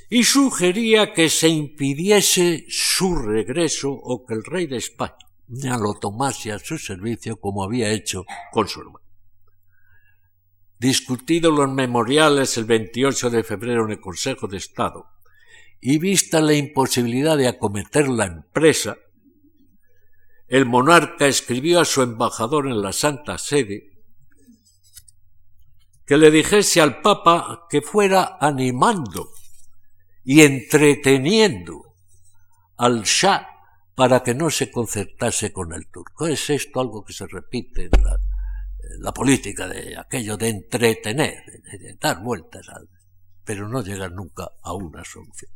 Y 0.07 0.23
sugería 0.23 1.13
que 1.13 1.29
se 1.29 1.49
impidiese 1.49 2.65
su 2.69 3.15
regreso 3.15 3.91
o 3.91 4.25
que 4.25 4.35
el 4.35 4.43
rey 4.43 4.67
de 4.67 4.77
España 4.77 5.15
lo 5.81 5.95
tomase 5.95 6.51
a 6.51 6.59
su 6.59 6.77
servicio 6.77 7.39
como 7.39 7.63
había 7.63 7.89
hecho 7.91 8.25
con 8.51 8.67
su 8.67 8.81
hermano. 8.81 8.99
discutido 10.77 11.49
los 11.49 11.69
memoriales 11.71 12.57
el 12.57 12.65
28 12.65 13.29
de 13.29 13.43
febrero 13.43 13.85
en 13.85 13.91
el 13.91 13.99
Consejo 13.99 14.47
de 14.47 14.57
Estado, 14.57 15.14
y 15.87 15.99
vista 15.99 16.41
la 16.41 16.55
imposibilidad 16.55 17.37
de 17.37 17.47
acometer 17.47 18.09
la 18.09 18.25
empresa, 18.25 18.97
el 20.47 20.65
monarca 20.65 21.27
escribió 21.27 21.79
a 21.79 21.85
su 21.85 22.01
embajador 22.01 22.65
en 22.65 22.81
la 22.81 22.91
Santa 22.91 23.37
Sede 23.37 23.91
que 26.03 26.17
le 26.17 26.31
dijese 26.31 26.81
al 26.81 27.01
Papa 27.01 27.67
que 27.69 27.83
fuera 27.83 28.39
animando 28.41 29.29
y 30.23 30.41
entreteniendo 30.41 31.83
al 32.77 33.03
Shah 33.03 33.47
para 33.93 34.23
que 34.23 34.33
no 34.33 34.49
se 34.49 34.71
concertase 34.71 35.53
con 35.53 35.71
el 35.71 35.87
turco. 35.91 36.25
Es 36.25 36.49
esto 36.49 36.79
algo 36.79 37.05
que 37.05 37.13
se 37.13 37.27
repite 37.27 37.83
en 37.83 39.01
la, 39.03 39.11
política 39.13 39.67
de 39.67 39.95
aquello 39.99 40.35
de 40.35 40.49
entretener, 40.49 41.43
de, 41.61 41.95
dar 42.01 42.23
vueltas, 42.23 42.65
pero 43.43 43.69
no 43.69 43.83
llegar 43.83 44.11
nunca 44.11 44.49
a 44.63 44.73
una 44.73 45.05
solución. 45.05 45.51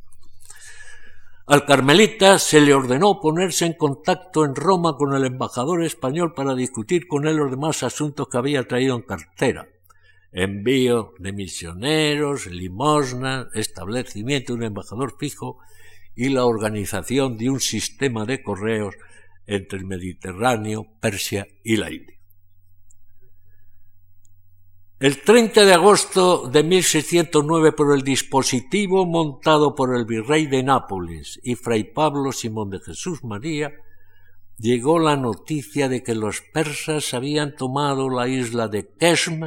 Al 1.50 1.64
carmelita 1.64 2.38
se 2.38 2.60
le 2.60 2.72
ordenó 2.72 3.18
ponerse 3.18 3.66
en 3.66 3.72
contacto 3.72 4.44
en 4.44 4.54
Roma 4.54 4.94
con 4.96 5.12
el 5.14 5.24
embajador 5.24 5.82
español 5.82 6.32
para 6.32 6.54
discutir 6.54 7.08
con 7.08 7.26
él 7.26 7.38
los 7.38 7.50
demás 7.50 7.82
asuntos 7.82 8.28
que 8.28 8.38
había 8.38 8.68
traído 8.68 8.94
en 8.94 9.02
cartera. 9.02 9.66
Envío 10.30 11.12
de 11.18 11.32
misioneros, 11.32 12.46
limosna, 12.46 13.48
establecimiento 13.52 14.52
de 14.52 14.58
un 14.60 14.64
embajador 14.66 15.16
fijo 15.18 15.58
y 16.14 16.28
la 16.28 16.44
organización 16.44 17.36
de 17.36 17.50
un 17.50 17.58
sistema 17.58 18.24
de 18.26 18.44
correos 18.44 18.94
entre 19.44 19.80
el 19.80 19.86
Mediterráneo, 19.86 20.86
Persia 21.00 21.48
y 21.64 21.78
la 21.78 21.90
India. 21.90 22.19
El 25.00 25.22
30 25.22 25.64
de 25.64 25.72
agosto 25.72 26.46
de 26.46 26.62
1609, 26.62 27.72
por 27.72 27.94
el 27.94 28.02
dispositivo 28.02 29.06
montado 29.06 29.74
por 29.74 29.96
el 29.96 30.04
virrey 30.04 30.44
de 30.44 30.62
Nápoles 30.62 31.40
y 31.42 31.54
fray 31.54 31.84
Pablo 31.84 32.32
Simón 32.32 32.68
de 32.68 32.80
Jesús 32.80 33.24
María, 33.24 33.72
llegó 34.58 34.98
la 34.98 35.16
noticia 35.16 35.88
de 35.88 36.02
que 36.02 36.14
los 36.14 36.42
persas 36.52 37.14
habían 37.14 37.56
tomado 37.56 38.10
la 38.10 38.28
isla 38.28 38.68
de 38.68 38.92
Keshm, 38.92 39.40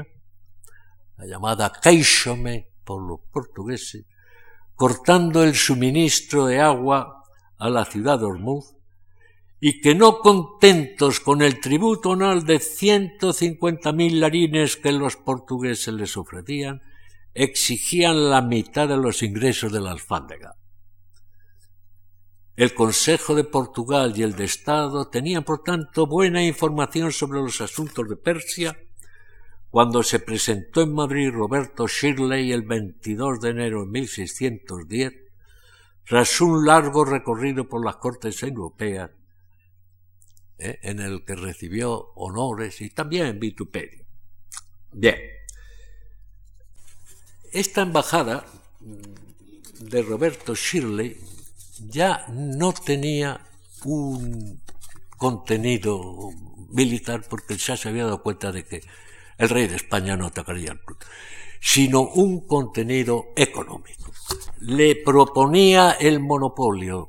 la 1.17 1.25
llamada 1.27 1.71
Keishome 1.71 2.71
por 2.83 3.03
los 3.03 3.19
portugueses, 3.31 4.07
cortando 4.73 5.43
el 5.43 5.53
suministro 5.53 6.47
de 6.47 6.61
agua 6.61 7.25
a 7.59 7.69
la 7.69 7.85
ciudad 7.85 8.17
de 8.17 8.25
Ormuz, 8.25 8.73
y 9.65 9.79
que 9.79 9.95
no 9.95 10.19
contentos 10.19 11.21
con 11.21 11.41
el 11.41 11.61
tributo 11.61 12.11
anual 12.11 12.43
de 12.43 12.59
ciento 12.59 13.31
cincuenta 13.31 13.93
mil 13.93 14.19
larines 14.19 14.75
que 14.75 14.91
los 14.91 15.15
portugueses 15.15 15.93
les 15.93 16.17
ofrecían, 16.17 16.81
exigían 17.33 18.29
la 18.29 18.41
mitad 18.41 18.89
de 18.89 18.97
los 18.97 19.23
ingresos 19.23 19.71
de 19.71 19.79
la 19.79 19.91
alfándega. 19.91 20.57
El 22.57 22.73
Consejo 22.73 23.35
de 23.35 23.45
Portugal 23.45 24.11
y 24.17 24.23
el 24.23 24.35
de 24.35 24.43
Estado 24.43 25.07
tenían, 25.07 25.45
por 25.45 25.63
tanto, 25.63 26.07
buena 26.07 26.43
información 26.43 27.13
sobre 27.13 27.39
los 27.39 27.61
asuntos 27.61 28.09
de 28.09 28.17
Persia 28.17 28.77
cuando 29.69 30.03
se 30.03 30.19
presentó 30.19 30.81
en 30.81 30.93
Madrid 30.93 31.31
Roberto 31.31 31.87
Shirley 31.87 32.51
el 32.51 32.63
22 32.63 33.39
de 33.39 33.49
enero 33.51 33.85
de 33.85 33.91
1610, 33.91 35.13
tras 36.05 36.41
un 36.41 36.65
largo 36.65 37.05
recorrido 37.05 37.69
por 37.69 37.85
las 37.85 37.95
Cortes 37.95 38.43
Europeas, 38.43 39.11
¿eh? 40.57 40.79
en 40.81 40.99
el 40.99 41.23
que 41.25 41.35
recibió 41.35 42.11
honores 42.15 42.81
y 42.81 42.89
también 42.89 43.39
vituperio. 43.39 44.05
Bien, 44.91 45.15
esta 47.51 47.81
embajada 47.81 48.45
de 49.79 50.01
Roberto 50.01 50.55
Shirley 50.55 51.17
ya 51.79 52.25
no 52.29 52.73
tenía 52.73 53.41
un 53.85 54.61
contenido 55.17 56.31
militar 56.69 57.23
porque 57.29 57.57
ya 57.57 57.77
se 57.77 57.89
había 57.89 58.05
dado 58.05 58.21
cuenta 58.21 58.51
de 58.51 58.65
que 58.65 58.81
el 59.37 59.49
rey 59.49 59.67
de 59.67 59.75
España 59.75 60.15
no 60.15 60.27
atacaría 60.27 60.71
al 60.71 60.81
sino 61.59 62.01
un 62.01 62.45
contenido 62.45 63.27
económico. 63.37 64.11
Le 64.59 64.97
proponía 64.97 65.91
el 65.91 66.19
monopolio 66.19 67.07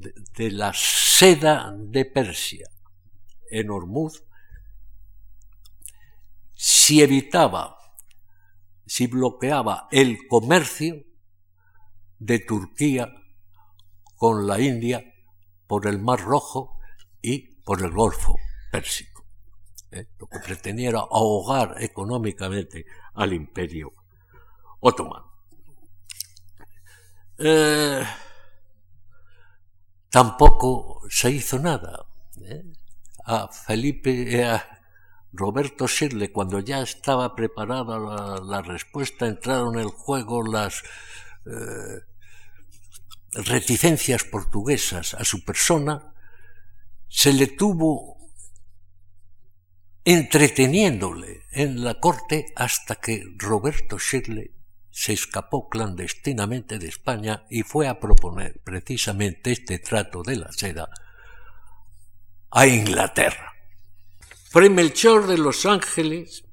de, 0.00 0.50
la 0.50 0.72
seda 0.74 1.74
de 1.76 2.04
Persia 2.04 2.68
en 3.50 3.70
Hormuz 3.70 4.24
si 6.54 7.02
evitaba, 7.02 7.76
si 8.86 9.06
bloqueaba 9.06 9.88
el 9.90 10.26
comercio 10.28 11.04
de 12.18 12.38
Turquía 12.40 13.12
con 14.16 14.46
la 14.46 14.60
India 14.60 15.02
por 15.66 15.86
el 15.86 15.98
Mar 15.98 16.20
Rojo 16.20 16.78
y 17.22 17.62
por 17.62 17.82
el 17.82 17.90
Golfo 17.90 18.36
Pérsico. 18.70 19.24
¿eh? 19.90 20.06
lo 20.18 20.26
que 20.26 20.38
pretendía 20.40 20.90
era 20.90 21.00
ahogar 21.00 21.76
económicamente 21.82 22.84
al 23.14 23.32
imperio 23.32 23.94
otomano. 24.80 25.32
Eh, 27.38 28.04
tampoco 30.10 31.00
se 31.08 31.30
hizo 31.30 31.58
nada. 31.58 32.06
¿eh? 32.42 32.64
A 33.24 33.48
Felipe, 33.48 34.44
a 34.44 34.80
Roberto 35.32 35.86
Shirley, 35.86 36.28
cuando 36.28 36.58
ya 36.60 36.82
estaba 36.82 37.34
preparada 37.34 37.98
la, 38.40 38.62
respuesta, 38.62 39.26
entraron 39.26 39.78
en 39.78 39.88
juego 39.88 40.42
las 40.42 40.82
reticencias 43.32 44.24
portuguesas 44.24 45.14
a 45.14 45.24
su 45.24 45.44
persona, 45.44 46.12
se 47.08 47.32
le 47.32 47.46
tuvo 47.46 48.18
entreteniéndole 50.04 51.44
en 51.52 51.84
la 51.84 52.00
corte 52.00 52.46
hasta 52.56 52.96
que 52.96 53.24
Roberto 53.36 53.98
Shirley 53.98 54.59
se 55.00 55.14
escapó 55.14 55.70
clandestinamente 55.70 56.78
de 56.78 56.86
España 56.88 57.46
y 57.48 57.62
fue 57.62 57.88
a 57.88 57.98
proponer 57.98 58.60
precisamente 58.62 59.50
este 59.50 59.78
trato 59.78 60.22
de 60.22 60.36
la 60.36 60.52
seda 60.52 60.90
a 62.50 62.66
Inglaterra. 62.66 63.54
Fray 64.50 64.68
Melchor 64.68 65.26
de 65.26 65.38
Los 65.38 65.64
Ángeles 65.64 66.44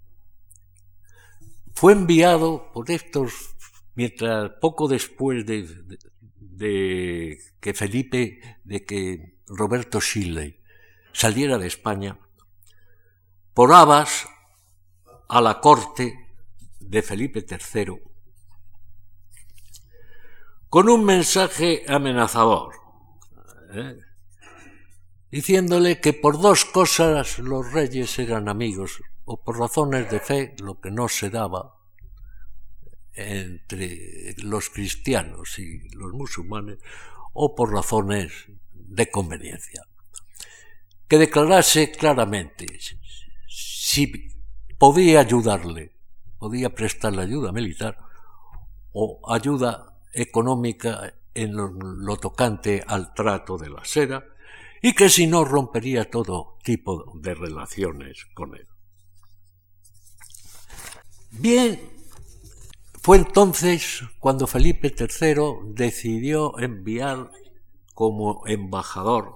fue 1.76 1.92
enviado 1.92 2.72
por 2.72 2.90
estos, 2.90 3.34
mientras 3.96 4.52
poco 4.62 4.88
después 4.88 5.46
de, 5.46 5.68
de 6.40 7.40
que 7.60 7.74
Felipe, 7.74 8.62
de 8.64 8.86
que 8.86 9.40
Roberto 9.48 10.00
Shirley 10.00 10.62
saliera 11.12 11.58
de 11.58 11.68
España, 11.68 12.18
por 13.54 13.74
Abas 13.74 14.26
a 15.28 15.42
la 15.42 15.60
corte 15.60 16.16
de 16.80 17.02
Felipe 17.02 17.46
III 17.46 18.07
con 20.70 20.90
un 20.90 21.06
mensaje 21.06 21.84
amenazador, 21.88 22.74
¿eh? 23.74 23.98
diciéndole 25.32 26.00
que 26.00 26.14
por 26.14 26.40
dos 26.40 26.66
cosas 26.66 27.40
los 27.40 27.72
reyes 27.72 28.20
eran 28.20 28.50
amigos, 28.50 29.02
o 29.26 29.44
por 29.44 29.60
razones 29.60 30.10
de 30.10 30.20
fe, 30.20 30.56
lo 30.60 30.80
que 30.80 30.92
no 30.92 31.10
se 31.10 31.30
daba 31.30 31.76
entre 33.14 34.36
los 34.38 34.70
cristianos 34.70 35.60
y 35.60 35.90
los 35.90 36.14
musulmanes, 36.14 36.78
o 37.34 37.56
por 37.56 37.74
razones 37.74 38.32
de 38.74 39.10
conveniencia. 39.10 39.84
Que 41.08 41.18
declarase 41.18 41.92
claramente 41.92 42.68
si 43.48 44.30
podía 44.78 45.22
ayudarle, 45.22 45.94
podía 46.38 46.74
prestarle 46.74 47.24
ayuda 47.24 47.52
militar 47.52 47.98
o 48.92 49.20
ayuda 49.34 49.97
económica 50.14 51.14
en 51.34 51.56
lo, 51.56 52.18
tocante 52.18 52.84
al 52.86 53.14
trato 53.14 53.58
de 53.58 53.70
la 53.70 53.86
seda, 53.86 54.24
y 54.82 54.94
que 54.94 55.10
si 55.10 55.28
no 55.28 55.44
rompería 55.46 56.10
todo 56.10 56.58
tipo 56.64 57.12
de 57.16 57.34
relaciones 57.34 58.26
con 58.34 58.56
él. 58.56 58.68
Bien, 61.32 61.80
fue 63.02 63.18
entonces 63.18 64.04
cuando 64.20 64.48
Felipe 64.48 64.94
III 64.98 65.74
decidió 65.74 66.58
enviar 66.60 67.32
como 67.94 68.44
embajador 68.46 69.36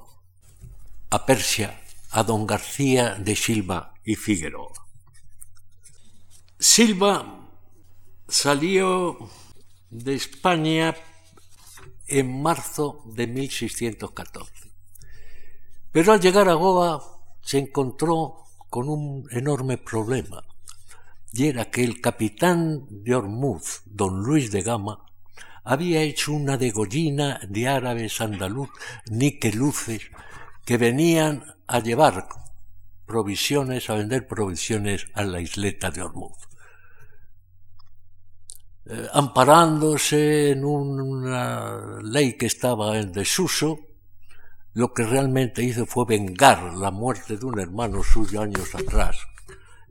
a 1.09 1.25
Persia 1.25 1.81
a 2.11 2.23
don 2.23 2.45
García 2.45 3.15
de 3.15 3.35
Silva 3.35 3.93
y 4.03 4.15
Figueroa. 4.15 4.73
Silva 6.59 7.49
salió 8.27 9.17
de 9.91 10.15
España 10.15 10.95
en 12.07 12.41
marzo 12.41 13.03
de 13.05 13.27
1614. 13.27 14.71
Pero 15.91 16.13
al 16.13 16.21
llegar 16.21 16.49
a 16.49 16.53
Goa 16.53 17.03
se 17.41 17.59
encontró 17.59 18.45
con 18.69 18.89
un 18.89 19.27
enorme 19.31 19.77
problema. 19.77 20.43
y 21.33 21.47
era 21.47 21.71
que 21.71 21.83
el 21.83 22.01
capitán 22.01 22.87
de 22.89 23.15
Ormuz, 23.15 23.83
don 23.85 24.21
Luis 24.21 24.51
de 24.51 24.63
Gama, 24.63 25.05
había 25.63 26.01
hecho 26.01 26.33
una 26.33 26.57
degollina 26.57 27.39
de 27.47 27.69
árabes 27.69 28.19
andaluz 28.19 28.69
niqueluces 29.09 30.11
que 30.65 30.77
venían 30.77 31.45
a 31.67 31.79
llevar 31.79 32.27
provisiones, 33.05 33.89
a 33.89 33.95
vender 33.95 34.27
provisiones 34.27 35.07
a 35.13 35.23
la 35.23 35.39
isleta 35.39 35.89
de 35.91 36.01
Ormuz. 36.01 36.50
Eh, 38.93 39.07
amparándose 39.13 40.51
en 40.51 40.65
una 40.65 42.01
ley 42.03 42.37
que 42.37 42.47
estaba 42.47 42.97
en 42.97 43.13
desuso, 43.13 43.79
lo 44.73 44.93
que 44.93 45.03
realmente 45.03 45.63
hizo 45.63 45.85
fue 45.85 46.05
vengar 46.05 46.73
la 46.73 46.91
muerte 46.91 47.37
de 47.37 47.45
un 47.45 47.57
hermano 47.57 48.03
suyo 48.03 48.41
años 48.41 48.75
atrás, 48.75 49.15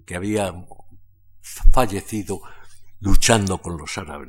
que 0.05 0.17
había 0.17 0.53
fallecido 1.73 2.43
luchando 3.01 3.57
con 3.63 3.79
los 3.79 3.97
árabes 3.97 4.29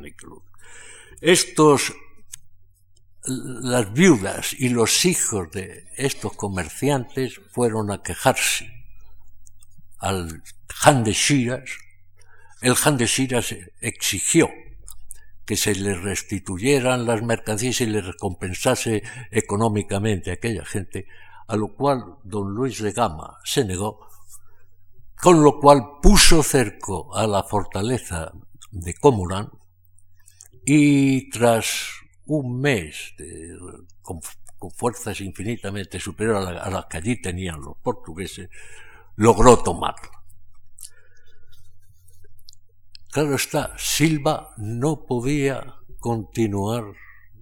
Estos, 1.19 1.93
las 3.25 3.91
viudas 3.91 4.53
y 4.53 4.69
los 4.69 5.03
hijos 5.03 5.51
de 5.51 5.85
estos 5.97 6.31
comerciantes 6.37 7.41
fueron 7.51 7.91
a 7.91 8.01
quejarse 8.01 8.71
al 9.99 10.41
Han 10.85 11.03
de 11.03 11.11
Shiras. 11.11 11.69
El 12.61 12.75
Han 12.83 12.97
de 12.97 13.07
Shiras 13.07 13.55
exigió 13.79 14.49
que 15.45 15.57
se 15.57 15.75
le 15.75 15.95
restituyeran 15.95 17.05
las 17.05 17.23
mercancías 17.23 17.81
y 17.81 17.87
le 17.87 18.01
recompensase 18.01 19.03
económicamente 19.31 20.29
a 20.29 20.35
aquella 20.35 20.63
gente, 20.63 21.07
a 21.47 21.55
lo 21.55 21.75
cual 21.75 22.17
don 22.23 22.53
Luis 22.53 22.81
de 22.81 22.91
Gama 22.91 23.39
se 23.43 23.65
negó 23.65 24.07
con 25.21 25.43
lo 25.43 25.59
cual 25.59 25.99
puso 26.01 26.41
cerco 26.41 27.15
a 27.15 27.27
la 27.27 27.43
fortaleza 27.43 28.31
de 28.71 28.93
Comurán 28.95 29.51
y 30.65 31.29
tras 31.29 31.89
un 32.25 32.59
mes 32.59 33.13
con, 34.01 34.19
fuerzas 34.75 35.21
infinitamente 35.21 35.99
superiores 35.99 36.59
a, 36.59 36.69
las 36.69 36.85
que 36.85 36.97
allí 36.97 37.21
tenían 37.21 37.61
los 37.61 37.77
portugueses, 37.77 38.49
logró 39.15 39.57
tomarlo. 39.57 40.20
Claro 43.11 43.35
está, 43.35 43.73
Silva 43.77 44.53
no 44.55 45.05
podía 45.05 45.75
continuar 45.99 46.93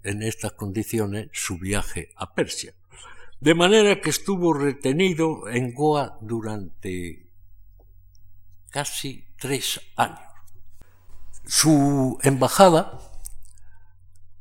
en 0.01 0.23
estas 0.23 0.53
condiciones 0.53 1.29
su 1.31 1.59
viaje 1.59 2.09
a 2.15 2.33
Persia, 2.33 2.73
de 3.39 3.53
manera 3.53 4.01
que 4.01 4.09
estuvo 4.09 4.51
retenido 4.51 5.47
en 5.47 5.75
Goa 5.75 6.17
durante 6.21 7.29
casi 8.71 9.27
tres 9.37 9.79
años. 9.95 10.19
Su 11.45 12.17
embajada 12.23 12.99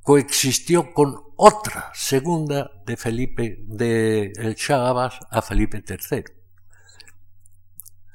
coexistió 0.02 0.94
con 0.94 1.14
otra 1.36 1.92
segunda 1.92 2.70
de 2.86 2.96
Felipe 2.96 3.64
de 3.66 4.32
el 4.34 4.54
Shah 4.54 5.10
a 5.30 5.42
Felipe 5.42 5.84
III. 5.86 6.24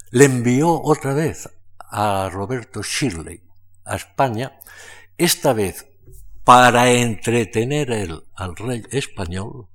Le 0.10 0.26
envió 0.26 0.82
otra 0.82 1.14
vez 1.14 1.48
a 1.96 2.28
Roberto 2.30 2.82
Shirley 2.82 3.40
a 3.86 3.96
España, 3.96 4.60
esta 5.16 5.54
vez 5.54 5.86
para 6.44 6.92
entretener 6.92 7.92
al 8.34 8.56
rey 8.56 8.84
español, 8.92 9.68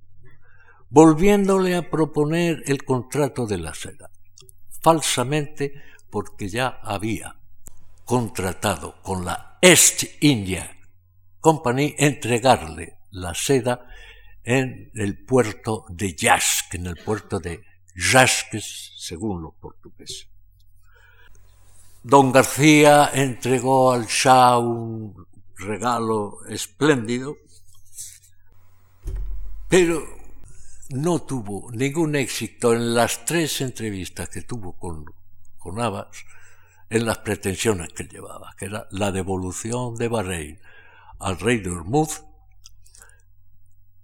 volviéndole 0.90 1.76
a 1.76 1.88
proponer 1.88 2.64
el 2.66 2.84
contrato 2.84 3.46
de 3.46 3.58
la 3.58 3.72
seda. 3.72 4.10
Falsamente 4.80 5.72
porque 6.10 6.48
ya 6.48 6.80
había 6.82 7.36
contratado 8.04 9.00
con 9.02 9.24
la 9.24 9.58
East 9.62 10.04
India 10.20 10.76
Company 11.40 11.94
entregarle 11.98 12.98
la 13.12 13.32
seda 13.34 13.86
en 14.42 14.90
el 14.94 15.24
puerto 15.24 15.84
de 15.88 16.14
Yask, 16.14 16.74
en 16.74 16.86
el 16.86 16.96
puerto 16.96 17.38
de 17.38 17.62
Jasques, 17.94 18.92
según 18.96 19.42
los 19.42 19.54
portugueses. 19.54 20.27
Don 22.08 22.32
García 22.32 23.10
entregó 23.12 23.92
al 23.92 24.06
Shah 24.06 24.56
un 24.56 25.26
regalo 25.56 26.38
espléndido, 26.48 27.36
pero 29.68 30.02
no 30.88 31.20
tuvo 31.20 31.70
ningún 31.70 32.16
éxito 32.16 32.72
en 32.72 32.94
las 32.94 33.26
tres 33.26 33.60
entrevistas 33.60 34.30
que 34.30 34.40
tuvo 34.40 34.72
con 34.78 35.04
con 35.58 35.76
en 36.88 37.04
las 37.04 37.18
pretensiones 37.18 37.92
que 37.92 38.04
llevaba, 38.04 38.54
que 38.56 38.64
era 38.64 38.88
la 38.90 39.12
devolución 39.12 39.94
de 39.94 40.08
Bahrein 40.08 40.58
al 41.18 41.38
rey 41.38 41.58
de 41.58 41.72
Hormuz 41.72 42.22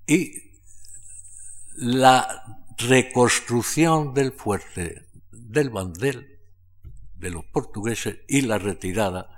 y 0.06 0.52
la 1.76 2.60
reconstrucción 2.76 4.12
del 4.12 4.32
fuerte 4.32 5.06
del 5.32 5.70
Bandel 5.70 6.33
de 7.24 7.30
los 7.30 7.46
portugueses 7.46 8.18
y 8.28 8.42
la 8.42 8.58
retirada 8.58 9.30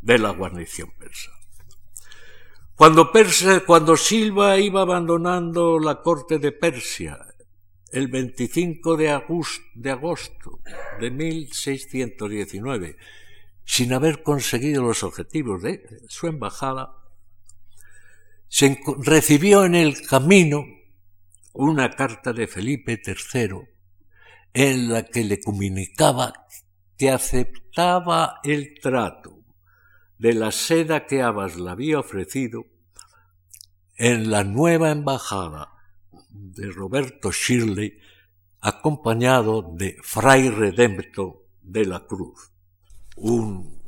de 0.00 0.18
la 0.18 0.30
guarnición 0.30 0.90
persa. 0.98 1.30
Cuando, 2.74 3.12
Persia, 3.12 3.64
cuando 3.64 3.96
Silva 3.96 4.58
iba 4.58 4.82
abandonando 4.82 5.78
la 5.78 6.02
corte 6.02 6.40
de 6.40 6.50
Persia 6.50 7.16
el 7.92 8.08
25 8.08 8.96
de 8.96 9.10
agosto, 9.10 9.62
de 9.76 9.90
agosto 9.92 10.58
de 10.98 11.12
1619, 11.12 12.96
sin 13.64 13.92
haber 13.92 14.24
conseguido 14.24 14.82
los 14.82 15.04
objetivos 15.04 15.62
de 15.62 16.02
su 16.08 16.26
embajada, 16.26 16.96
se 18.48 18.80
recibió 18.98 19.64
en 19.64 19.76
el 19.76 20.04
camino 20.04 20.64
una 21.52 21.90
carta 21.90 22.32
de 22.32 22.48
Felipe 22.48 23.00
III 23.06 23.74
en 24.54 24.92
la 24.92 25.02
que 25.04 25.24
le 25.24 25.40
comunicaba 25.40 26.46
que 26.96 27.10
aceptaba 27.10 28.40
el 28.42 28.74
trato 28.80 29.40
de 30.18 30.34
la 30.34 30.52
seda 30.52 31.06
que 31.06 31.22
Abbas 31.22 31.56
le 31.56 31.70
había 31.70 31.98
ofrecido 31.98 32.66
en 33.96 34.30
la 34.30 34.44
nueva 34.44 34.90
embajada 34.90 35.72
de 36.30 36.70
Roberto 36.70 37.30
Shirley, 37.30 37.98
acompañado 38.60 39.62
de 39.62 39.96
Fray 40.02 40.48
Redempto 40.50 41.46
de 41.62 41.84
la 41.84 42.06
Cruz, 42.06 42.50
un 43.16 43.80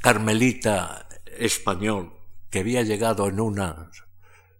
carmelita 0.00 1.08
español 1.26 2.12
que 2.48 2.60
había 2.60 2.82
llegado 2.82 3.28
en 3.28 3.40
una, 3.40 3.90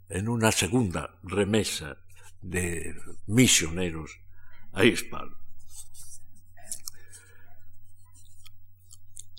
en 0.09 0.29
una 0.29 0.53
segunda 0.53 1.19
remesa 1.23 1.97
de 2.41 2.95
misioneros 3.27 4.21
a 4.73 4.85
Hispal. 4.85 5.40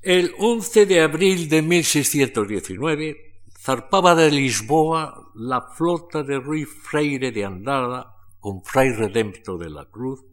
El 0.04 0.34
11 0.40 0.88
de 0.88 1.02
abril 1.02 1.48
de 1.48 1.62
1619, 1.62 3.44
zarpaba 3.56 4.16
de 4.16 4.32
Lisboa 4.32 5.32
la 5.36 5.62
flota 5.62 6.24
de 6.24 6.40
Ruiz 6.40 6.70
Freire 6.70 7.32
de 7.32 7.46
Andada 7.46 8.16
con 8.40 8.64
Fray 8.64 8.94
Redempto 8.94 9.60
de 9.60 9.70
la 9.70 9.86
Cruz, 9.86 10.26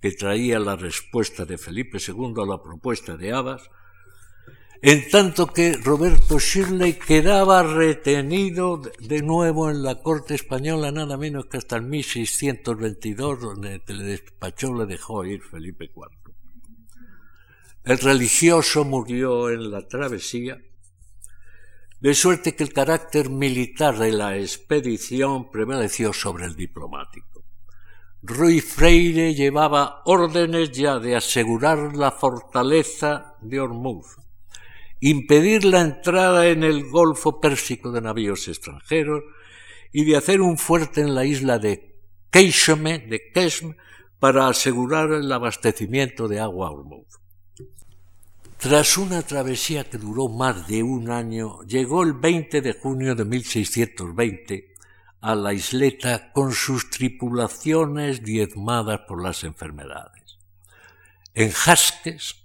que 0.00 0.12
traía 0.12 0.60
la 0.60 0.76
respuesta 0.76 1.44
de 1.44 1.58
Felipe 1.58 1.98
II 1.98 2.34
a 2.40 2.46
la 2.46 2.62
propuesta 2.62 3.16
de 3.16 3.32
Abas, 3.32 3.68
en 4.82 5.08
tanto 5.10 5.48
que 5.48 5.72
Roberto 5.72 6.38
Shirley 6.38 6.92
quedaba 6.92 7.64
retenido 7.64 8.80
de 9.00 9.20
nuevo 9.20 9.68
en 9.68 9.82
la 9.82 10.00
corte 10.00 10.36
española 10.36 10.92
nada 10.92 11.16
menos 11.16 11.46
que 11.46 11.56
hasta 11.56 11.74
el 11.74 11.82
1622, 11.82 13.40
donde 13.40 13.82
le 13.84 14.04
despachó, 14.04 14.72
le 14.72 14.86
dejó 14.86 15.24
ir 15.24 15.42
Felipe 15.42 15.86
IV. 15.86 16.25
El 17.86 17.98
religioso 17.98 18.84
murió 18.84 19.48
en 19.48 19.70
la 19.70 19.86
travesía 19.86 20.58
de 22.00 22.14
suerte 22.14 22.56
que 22.56 22.64
el 22.64 22.72
carácter 22.72 23.30
militar 23.30 23.96
de 23.96 24.10
la 24.10 24.36
expedición 24.36 25.52
prevaleció 25.52 26.12
sobre 26.12 26.46
el 26.46 26.56
diplomático. 26.56 27.44
Ruy 28.22 28.60
Freire 28.60 29.34
llevaba 29.34 30.02
órdenes 30.04 30.72
ya 30.72 30.98
de 30.98 31.14
asegurar 31.14 31.94
la 31.94 32.10
fortaleza 32.10 33.36
de 33.40 33.60
Hormuz, 33.60 34.16
impedir 34.98 35.64
la 35.64 35.82
entrada 35.82 36.48
en 36.48 36.64
el 36.64 36.90
Golfo 36.90 37.40
Pérsico 37.40 37.92
de 37.92 38.00
navíos 38.00 38.48
extranjeros 38.48 39.22
y 39.92 40.04
de 40.06 40.16
hacer 40.16 40.40
un 40.40 40.58
fuerte 40.58 41.02
en 41.02 41.14
la 41.14 41.24
isla 41.24 41.60
de 41.60 42.00
Keishme, 42.32 42.98
de 42.98 43.30
Keshm, 43.32 43.76
para 44.18 44.48
asegurar 44.48 45.12
el 45.12 45.30
abastecimiento 45.30 46.26
de 46.26 46.40
agua 46.40 46.66
a 46.66 46.72
Hormuz. 46.72 47.06
Tras 48.66 48.98
una 48.98 49.22
travesía 49.22 49.84
que 49.84 49.96
duró 49.96 50.28
más 50.28 50.66
de 50.66 50.82
un 50.82 51.08
año, 51.08 51.62
llegó 51.68 52.02
el 52.02 52.14
20 52.14 52.60
de 52.62 52.72
junio 52.72 53.14
de 53.14 53.24
1620 53.24 54.74
a 55.20 55.36
la 55.36 55.52
isleta 55.52 56.32
con 56.32 56.52
sus 56.52 56.90
tripulaciones 56.90 58.24
diezmadas 58.24 59.02
por 59.06 59.22
las 59.22 59.44
enfermedades. 59.44 60.38
En 61.32 61.52
Jasques 61.52 62.44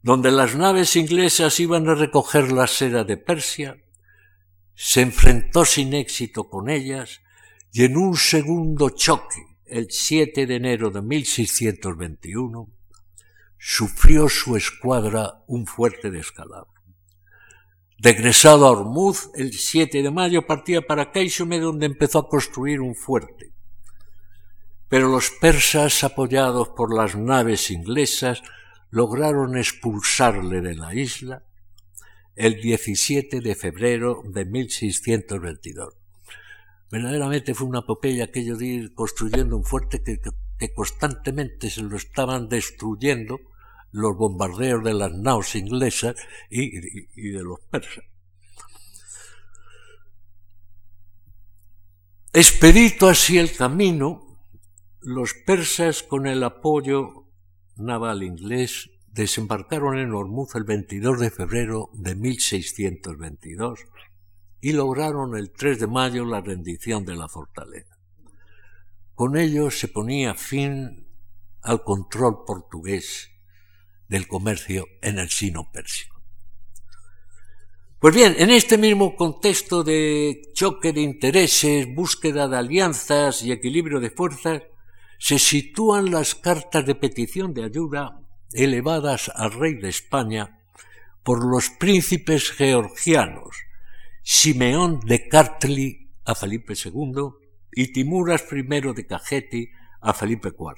donde 0.00 0.30
las 0.30 0.54
naves 0.54 0.96
inglesas 0.96 1.60
iban 1.60 1.90
a 1.90 1.94
recoger 1.94 2.50
la 2.50 2.66
seda 2.66 3.04
de 3.04 3.18
Persia, 3.18 3.76
se 4.74 5.02
enfrentó 5.02 5.66
sin 5.66 5.92
éxito 5.92 6.48
con 6.48 6.70
ellas 6.70 7.20
y 7.70 7.84
en 7.84 7.98
un 7.98 8.16
segundo 8.16 8.88
choque, 8.88 9.58
el 9.66 9.88
7 9.90 10.46
de 10.46 10.56
enero 10.56 10.90
de 10.90 11.02
1621, 11.02 12.70
sufrió 13.64 14.28
su 14.28 14.56
escuadra 14.56 15.44
un 15.46 15.66
fuerte 15.66 16.10
descalabro. 16.10 16.72
Regresado 17.96 18.66
a 18.66 18.72
Hormuz, 18.72 19.30
el 19.36 19.52
7 19.52 20.02
de 20.02 20.10
mayo 20.10 20.44
partía 20.48 20.82
para 20.82 21.12
Keisume, 21.12 21.60
donde 21.60 21.86
empezó 21.86 22.18
a 22.18 22.28
construir 22.28 22.80
un 22.80 22.96
fuerte. 22.96 23.52
Pero 24.88 25.08
los 25.08 25.30
persas, 25.30 26.02
apoyados 26.02 26.70
por 26.70 26.92
las 26.92 27.14
naves 27.14 27.70
inglesas, 27.70 28.42
lograron 28.90 29.56
expulsarle 29.56 30.60
de 30.60 30.74
la 30.74 30.92
isla 30.92 31.44
el 32.34 32.60
17 32.60 33.40
de 33.40 33.54
febrero 33.54 34.24
de 34.24 34.44
1622. 34.44 35.94
Verdaderamente 36.90 37.54
fue 37.54 37.68
una 37.68 37.78
epopeya 37.78 38.24
aquello 38.24 38.56
de 38.56 38.66
ir 38.66 38.94
construyendo 38.94 39.56
un 39.56 39.64
fuerte 39.64 40.02
que 40.02 40.74
constantemente 40.74 41.70
se 41.70 41.82
lo 41.82 41.96
estaban 41.96 42.48
destruyendo 42.48 43.51
los 43.92 44.16
bombardeos 44.16 44.82
de 44.82 44.94
las 44.94 45.12
naos 45.12 45.54
inglesas 45.54 46.16
y, 46.50 47.30
de 47.30 47.42
los 47.42 47.60
persas. 47.70 48.04
Expedito 52.32 53.08
así 53.08 53.38
el 53.38 53.54
camino, 53.54 54.40
los 55.00 55.34
persas 55.34 56.02
con 56.02 56.26
el 56.26 56.42
apoyo 56.42 57.28
naval 57.76 58.22
inglés 58.22 58.90
desembarcaron 59.08 59.98
en 59.98 60.14
Hormuz 60.14 60.54
el 60.54 60.64
22 60.64 61.20
de 61.20 61.30
febrero 61.30 61.90
de 61.92 62.14
1622 62.14 63.80
y 64.62 64.72
lograron 64.72 65.36
el 65.36 65.52
3 65.52 65.80
de 65.80 65.86
mayo 65.86 66.24
la 66.24 66.40
rendición 66.40 67.04
de 67.04 67.16
la 67.16 67.28
fortaleza. 67.28 67.98
Con 69.14 69.36
ello 69.36 69.70
se 69.70 69.88
ponía 69.88 70.34
fin 70.34 71.06
al 71.60 71.84
control 71.84 72.44
portugués 72.46 73.31
del 74.12 74.28
comercio 74.28 74.88
en 75.00 75.18
el 75.18 75.30
sino 75.30 75.72
pérsico. 75.72 76.20
Pues 77.98 78.14
bien, 78.14 78.34
en 78.36 78.50
este 78.50 78.76
mismo 78.76 79.16
contexto 79.16 79.82
de 79.82 80.50
choque 80.52 80.92
de 80.92 81.00
intereses, 81.00 81.86
búsqueda 81.94 82.46
de 82.46 82.58
alianzas 82.58 83.42
y 83.42 83.52
equilibrio 83.52 84.00
de 84.00 84.10
fuerzas, 84.10 84.62
se 85.18 85.38
sitúan 85.38 86.10
las 86.10 86.34
cartas 86.34 86.84
de 86.84 86.94
petición 86.94 87.54
de 87.54 87.64
ayuda 87.64 88.20
elevadas 88.52 89.30
al 89.34 89.52
rey 89.52 89.76
de 89.76 89.88
España 89.88 90.60
por 91.22 91.42
los 91.42 91.70
príncipes 91.70 92.50
georgianos, 92.50 93.56
Simeón 94.22 95.00
de 95.00 95.26
Kartli 95.26 96.10
a 96.26 96.34
Felipe 96.34 96.74
II 96.74 97.30
y 97.72 97.92
Timuras 97.92 98.44
I 98.52 98.62
de 98.92 99.06
Cajeti 99.06 99.70
a 100.02 100.12
Felipe 100.12 100.48
IV. 100.48 100.74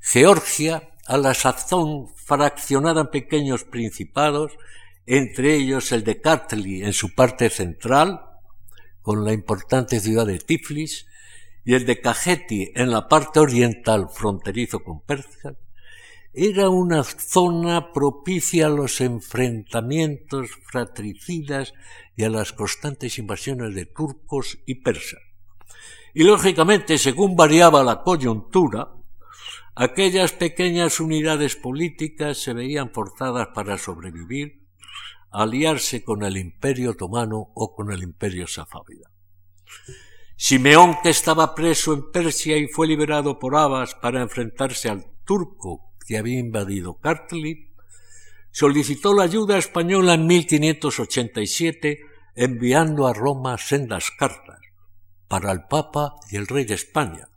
Georgia 0.00 0.91
a 1.06 1.16
la 1.16 1.34
sazón 1.34 2.08
fraccionada 2.14 3.02
en 3.02 3.10
pequeños 3.10 3.64
principados, 3.64 4.52
entre 5.06 5.54
ellos 5.56 5.92
el 5.92 6.04
de 6.04 6.20
Kartli 6.20 6.82
en 6.82 6.92
su 6.92 7.14
parte 7.14 7.50
central, 7.50 8.20
con 9.00 9.24
la 9.24 9.32
importante 9.32 9.98
ciudad 10.00 10.26
de 10.26 10.38
Tiflis, 10.38 11.06
y 11.64 11.74
el 11.74 11.86
de 11.86 12.00
Cajeti 12.00 12.72
en 12.74 12.90
la 12.90 13.08
parte 13.08 13.40
oriental 13.40 14.08
fronterizo 14.12 14.82
con 14.82 15.00
Persia, 15.00 15.56
era 16.34 16.70
una 16.70 17.04
zona 17.04 17.92
propicia 17.92 18.66
a 18.66 18.70
los 18.70 19.00
enfrentamientos 19.00 20.50
fratricidas 20.64 21.74
y 22.16 22.24
a 22.24 22.30
las 22.30 22.52
constantes 22.52 23.18
invasiones 23.18 23.74
de 23.74 23.86
turcos 23.86 24.58
y 24.66 24.76
persas. 24.76 25.20
Y 26.14 26.24
lógicamente, 26.24 26.98
según 26.98 27.36
variaba 27.36 27.84
la 27.84 28.02
coyuntura, 28.02 28.88
Aquellas 29.74 30.32
pequeñas 30.32 31.00
unidades 31.00 31.56
políticas 31.56 32.38
se 32.38 32.52
veían 32.52 32.92
forzadas 32.92 33.48
para 33.54 33.78
sobrevivir 33.78 34.68
a 35.30 35.44
aliarse 35.44 36.04
con 36.04 36.22
el 36.22 36.36
imperio 36.36 36.90
otomano 36.90 37.52
o 37.54 37.74
con 37.74 37.90
el 37.90 38.02
imperio 38.02 38.46
safávida. 38.46 39.10
Simeón, 40.36 40.96
que 41.02 41.08
estaba 41.08 41.54
preso 41.54 41.94
en 41.94 42.10
Persia 42.10 42.56
y 42.58 42.66
fue 42.66 42.86
liberado 42.86 43.38
por 43.38 43.56
Abbas 43.56 43.94
para 43.94 44.20
enfrentarse 44.20 44.90
al 44.90 45.06
turco 45.24 45.94
que 46.06 46.18
había 46.18 46.38
invadido 46.38 46.98
Kartli, 46.98 47.72
solicitó 48.50 49.14
la 49.14 49.22
ayuda 49.22 49.56
española 49.56 50.14
en 50.14 50.26
1587 50.26 52.00
enviando 52.34 53.06
a 53.06 53.14
Roma 53.14 53.56
sendas 53.56 54.10
cartas 54.10 54.58
para 55.28 55.50
el 55.52 55.64
Papa 55.64 56.16
y 56.30 56.36
el 56.36 56.46
rey 56.46 56.64
de 56.64 56.74
España, 56.74 57.28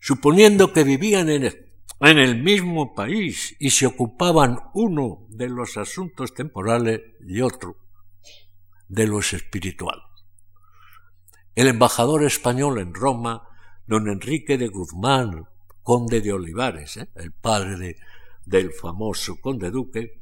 suponiendo 0.00 0.72
que 0.72 0.82
vivían 0.82 1.28
en 1.28 1.52
el, 2.00 2.42
mismo 2.42 2.94
país 2.94 3.54
y 3.60 3.70
se 3.70 3.86
ocupaban 3.86 4.58
uno 4.72 5.26
de 5.28 5.48
los 5.48 5.76
asuntos 5.76 6.32
temporales 6.32 7.02
y 7.20 7.42
otro 7.42 7.76
de 8.88 9.06
los 9.06 9.34
espirituales. 9.34 10.04
El 11.54 11.68
embajador 11.68 12.24
español 12.24 12.78
en 12.78 12.94
Roma, 12.94 13.46
don 13.86 14.08
Enrique 14.08 14.56
de 14.56 14.68
Guzmán, 14.68 15.46
conde 15.82 16.22
de 16.22 16.32
Olivares, 16.32 16.96
¿eh? 16.96 17.10
el 17.16 17.32
padre 17.32 17.96
del 18.46 18.72
famoso 18.72 19.36
conde 19.40 19.70
duque, 19.70 20.20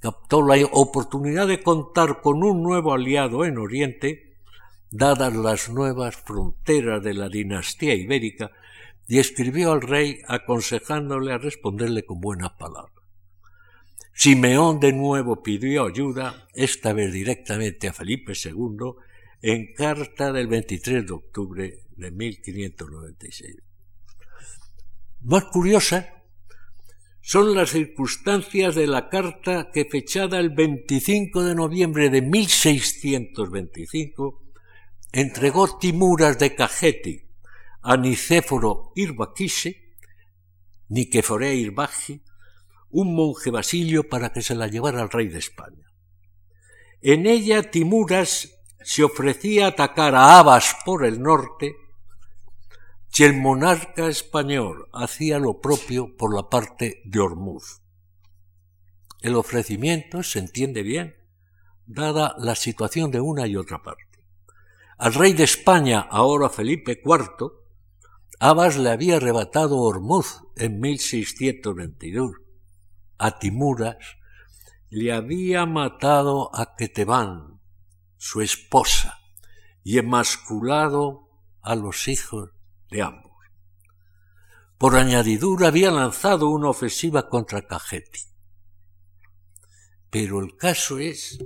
captó 0.00 0.40
la 0.42 0.56
oportunidad 0.72 1.46
de 1.46 1.62
contar 1.62 2.22
con 2.22 2.42
un 2.42 2.62
nuevo 2.62 2.94
aliado 2.94 3.44
en 3.44 3.58
Oriente, 3.58 4.38
dadas 4.90 5.34
las 5.34 5.68
nuevas 5.68 6.16
fronteras 6.16 7.02
de 7.02 7.12
la 7.12 7.28
dinastía 7.28 7.94
ibérica 7.94 8.50
y 9.10 9.18
escribió 9.18 9.72
al 9.72 9.82
rey 9.82 10.22
aconsejándole 10.28 11.32
a 11.32 11.38
responderle 11.38 12.04
con 12.04 12.20
buenas 12.20 12.52
palabras. 12.52 13.04
Simeón 14.14 14.78
de 14.78 14.92
nuevo 14.92 15.42
pidió 15.42 15.86
ayuda, 15.86 16.46
esta 16.54 16.92
vez 16.92 17.12
directamente 17.12 17.88
a 17.88 17.92
Felipe 17.92 18.34
II, 18.34 18.92
en 19.42 19.74
carta 19.74 20.32
del 20.32 20.46
23 20.46 21.04
de 21.04 21.12
octubre 21.12 21.80
de 21.96 22.10
1596. 22.12 23.56
Más 25.22 25.44
curiosa 25.46 26.22
son 27.20 27.56
las 27.56 27.70
circunstancias 27.70 28.76
de 28.76 28.86
la 28.86 29.08
carta 29.08 29.72
que 29.72 29.86
fechada 29.86 30.38
el 30.38 30.50
25 30.50 31.42
de 31.42 31.56
noviembre 31.56 32.10
de 32.10 32.22
1625 32.22 34.40
entregó 35.10 35.78
Timuras 35.78 36.38
de 36.38 36.54
Cajeti, 36.54 37.29
a 37.82 37.96
Nicéforo 37.96 38.92
Irbaquise, 38.94 39.94
Niqueforé 40.88 41.54
Irbaji, 41.54 42.22
un 42.90 43.14
monje 43.14 43.50
basilio 43.50 44.08
para 44.08 44.32
que 44.32 44.42
se 44.42 44.54
la 44.54 44.66
llevara 44.66 45.00
al 45.00 45.10
rey 45.10 45.28
de 45.28 45.38
España. 45.38 45.92
En 47.00 47.26
ella 47.26 47.70
Timuras 47.70 48.50
se 48.82 49.04
ofrecía 49.04 49.68
atacar 49.68 50.14
a 50.14 50.38
Abas 50.38 50.76
por 50.84 51.04
el 51.04 51.22
norte 51.22 51.76
y 53.20 53.24
el 53.24 53.36
monarca 53.36 54.08
español 54.08 54.88
hacía 54.94 55.38
lo 55.38 55.60
propio 55.60 56.16
por 56.16 56.34
la 56.34 56.48
parte 56.48 57.02
de 57.04 57.20
Hormuz. 57.20 57.82
El 59.20 59.34
ofrecimiento 59.34 60.22
se 60.22 60.38
entiende 60.38 60.82
bien, 60.82 61.16
dada 61.84 62.34
la 62.38 62.54
situación 62.54 63.10
de 63.10 63.20
una 63.20 63.46
y 63.46 63.56
otra 63.56 63.82
parte. 63.82 64.24
Al 64.96 65.12
rey 65.12 65.34
de 65.34 65.44
España, 65.44 66.00
ahora 66.00 66.48
Felipe 66.48 67.02
IV, 67.04 67.52
Abbas 68.42 68.78
le 68.78 68.88
había 68.88 69.16
arrebatado 69.16 69.76
Hormuz 69.76 70.44
en 70.56 70.80
1622. 70.80 72.36
A 73.18 73.38
Timuras 73.38 73.98
le 74.88 75.12
había 75.12 75.66
matado 75.66 76.50
a 76.56 76.74
Ketebán, 76.74 77.60
su 78.16 78.40
esposa, 78.40 79.18
y 79.84 79.98
emasculado 79.98 81.28
a 81.60 81.74
los 81.74 82.08
hijos 82.08 82.52
de 82.90 83.02
ambos. 83.02 83.30
Por 84.78 84.96
añadidura 84.96 85.68
había 85.68 85.90
lanzado 85.90 86.48
una 86.48 86.70
ofensiva 86.70 87.28
contra 87.28 87.66
Cajeti. 87.66 88.20
Pero 90.08 90.40
el 90.40 90.56
caso 90.56 90.98
es 90.98 91.44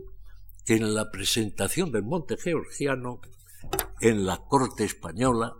que 0.64 0.76
en 0.76 0.94
la 0.94 1.10
presentación 1.10 1.90
del 1.90 2.04
monte 2.04 2.36
georgiano, 2.36 3.20
en 4.00 4.24
la 4.24 4.36
corte 4.46 4.84
española, 4.84 5.56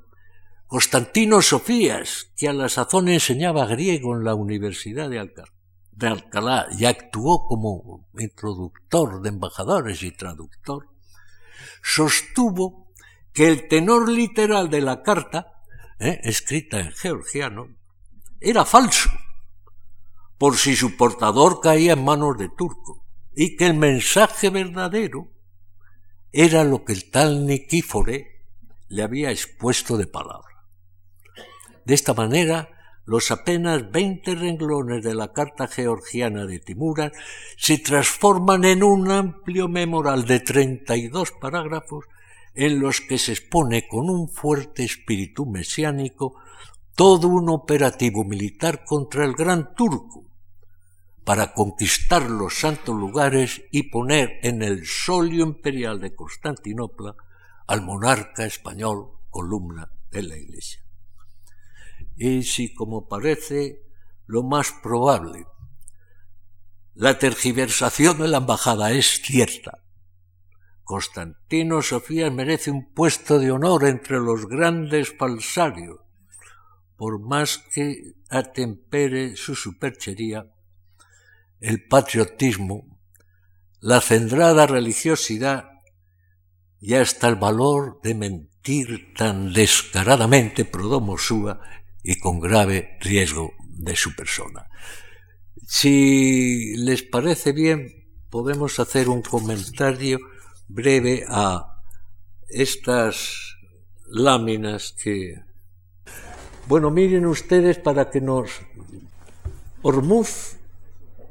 Constantino 0.75 1.41
Sofías, 1.41 2.33
que 2.37 2.49
a 2.49 2.53
la 2.53 2.68
sazón 2.68 3.07
enseñaba 3.09 3.64
griego 3.64 4.16
en 4.16 4.25
la 4.25 4.35
Universidad 4.35 5.09
de, 5.09 6.09
Alcalá 6.09 6.66
y 6.77 6.85
actuó 6.85 7.47
como 7.47 8.09
introductor 8.18 9.22
de 9.22 9.29
embajadores 9.29 10.03
y 10.03 10.11
traductor, 10.11 10.89
sostuvo 11.81 12.93
que 13.33 13.47
el 13.47 13.68
tenor 13.68 14.09
literal 14.09 14.68
de 14.68 14.81
la 14.81 15.05
carta, 15.05 15.62
eh, 16.01 16.18
escrita 16.25 16.81
en 16.81 16.91
georgiano, 16.91 17.68
era 18.41 18.64
falso, 18.64 19.11
por 20.39 20.57
si 20.57 20.75
su 20.75 20.97
portador 20.97 21.61
caía 21.61 21.93
en 21.93 22.05
manos 22.05 22.37
de 22.37 22.49
turco, 22.49 23.07
y 23.33 23.57
que 23.57 23.66
el 23.66 23.75
mensaje 23.75 24.51
verdadero 24.51 25.29
era 26.33 26.64
lo 26.64 26.85
que 26.85 26.95
el 26.95 27.12
tal 27.12 27.47
Nikífore 27.47 28.49
le 28.89 29.03
había 29.05 29.31
expuesto 29.31 29.97
de 29.97 30.09
palabra. 30.09 30.53
De 31.85 31.95
esta 31.95 32.14
manera, 32.14 32.70
los 33.07 33.30
apenas 33.30 33.91
veinte 33.91 34.35
renglones 34.35 35.05
de 35.05 35.14
la 35.14 35.32
carta 35.32 35.66
georgiana 35.66 36.47
de 36.47 36.59
Timuras 36.59 37.12
se 37.57 37.78
transforman 37.78 38.64
en 38.64 38.82
un 38.82 39.11
amplio 39.11 39.68
memoral 39.68 40.24
de 40.24 40.41
treinta 40.41 40.97
y 40.97 41.09
dos 41.09 41.32
parágrafos 41.32 42.07
en 42.55 42.80
los 42.80 43.01
que 43.01 43.18
se 43.18 43.32
expone 43.32 43.87
con 43.89 44.09
un 44.09 44.28
fuerte 44.28 44.85
espíritu 44.85 45.45
mesiánico 45.45 46.37
todo 46.95 47.28
un 47.28 47.51
operativo 47.51 48.24
militar 48.24 48.85
contra 48.85 49.24
el 49.24 49.35
gran 49.35 49.74
turco, 49.74 50.24
para 51.24 51.53
conquistar 51.53 52.30
los 52.30 52.61
santos 52.61 52.95
lugares 52.95 53.62
y 53.72 53.91
poner 53.91 54.39
en 54.43 54.62
el 54.62 54.87
solio 54.87 55.45
imperial 55.45 56.01
de 56.01 56.14
Constantinopla 56.14 57.16
al 57.66 57.82
monarca 57.82 58.45
español 58.45 59.11
columna 59.30 59.91
de 60.12 60.22
la 60.22 60.37
Iglesia. 60.37 60.84
Y 62.16 62.42
si, 62.42 62.74
como 62.74 63.09
parece 63.09 63.82
lo 64.26 64.42
más 64.42 64.72
probable, 64.82 65.47
la 66.95 67.18
tergiversación 67.18 68.18
de 68.18 68.28
la 68.28 68.38
embajada 68.38 68.92
es 68.92 69.20
cierta, 69.22 69.82
Constantino 70.84 71.82
Sofía 71.82 72.30
merece 72.30 72.70
un 72.70 72.92
puesto 72.92 73.38
de 73.38 73.51
honor 73.51 73.84
entre 73.84 74.20
los 74.20 74.47
grandes 74.47 75.16
falsarios, 75.16 75.99
por 76.97 77.20
más 77.20 77.59
que 77.59 78.14
atempere 78.28 79.34
su 79.34 79.55
superchería, 79.55 80.47
el 81.61 81.86
patriotismo, 81.86 82.99
la 83.80 84.01
centrada 84.01 84.66
religiosidad 84.66 85.70
y 86.80 86.95
hasta 86.95 87.28
el 87.28 87.36
valor 87.36 88.01
de 88.03 88.14
mentir 88.14 89.14
tan 89.14 89.53
descaradamente 89.53 90.64
pro 90.66 90.88
domo 90.88 91.16
y 92.05 92.16
con 92.16 92.38
grave 92.38 92.98
riesgo 93.00 93.55
de 93.61 93.96
su 93.96 94.14
persona. 94.14 94.68
Si 95.66 96.76
les 96.76 97.02
parece 97.02 97.52
bien, 97.52 98.07
podemos 98.30 98.78
hacer 98.78 99.09
un 99.09 99.22
comentario 99.22 100.18
breve 100.68 101.24
a 101.28 101.80
estas 102.48 103.57
láminas 104.07 104.94
que... 105.02 105.42
Bueno, 106.68 106.90
miren 106.90 107.26
ustedes 107.26 107.78
para 107.78 108.11
que 108.11 108.20
nos... 108.20 108.50
Hormuz 109.82 110.57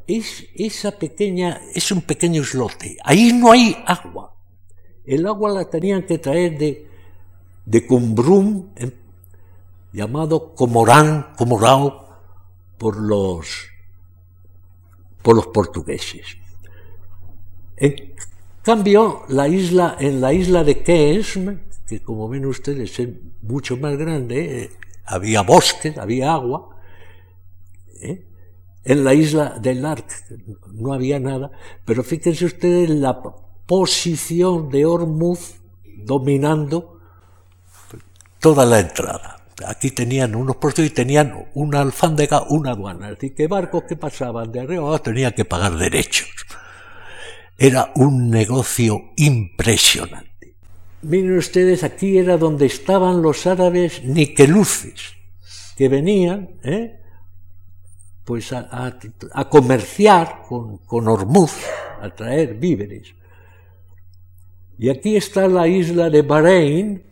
es 0.08 0.46
esa 0.56 0.92
pequeña, 0.92 1.62
es 1.74 1.92
un 1.92 2.02
pequeño 2.02 2.42
islote. 2.42 2.98
Ahí 3.04 3.34
no 3.34 3.52
hay 3.52 3.76
agua. 3.86 4.36
El 5.06 5.26
agua 5.26 5.52
la 5.52 5.70
tenían 5.70 6.06
que 6.06 6.18
traer 6.18 6.58
de, 6.58 6.88
de 7.66 7.88
Cumbrum, 7.88 8.70
llamado 9.94 10.56
Comorán, 10.56 11.34
Comorao, 11.38 12.04
por 12.78 12.98
los, 12.98 13.68
por 15.22 15.36
los 15.36 15.48
portugueses. 15.48 16.38
En 17.78 18.16
cambio, 18.64 19.24
la 19.30 19.48
isla, 19.48 19.96
en 20.00 20.20
la 20.20 20.34
isla 20.34 20.64
de 20.64 20.84
Kesm, 20.84 21.60
que 21.88 22.02
como 22.02 22.28
ven 22.28 22.46
ustedes 22.46 23.00
es 23.00 23.10
mucho 23.42 23.78
más 23.78 23.96
grande, 23.98 24.64
eh, 24.64 24.72
había 25.06 25.42
bosque, 25.42 25.94
había 25.98 26.34
agua, 26.34 26.78
¿eh? 28.02 28.26
en 28.84 29.04
la 29.04 29.14
isla 29.14 29.58
del 29.62 29.86
Arc 29.86 30.10
no 30.74 30.94
había 30.94 31.20
nada, 31.20 31.52
pero 31.86 32.04
fíjense 32.04 32.46
ustedes 32.46 32.90
la 32.90 33.22
posición 33.66 34.70
de 34.70 34.86
Hormuz 34.86 35.56
dominando 36.04 37.00
toda 38.40 38.66
la 38.66 38.80
entrada. 38.80 39.43
Aquí 39.68 39.92
tenían 39.92 40.36
unos 40.36 40.58
puestos 40.58 40.86
y 40.86 40.90
tenían 40.90 41.48
una 41.54 41.82
alfándega, 41.82 42.44
una 42.50 42.72
aduana. 42.72 43.10
Es 43.10 43.16
decir, 43.16 43.36
que 43.36 43.48
barcos 43.48 43.84
que 43.84 43.96
pasaban 43.96 44.52
de 44.52 44.62
arriba 44.62 45.00
tenían 45.00 45.34
que 45.34 45.46
pagar 45.46 45.76
derechos. 45.78 46.30
Era 47.58 47.92
un 47.96 48.30
negocio 48.30 49.12
impresionante. 49.16 50.56
Miren 51.04 51.38
ustedes, 51.38 51.84
aquí 51.84 52.18
era 52.18 52.38
donde 52.38 52.66
estaban 52.66 53.22
los 53.22 53.46
árabes 53.46 54.04
niqueluces, 54.04 55.14
que 55.78 55.90
venían, 55.90 56.50
¿eh? 56.64 57.00
pues 58.24 58.54
a, 58.54 58.98
comerciar 59.50 60.44
con, 60.48 60.78
con 60.78 61.08
Hormuz, 61.08 61.54
a 62.02 62.10
traer 62.10 62.56
víveres. 62.56 63.14
Y 64.80 64.90
aquí 64.90 65.16
está 65.16 65.48
la 65.48 65.68
isla 65.68 66.10
de 66.10 66.22
Bahrein, 66.22 67.04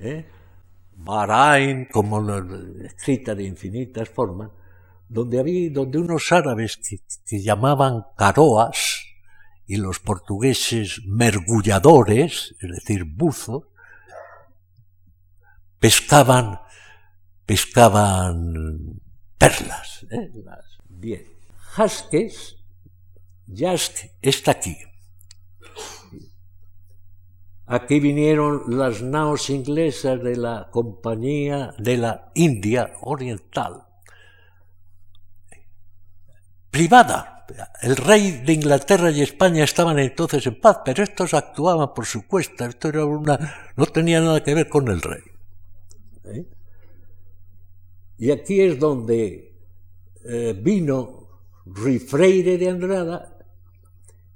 ¿eh? 0.00 0.24
Bahrein, 1.06 1.86
como 1.90 2.20
escrita 2.84 3.34
de 3.34 3.44
infinitas 3.44 4.08
formas, 4.08 4.50
donde 5.08 5.38
había, 5.38 5.70
donde 5.70 5.98
unos 5.98 6.32
árabes 6.32 6.78
que, 7.24 7.40
llamaban 7.40 8.04
caroas 8.16 9.04
y 9.66 9.76
los 9.76 10.00
portugueses 10.00 11.00
mergulladores, 11.06 12.54
es 12.60 12.70
decir, 12.70 13.04
buzos, 13.04 13.64
pescaban, 15.78 16.60
pescaban 17.46 19.00
perlas. 19.38 20.06
¿eh? 20.10 20.30
Bien. 20.88 21.24
Haskes, 21.76 22.56
Jask 23.46 24.06
está 24.22 24.50
aquí. 24.52 24.76
Aquí 27.66 27.98
vinieron 27.98 28.62
las 28.78 29.02
naos 29.02 29.50
inglesas 29.50 30.22
de 30.22 30.36
la 30.36 30.68
Compañía 30.70 31.74
de 31.78 31.96
la 31.96 32.30
India 32.34 32.92
Oriental. 33.02 33.84
Privada. 36.70 37.32
El 37.80 37.96
rey 37.96 38.42
de 38.44 38.52
Inglaterra 38.52 39.10
y 39.10 39.22
España 39.22 39.64
estaban 39.64 39.98
entonces 39.98 40.46
en 40.46 40.60
paz, 40.60 40.78
pero 40.84 41.02
estos 41.02 41.32
actuaban 41.34 41.92
por 41.94 42.06
su 42.06 42.26
cuesta. 42.26 42.66
Esto 42.66 42.88
era 42.88 43.04
una, 43.04 43.72
no 43.76 43.86
tenía 43.86 44.20
nada 44.20 44.42
que 44.42 44.54
ver 44.54 44.68
con 44.68 44.88
el 44.88 45.00
rey. 45.00 45.22
¿Eh? 46.24 46.46
Y 48.18 48.30
aquí 48.30 48.60
es 48.60 48.78
donde 48.78 49.54
eh, 50.24 50.58
vino 50.60 51.40
Rifreire 51.66 52.58
de 52.58 52.68
Andrada 52.68 53.35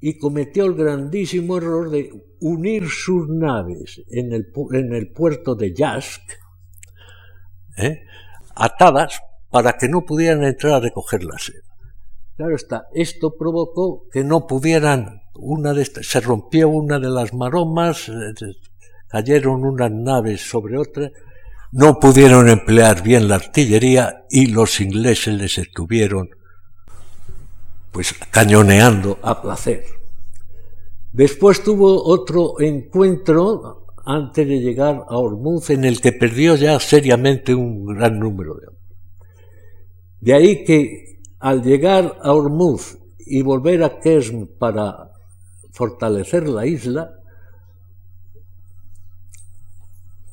y 0.00 0.18
cometió 0.18 0.64
el 0.64 0.74
grandísimo 0.74 1.58
error 1.58 1.90
de 1.90 2.10
unir 2.40 2.88
sus 2.88 3.28
naves 3.28 4.02
en 4.08 4.32
el, 4.32 4.50
en 4.72 4.94
el 4.94 5.12
puerto 5.12 5.54
de 5.54 5.74
Yask, 5.74 6.22
¿eh? 7.76 8.02
atadas 8.54 9.20
para 9.50 9.74
que 9.74 9.88
no 9.88 10.02
pudieran 10.02 10.44
entrar 10.44 10.74
a 10.74 10.80
recoger 10.80 11.24
la 11.24 11.38
seda. 11.38 11.60
Claro 12.36 12.56
está, 12.56 12.86
esto 12.94 13.36
provocó 13.36 14.08
que 14.10 14.24
no 14.24 14.46
pudieran, 14.46 15.22
una 15.34 15.74
de 15.74 15.82
estas, 15.82 16.06
se 16.06 16.20
rompió 16.20 16.70
una 16.70 16.98
de 16.98 17.10
las 17.10 17.34
maromas, 17.34 18.08
eh, 18.08 18.32
cayeron 19.08 19.64
unas 19.64 19.90
naves 19.90 20.40
sobre 20.40 20.78
otras, 20.78 21.10
no 21.72 22.00
pudieron 22.00 22.48
emplear 22.48 23.02
bien 23.02 23.28
la 23.28 23.34
artillería 23.34 24.24
y 24.30 24.46
los 24.46 24.80
ingleses 24.80 25.34
les 25.34 25.58
estuvieron 25.58 26.30
pues 27.90 28.14
cañoneando 28.30 29.18
a 29.22 29.40
placer. 29.40 29.84
Después 31.12 31.62
tuvo 31.62 32.04
otro 32.04 32.60
encuentro 32.60 33.86
antes 34.04 34.46
de 34.46 34.60
llegar 34.60 35.04
a 35.08 35.16
Hormuz 35.18 35.70
en 35.70 35.84
el 35.84 36.00
que 36.00 36.12
perdió 36.12 36.54
ya 36.56 36.78
seriamente 36.78 37.54
un 37.54 37.86
gran 37.86 38.18
número 38.18 38.54
de 38.54 38.68
hombres. 38.68 38.98
De 40.20 40.34
ahí 40.34 40.64
que 40.64 41.20
al 41.38 41.62
llegar 41.62 42.18
a 42.22 42.32
Hormuz 42.32 42.98
y 43.18 43.42
volver 43.42 43.82
a 43.82 43.98
Kesm 44.00 44.46
para 44.58 45.12
fortalecer 45.72 46.48
la 46.48 46.66
isla, 46.66 47.16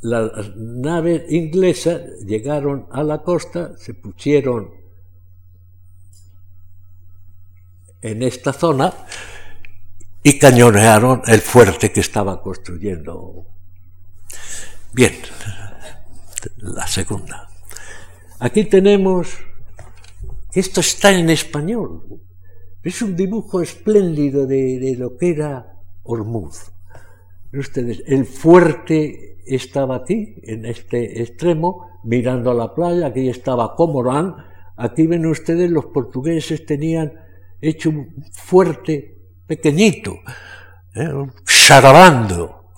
las 0.01 0.55
naves 0.55 1.23
inglesas 1.29 2.01
llegaron 2.25 2.87
a 2.91 3.03
la 3.03 3.23
costa, 3.23 3.77
se 3.77 3.93
pusieron 3.93 4.76
en 8.01 8.23
esta 8.23 8.53
zona 8.53 8.93
y 10.23 10.37
cañonearon 10.39 11.21
el 11.25 11.41
fuerte 11.41 11.91
que 11.91 12.01
estaba 12.01 12.41
construyendo. 12.41 13.45
Bien, 14.93 15.13
la 16.57 16.87
segunda. 16.87 17.49
Aquí 18.39 18.65
tenemos, 18.65 19.37
esto 20.53 20.81
está 20.81 21.11
en 21.11 21.29
español, 21.29 22.21
es 22.83 23.01
un 23.01 23.15
dibujo 23.15 23.61
espléndido 23.61 24.45
de, 24.45 24.95
lo 24.97 25.17
que 25.17 25.31
era 25.31 25.73
Hormuz. 26.03 26.71
Ustedes, 27.51 28.03
el 28.05 28.25
fuerte 28.25 29.39
estaba 29.45 29.95
aquí, 29.95 30.35
en 30.43 30.65
este 30.65 31.21
extremo, 31.21 31.99
mirando 32.03 32.51
a 32.51 32.53
la 32.53 32.73
playa, 32.75 33.07
aquí 33.07 33.29
estaba 33.29 33.75
Comorán, 33.75 34.35
Aquí 34.77 35.07
ven 35.07 35.25
ustedes, 35.25 35.71
los 35.71 35.87
portugueses 35.87 36.65
tenían 36.65 37.13
hecho 37.61 37.89
un 37.89 38.25
fuerte 38.31 39.17
pequeñito, 39.45 40.15
¿eh? 40.93 41.09
charabando, 41.45 42.71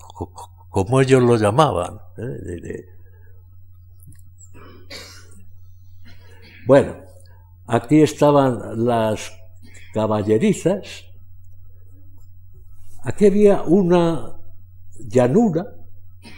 como 0.68 1.00
ellos 1.00 1.22
lo 1.22 1.36
llamaban. 1.36 2.00
¿eh? 2.16 2.86
Bueno, 6.66 6.96
aquí 7.66 8.02
estaban 8.02 8.84
las 8.84 9.32
caballerizas, 9.92 11.04
aquí 13.02 13.26
había 13.26 13.62
una 13.62 14.36
llanura, 14.98 15.66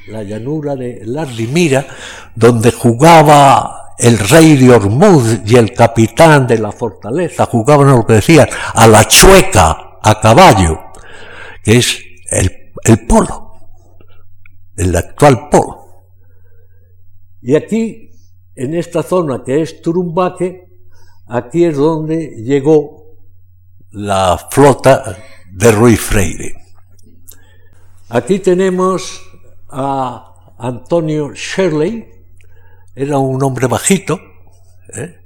la 0.08 0.22
llanura 0.22 0.76
de 0.76 1.02
la 1.04 1.24
Rimira, 1.24 1.86
donde 2.34 2.72
jugaba 2.72 3.81
el 4.02 4.18
rey 4.18 4.56
de 4.56 4.74
Ormuz 4.74 5.40
y 5.46 5.56
el 5.56 5.72
capitán 5.72 6.44
de 6.48 6.58
la 6.58 6.72
fortaleza, 6.72 7.46
jugaban 7.46 7.88
lo 7.88 8.04
que 8.04 8.14
decían, 8.14 8.48
a 8.74 8.88
la 8.88 9.04
chueca, 9.04 9.98
a 10.02 10.20
caballo, 10.20 10.80
que 11.62 11.76
es 11.76 12.02
el, 12.28 13.06
polo, 13.06 13.52
el 14.76 14.96
actual 14.96 15.48
polo. 15.48 16.06
Y 17.40 17.54
aquí, 17.54 18.10
en 18.56 18.74
esta 18.74 19.04
zona 19.04 19.44
que 19.44 19.62
es 19.62 19.80
Turumbaque, 19.80 20.66
aquí 21.28 21.64
es 21.64 21.76
donde 21.76 22.42
llegó 22.42 23.18
la 23.92 24.36
flota 24.50 25.16
de 25.52 25.70
Ruiz 25.70 26.00
Freire. 26.00 26.54
Aquí 28.08 28.40
tenemos 28.40 29.22
a 29.68 30.54
Antonio 30.58 31.32
Shirley, 31.34 32.08
era 32.94 33.18
un 33.18 33.42
hombre 33.42 33.66
bajito, 33.66 34.20
¿eh? 34.94 35.18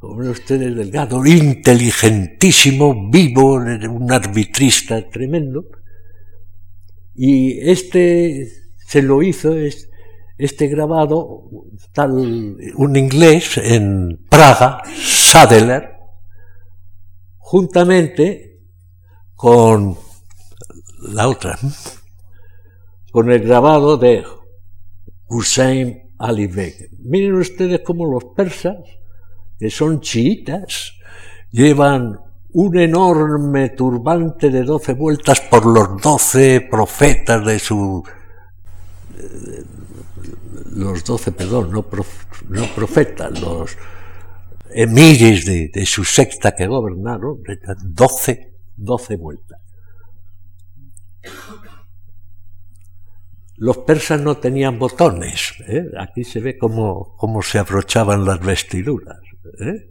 como 0.00 0.30
ustedes, 0.30 0.74
delgado, 0.74 1.24
inteligentísimo, 1.24 3.10
vivo, 3.10 3.54
un 3.54 4.12
arbitrista 4.12 5.08
tremendo. 5.08 5.64
Y 7.14 7.58
este 7.68 8.48
se 8.86 9.02
lo 9.02 9.22
hizo, 9.22 9.54
este 10.38 10.66
grabado, 10.68 11.48
tal, 11.92 12.56
un 12.76 12.96
inglés 12.96 13.56
en 13.56 14.26
Praga, 14.28 14.82
Sadler, 14.96 15.96
juntamente 17.38 18.60
con 19.34 19.96
la 21.00 21.28
otra, 21.28 21.58
con 23.12 23.30
el 23.30 23.42
grabado 23.42 23.96
de 23.96 24.24
Hussein 25.28 26.05
Ali 26.18 26.46
Beg. 26.46 26.90
Miren 27.00 27.34
ustedes 27.34 27.80
cómo 27.80 28.06
los 28.06 28.24
persas, 28.36 28.76
que 29.58 29.70
son 29.70 30.00
chiitas, 30.00 30.92
llevan 31.50 32.18
un 32.52 32.78
enorme 32.78 33.70
turbante 33.70 34.50
de 34.50 34.62
doce 34.62 34.94
vueltas 34.94 35.40
por 35.42 35.66
los 35.66 36.00
doce 36.00 36.66
profetas 36.70 37.44
de 37.44 37.58
su... 37.58 38.02
los 40.74 41.04
doce, 41.04 41.32
perdón, 41.32 41.70
no, 41.72 41.82
profetas, 42.74 43.40
los 43.40 43.76
emires 44.70 45.44
de, 45.44 45.68
de, 45.68 45.86
su 45.86 46.04
secta 46.04 46.54
que 46.54 46.66
gobernaron, 46.66 47.42
doce, 47.84 48.54
doce 48.76 49.16
vueltas. 49.16 49.65
Los 53.56 53.78
persas 53.78 54.20
no 54.20 54.36
tenían 54.36 54.78
botones. 54.78 55.54
¿eh? 55.66 55.86
Aquí 55.98 56.24
se 56.24 56.40
ve 56.40 56.58
cómo, 56.58 57.16
cómo, 57.16 57.42
se 57.42 57.58
abrochaban 57.58 58.24
las 58.24 58.40
vestiduras. 58.40 59.18
¿eh? 59.60 59.90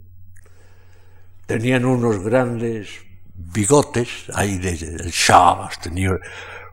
Tenían 1.46 1.84
unos 1.84 2.22
grandes 2.22 2.88
bigotes, 3.34 4.08
ahí 4.34 4.58
desde 4.58 4.94
el 4.94 5.10
Shah 5.10 5.68
tenía 5.82 6.18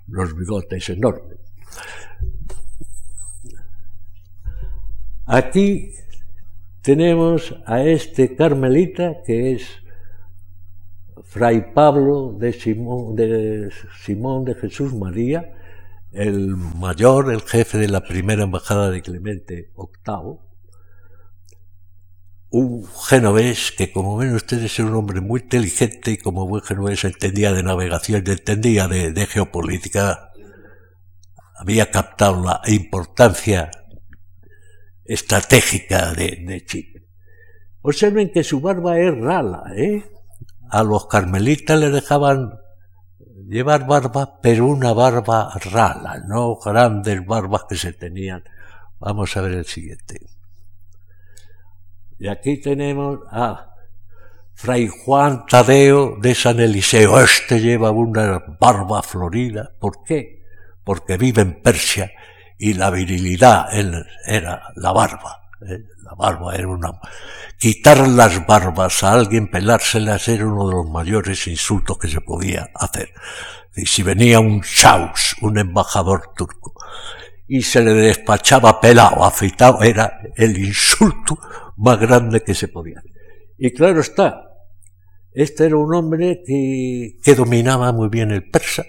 unos 0.07 0.35
bigotes 0.35 0.89
enormes. 0.89 1.37
Aquí 5.25 5.93
tenemos 6.81 7.55
a 7.65 7.81
este 7.83 8.35
carmelita 8.35 9.23
que 9.25 9.53
es 9.53 9.63
Fray 11.23 11.73
Pablo 11.73 12.35
de 12.37 12.51
Simón 12.51 13.15
de, 13.15 13.71
Simón 14.01 14.43
de 14.43 14.53
Jesús 14.55 14.93
María, 14.93 15.62
el 16.13 16.55
mayor, 16.55 17.31
el 17.31 17.41
jefe 17.41 17.77
de 17.77 17.87
la 17.87 18.01
primera 18.01 18.43
embajada 18.43 18.89
de 18.91 19.01
Clemente 19.01 19.71
VIII, 19.75 20.39
un 22.49 22.85
genovés 22.85 23.73
que, 23.75 23.91
como 23.91 24.15
ven 24.17 24.35
ustedes, 24.35 24.77
era 24.77 24.87
un 24.87 24.95
hombre 24.95 25.21
muy 25.21 25.41
inteligente 25.41 26.11
y 26.11 26.17
como 26.17 26.47
buen 26.47 26.61
genovés 26.61 27.03
entendía 27.03 27.51
de 27.51 27.63
navegación, 27.63 28.23
entendía 28.27 28.87
de, 28.87 29.25
geopolítica, 29.25 30.31
había 31.55 31.89
captado 31.89 32.43
la 32.43 32.61
importancia 32.67 33.71
estratégica 35.03 36.13
de, 36.13 36.43
de 36.45 36.63
Chipre. 36.63 37.07
Observen 37.81 38.31
que 38.31 38.43
su 38.43 38.61
barba 38.61 38.99
es 38.99 39.17
rala, 39.17 39.63
¿eh? 39.75 40.05
A 40.69 40.83
los 40.83 41.07
carmelitas 41.07 41.79
le 41.79 41.89
dejaban 41.89 42.51
llevar 43.47 43.85
barba, 43.85 44.39
pero 44.41 44.67
una 44.67 44.93
barba 44.93 45.51
rala, 45.71 46.19
no 46.27 46.55
grandes 46.55 47.25
barbas 47.25 47.65
que 47.69 47.75
se 47.75 47.93
tenían. 47.93 48.43
Vamos 48.99 49.35
a 49.35 49.41
ver 49.41 49.53
el 49.53 49.65
siguiente. 49.65 50.21
Y 52.19 52.27
aquí 52.27 52.61
tenemos 52.61 53.19
a 53.29 53.75
Fray 54.53 54.87
Juan 54.87 55.45
Tadeo 55.45 56.17
de 56.21 56.35
San 56.35 56.59
Eliseo. 56.59 57.19
Este 57.19 57.59
lleva 57.59 57.91
una 57.91 58.41
barba 58.59 59.01
florida. 59.01 59.71
¿Por 59.79 60.03
qué? 60.03 60.43
Porque 60.83 61.17
vive 61.17 61.41
en 61.41 61.61
Persia 61.61 62.11
y 62.57 62.73
la 62.73 62.89
virilidad 62.89 63.67
era 64.25 64.61
la 64.75 64.91
barba. 64.93 65.42
¿Eh? 65.67 65.85
La 66.03 66.13
barba 66.15 66.55
era 66.55 66.67
una... 66.67 66.91
Quitar 67.57 68.07
las 68.07 68.45
barbas 68.45 69.03
a 69.03 69.13
alguien, 69.13 69.49
pelárselas, 69.49 70.27
era 70.27 70.45
uno 70.45 70.67
de 70.67 70.75
los 70.75 70.89
mayores 70.89 71.47
insultos 71.47 71.97
que 71.97 72.07
se 72.07 72.21
podía 72.21 72.69
hacer. 72.75 73.09
Y 73.75 73.85
si 73.85 74.03
venía 74.03 74.39
un 74.39 74.61
chaus, 74.61 75.35
un 75.41 75.57
embajador 75.57 76.33
turco, 76.35 76.73
y 77.47 77.61
se 77.61 77.81
le 77.81 77.93
despachaba 77.93 78.79
pelado, 78.79 79.23
afeitado, 79.23 79.81
era 79.81 80.19
el 80.35 80.57
insulto 80.57 81.37
más 81.77 81.99
grande 81.99 82.41
que 82.43 82.53
se 82.53 82.67
podía 82.67 82.99
hacer. 82.99 83.11
Y 83.57 83.71
claro 83.71 84.01
está, 84.01 84.41
este 85.31 85.65
era 85.65 85.77
un 85.77 85.93
hombre 85.93 86.43
que, 86.45 87.17
que 87.23 87.35
dominaba 87.35 87.91
muy 87.91 88.09
bien 88.09 88.31
el 88.31 88.49
persa, 88.49 88.83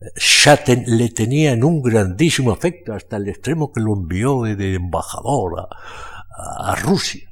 ya 0.00 0.62
le 0.86 1.08
tenía 1.10 1.52
en 1.52 1.64
un 1.64 1.82
grandísimo 1.82 2.52
afecto, 2.52 2.92
hasta 2.92 3.16
el 3.16 3.28
extremo 3.28 3.72
que 3.72 3.80
lo 3.80 3.94
envió 3.94 4.42
de 4.42 4.74
embajador 4.74 5.68
a, 6.30 6.74
Rusia. 6.76 7.28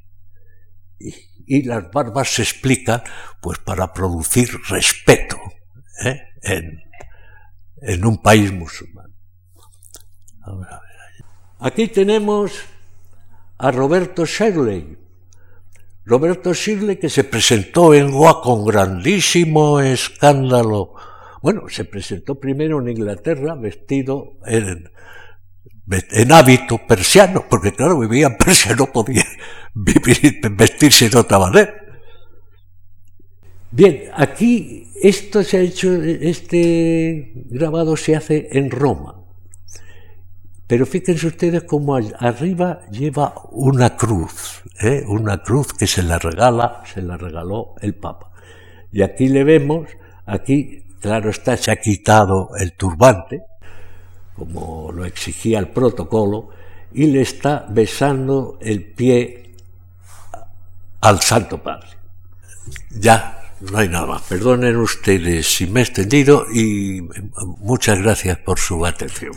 Y, 0.98 1.62
las 1.62 1.90
barbas 1.92 2.28
se 2.28 2.42
explican 2.42 3.02
pues 3.40 3.58
para 3.60 3.92
producir 3.92 4.48
respeto 4.68 5.36
¿eh? 6.04 6.20
en, 6.42 8.04
un 8.04 8.20
país 8.20 8.52
musulmán. 8.52 9.14
Aquí 11.60 11.86
tenemos 11.86 12.52
a 13.58 13.70
Roberto 13.70 14.26
Shirley. 14.26 14.98
Roberto 16.04 16.52
Shirley 16.52 16.98
que 16.98 17.10
se 17.10 17.22
presentó 17.22 17.94
en 17.94 18.10
Goa 18.10 18.42
con 18.42 18.64
grandísimo 18.64 19.80
escándalo 19.80 20.94
bueno, 21.46 21.68
se 21.68 21.84
presentó 21.84 22.40
primero 22.40 22.80
en 22.80 22.88
Inglaterra 22.88 23.54
vestido 23.54 24.32
en, 24.46 24.90
en 26.10 26.32
hábito 26.32 26.76
persiano, 26.88 27.44
porque 27.48 27.70
claro, 27.70 28.00
vivía 28.00 28.26
en 28.26 28.36
Persia, 28.36 28.74
no 28.74 28.86
podía 28.86 29.22
vestirse 29.72 31.08
de 31.08 31.16
otra 31.16 31.38
manera. 31.38 31.72
Bien, 33.70 34.10
aquí 34.16 34.88
esto 35.00 35.44
se 35.44 35.58
ha 35.58 35.60
hecho, 35.60 35.94
este 36.02 37.30
grabado 37.48 37.96
se 37.96 38.16
hace 38.16 38.48
en 38.50 38.68
Roma. 38.68 39.22
Pero 40.66 40.84
fíjense 40.84 41.28
ustedes 41.28 41.62
cómo 41.62 41.94
arriba 41.94 42.80
lleva 42.90 43.34
una 43.52 43.96
cruz, 43.96 44.64
¿eh? 44.82 45.04
una 45.06 45.44
cruz 45.44 45.72
que 45.74 45.86
se 45.86 46.02
la 46.02 46.18
regala, 46.18 46.82
se 46.92 47.02
la 47.02 47.16
regaló 47.16 47.76
el 47.82 47.94
Papa. 47.94 48.32
Y 48.90 49.02
aquí 49.02 49.28
le 49.28 49.44
vemos, 49.44 49.86
aquí 50.24 50.82
Claro 51.06 51.30
está, 51.30 51.56
se 51.56 51.70
ha 51.70 51.76
quitado 51.76 52.50
el 52.58 52.72
turbante, 52.72 53.42
como 54.34 54.90
lo 54.90 55.04
exigía 55.04 55.60
el 55.60 55.68
protocolo, 55.68 56.48
y 56.92 57.06
le 57.06 57.22
está 57.22 57.64
besando 57.68 58.58
el 58.60 58.82
pie 58.82 59.54
al 61.00 61.20
Santo 61.20 61.62
Padre. 61.62 61.90
Ya, 62.90 63.52
no 63.60 63.78
hay 63.78 63.88
nada 63.88 64.06
más. 64.06 64.22
Perdonen 64.22 64.78
ustedes 64.78 65.46
si 65.46 65.68
me 65.68 65.78
he 65.78 65.82
extendido 65.84 66.44
y 66.52 67.08
muchas 67.60 68.00
gracias 68.00 68.38
por 68.38 68.58
su 68.58 68.84
atención. 68.84 69.34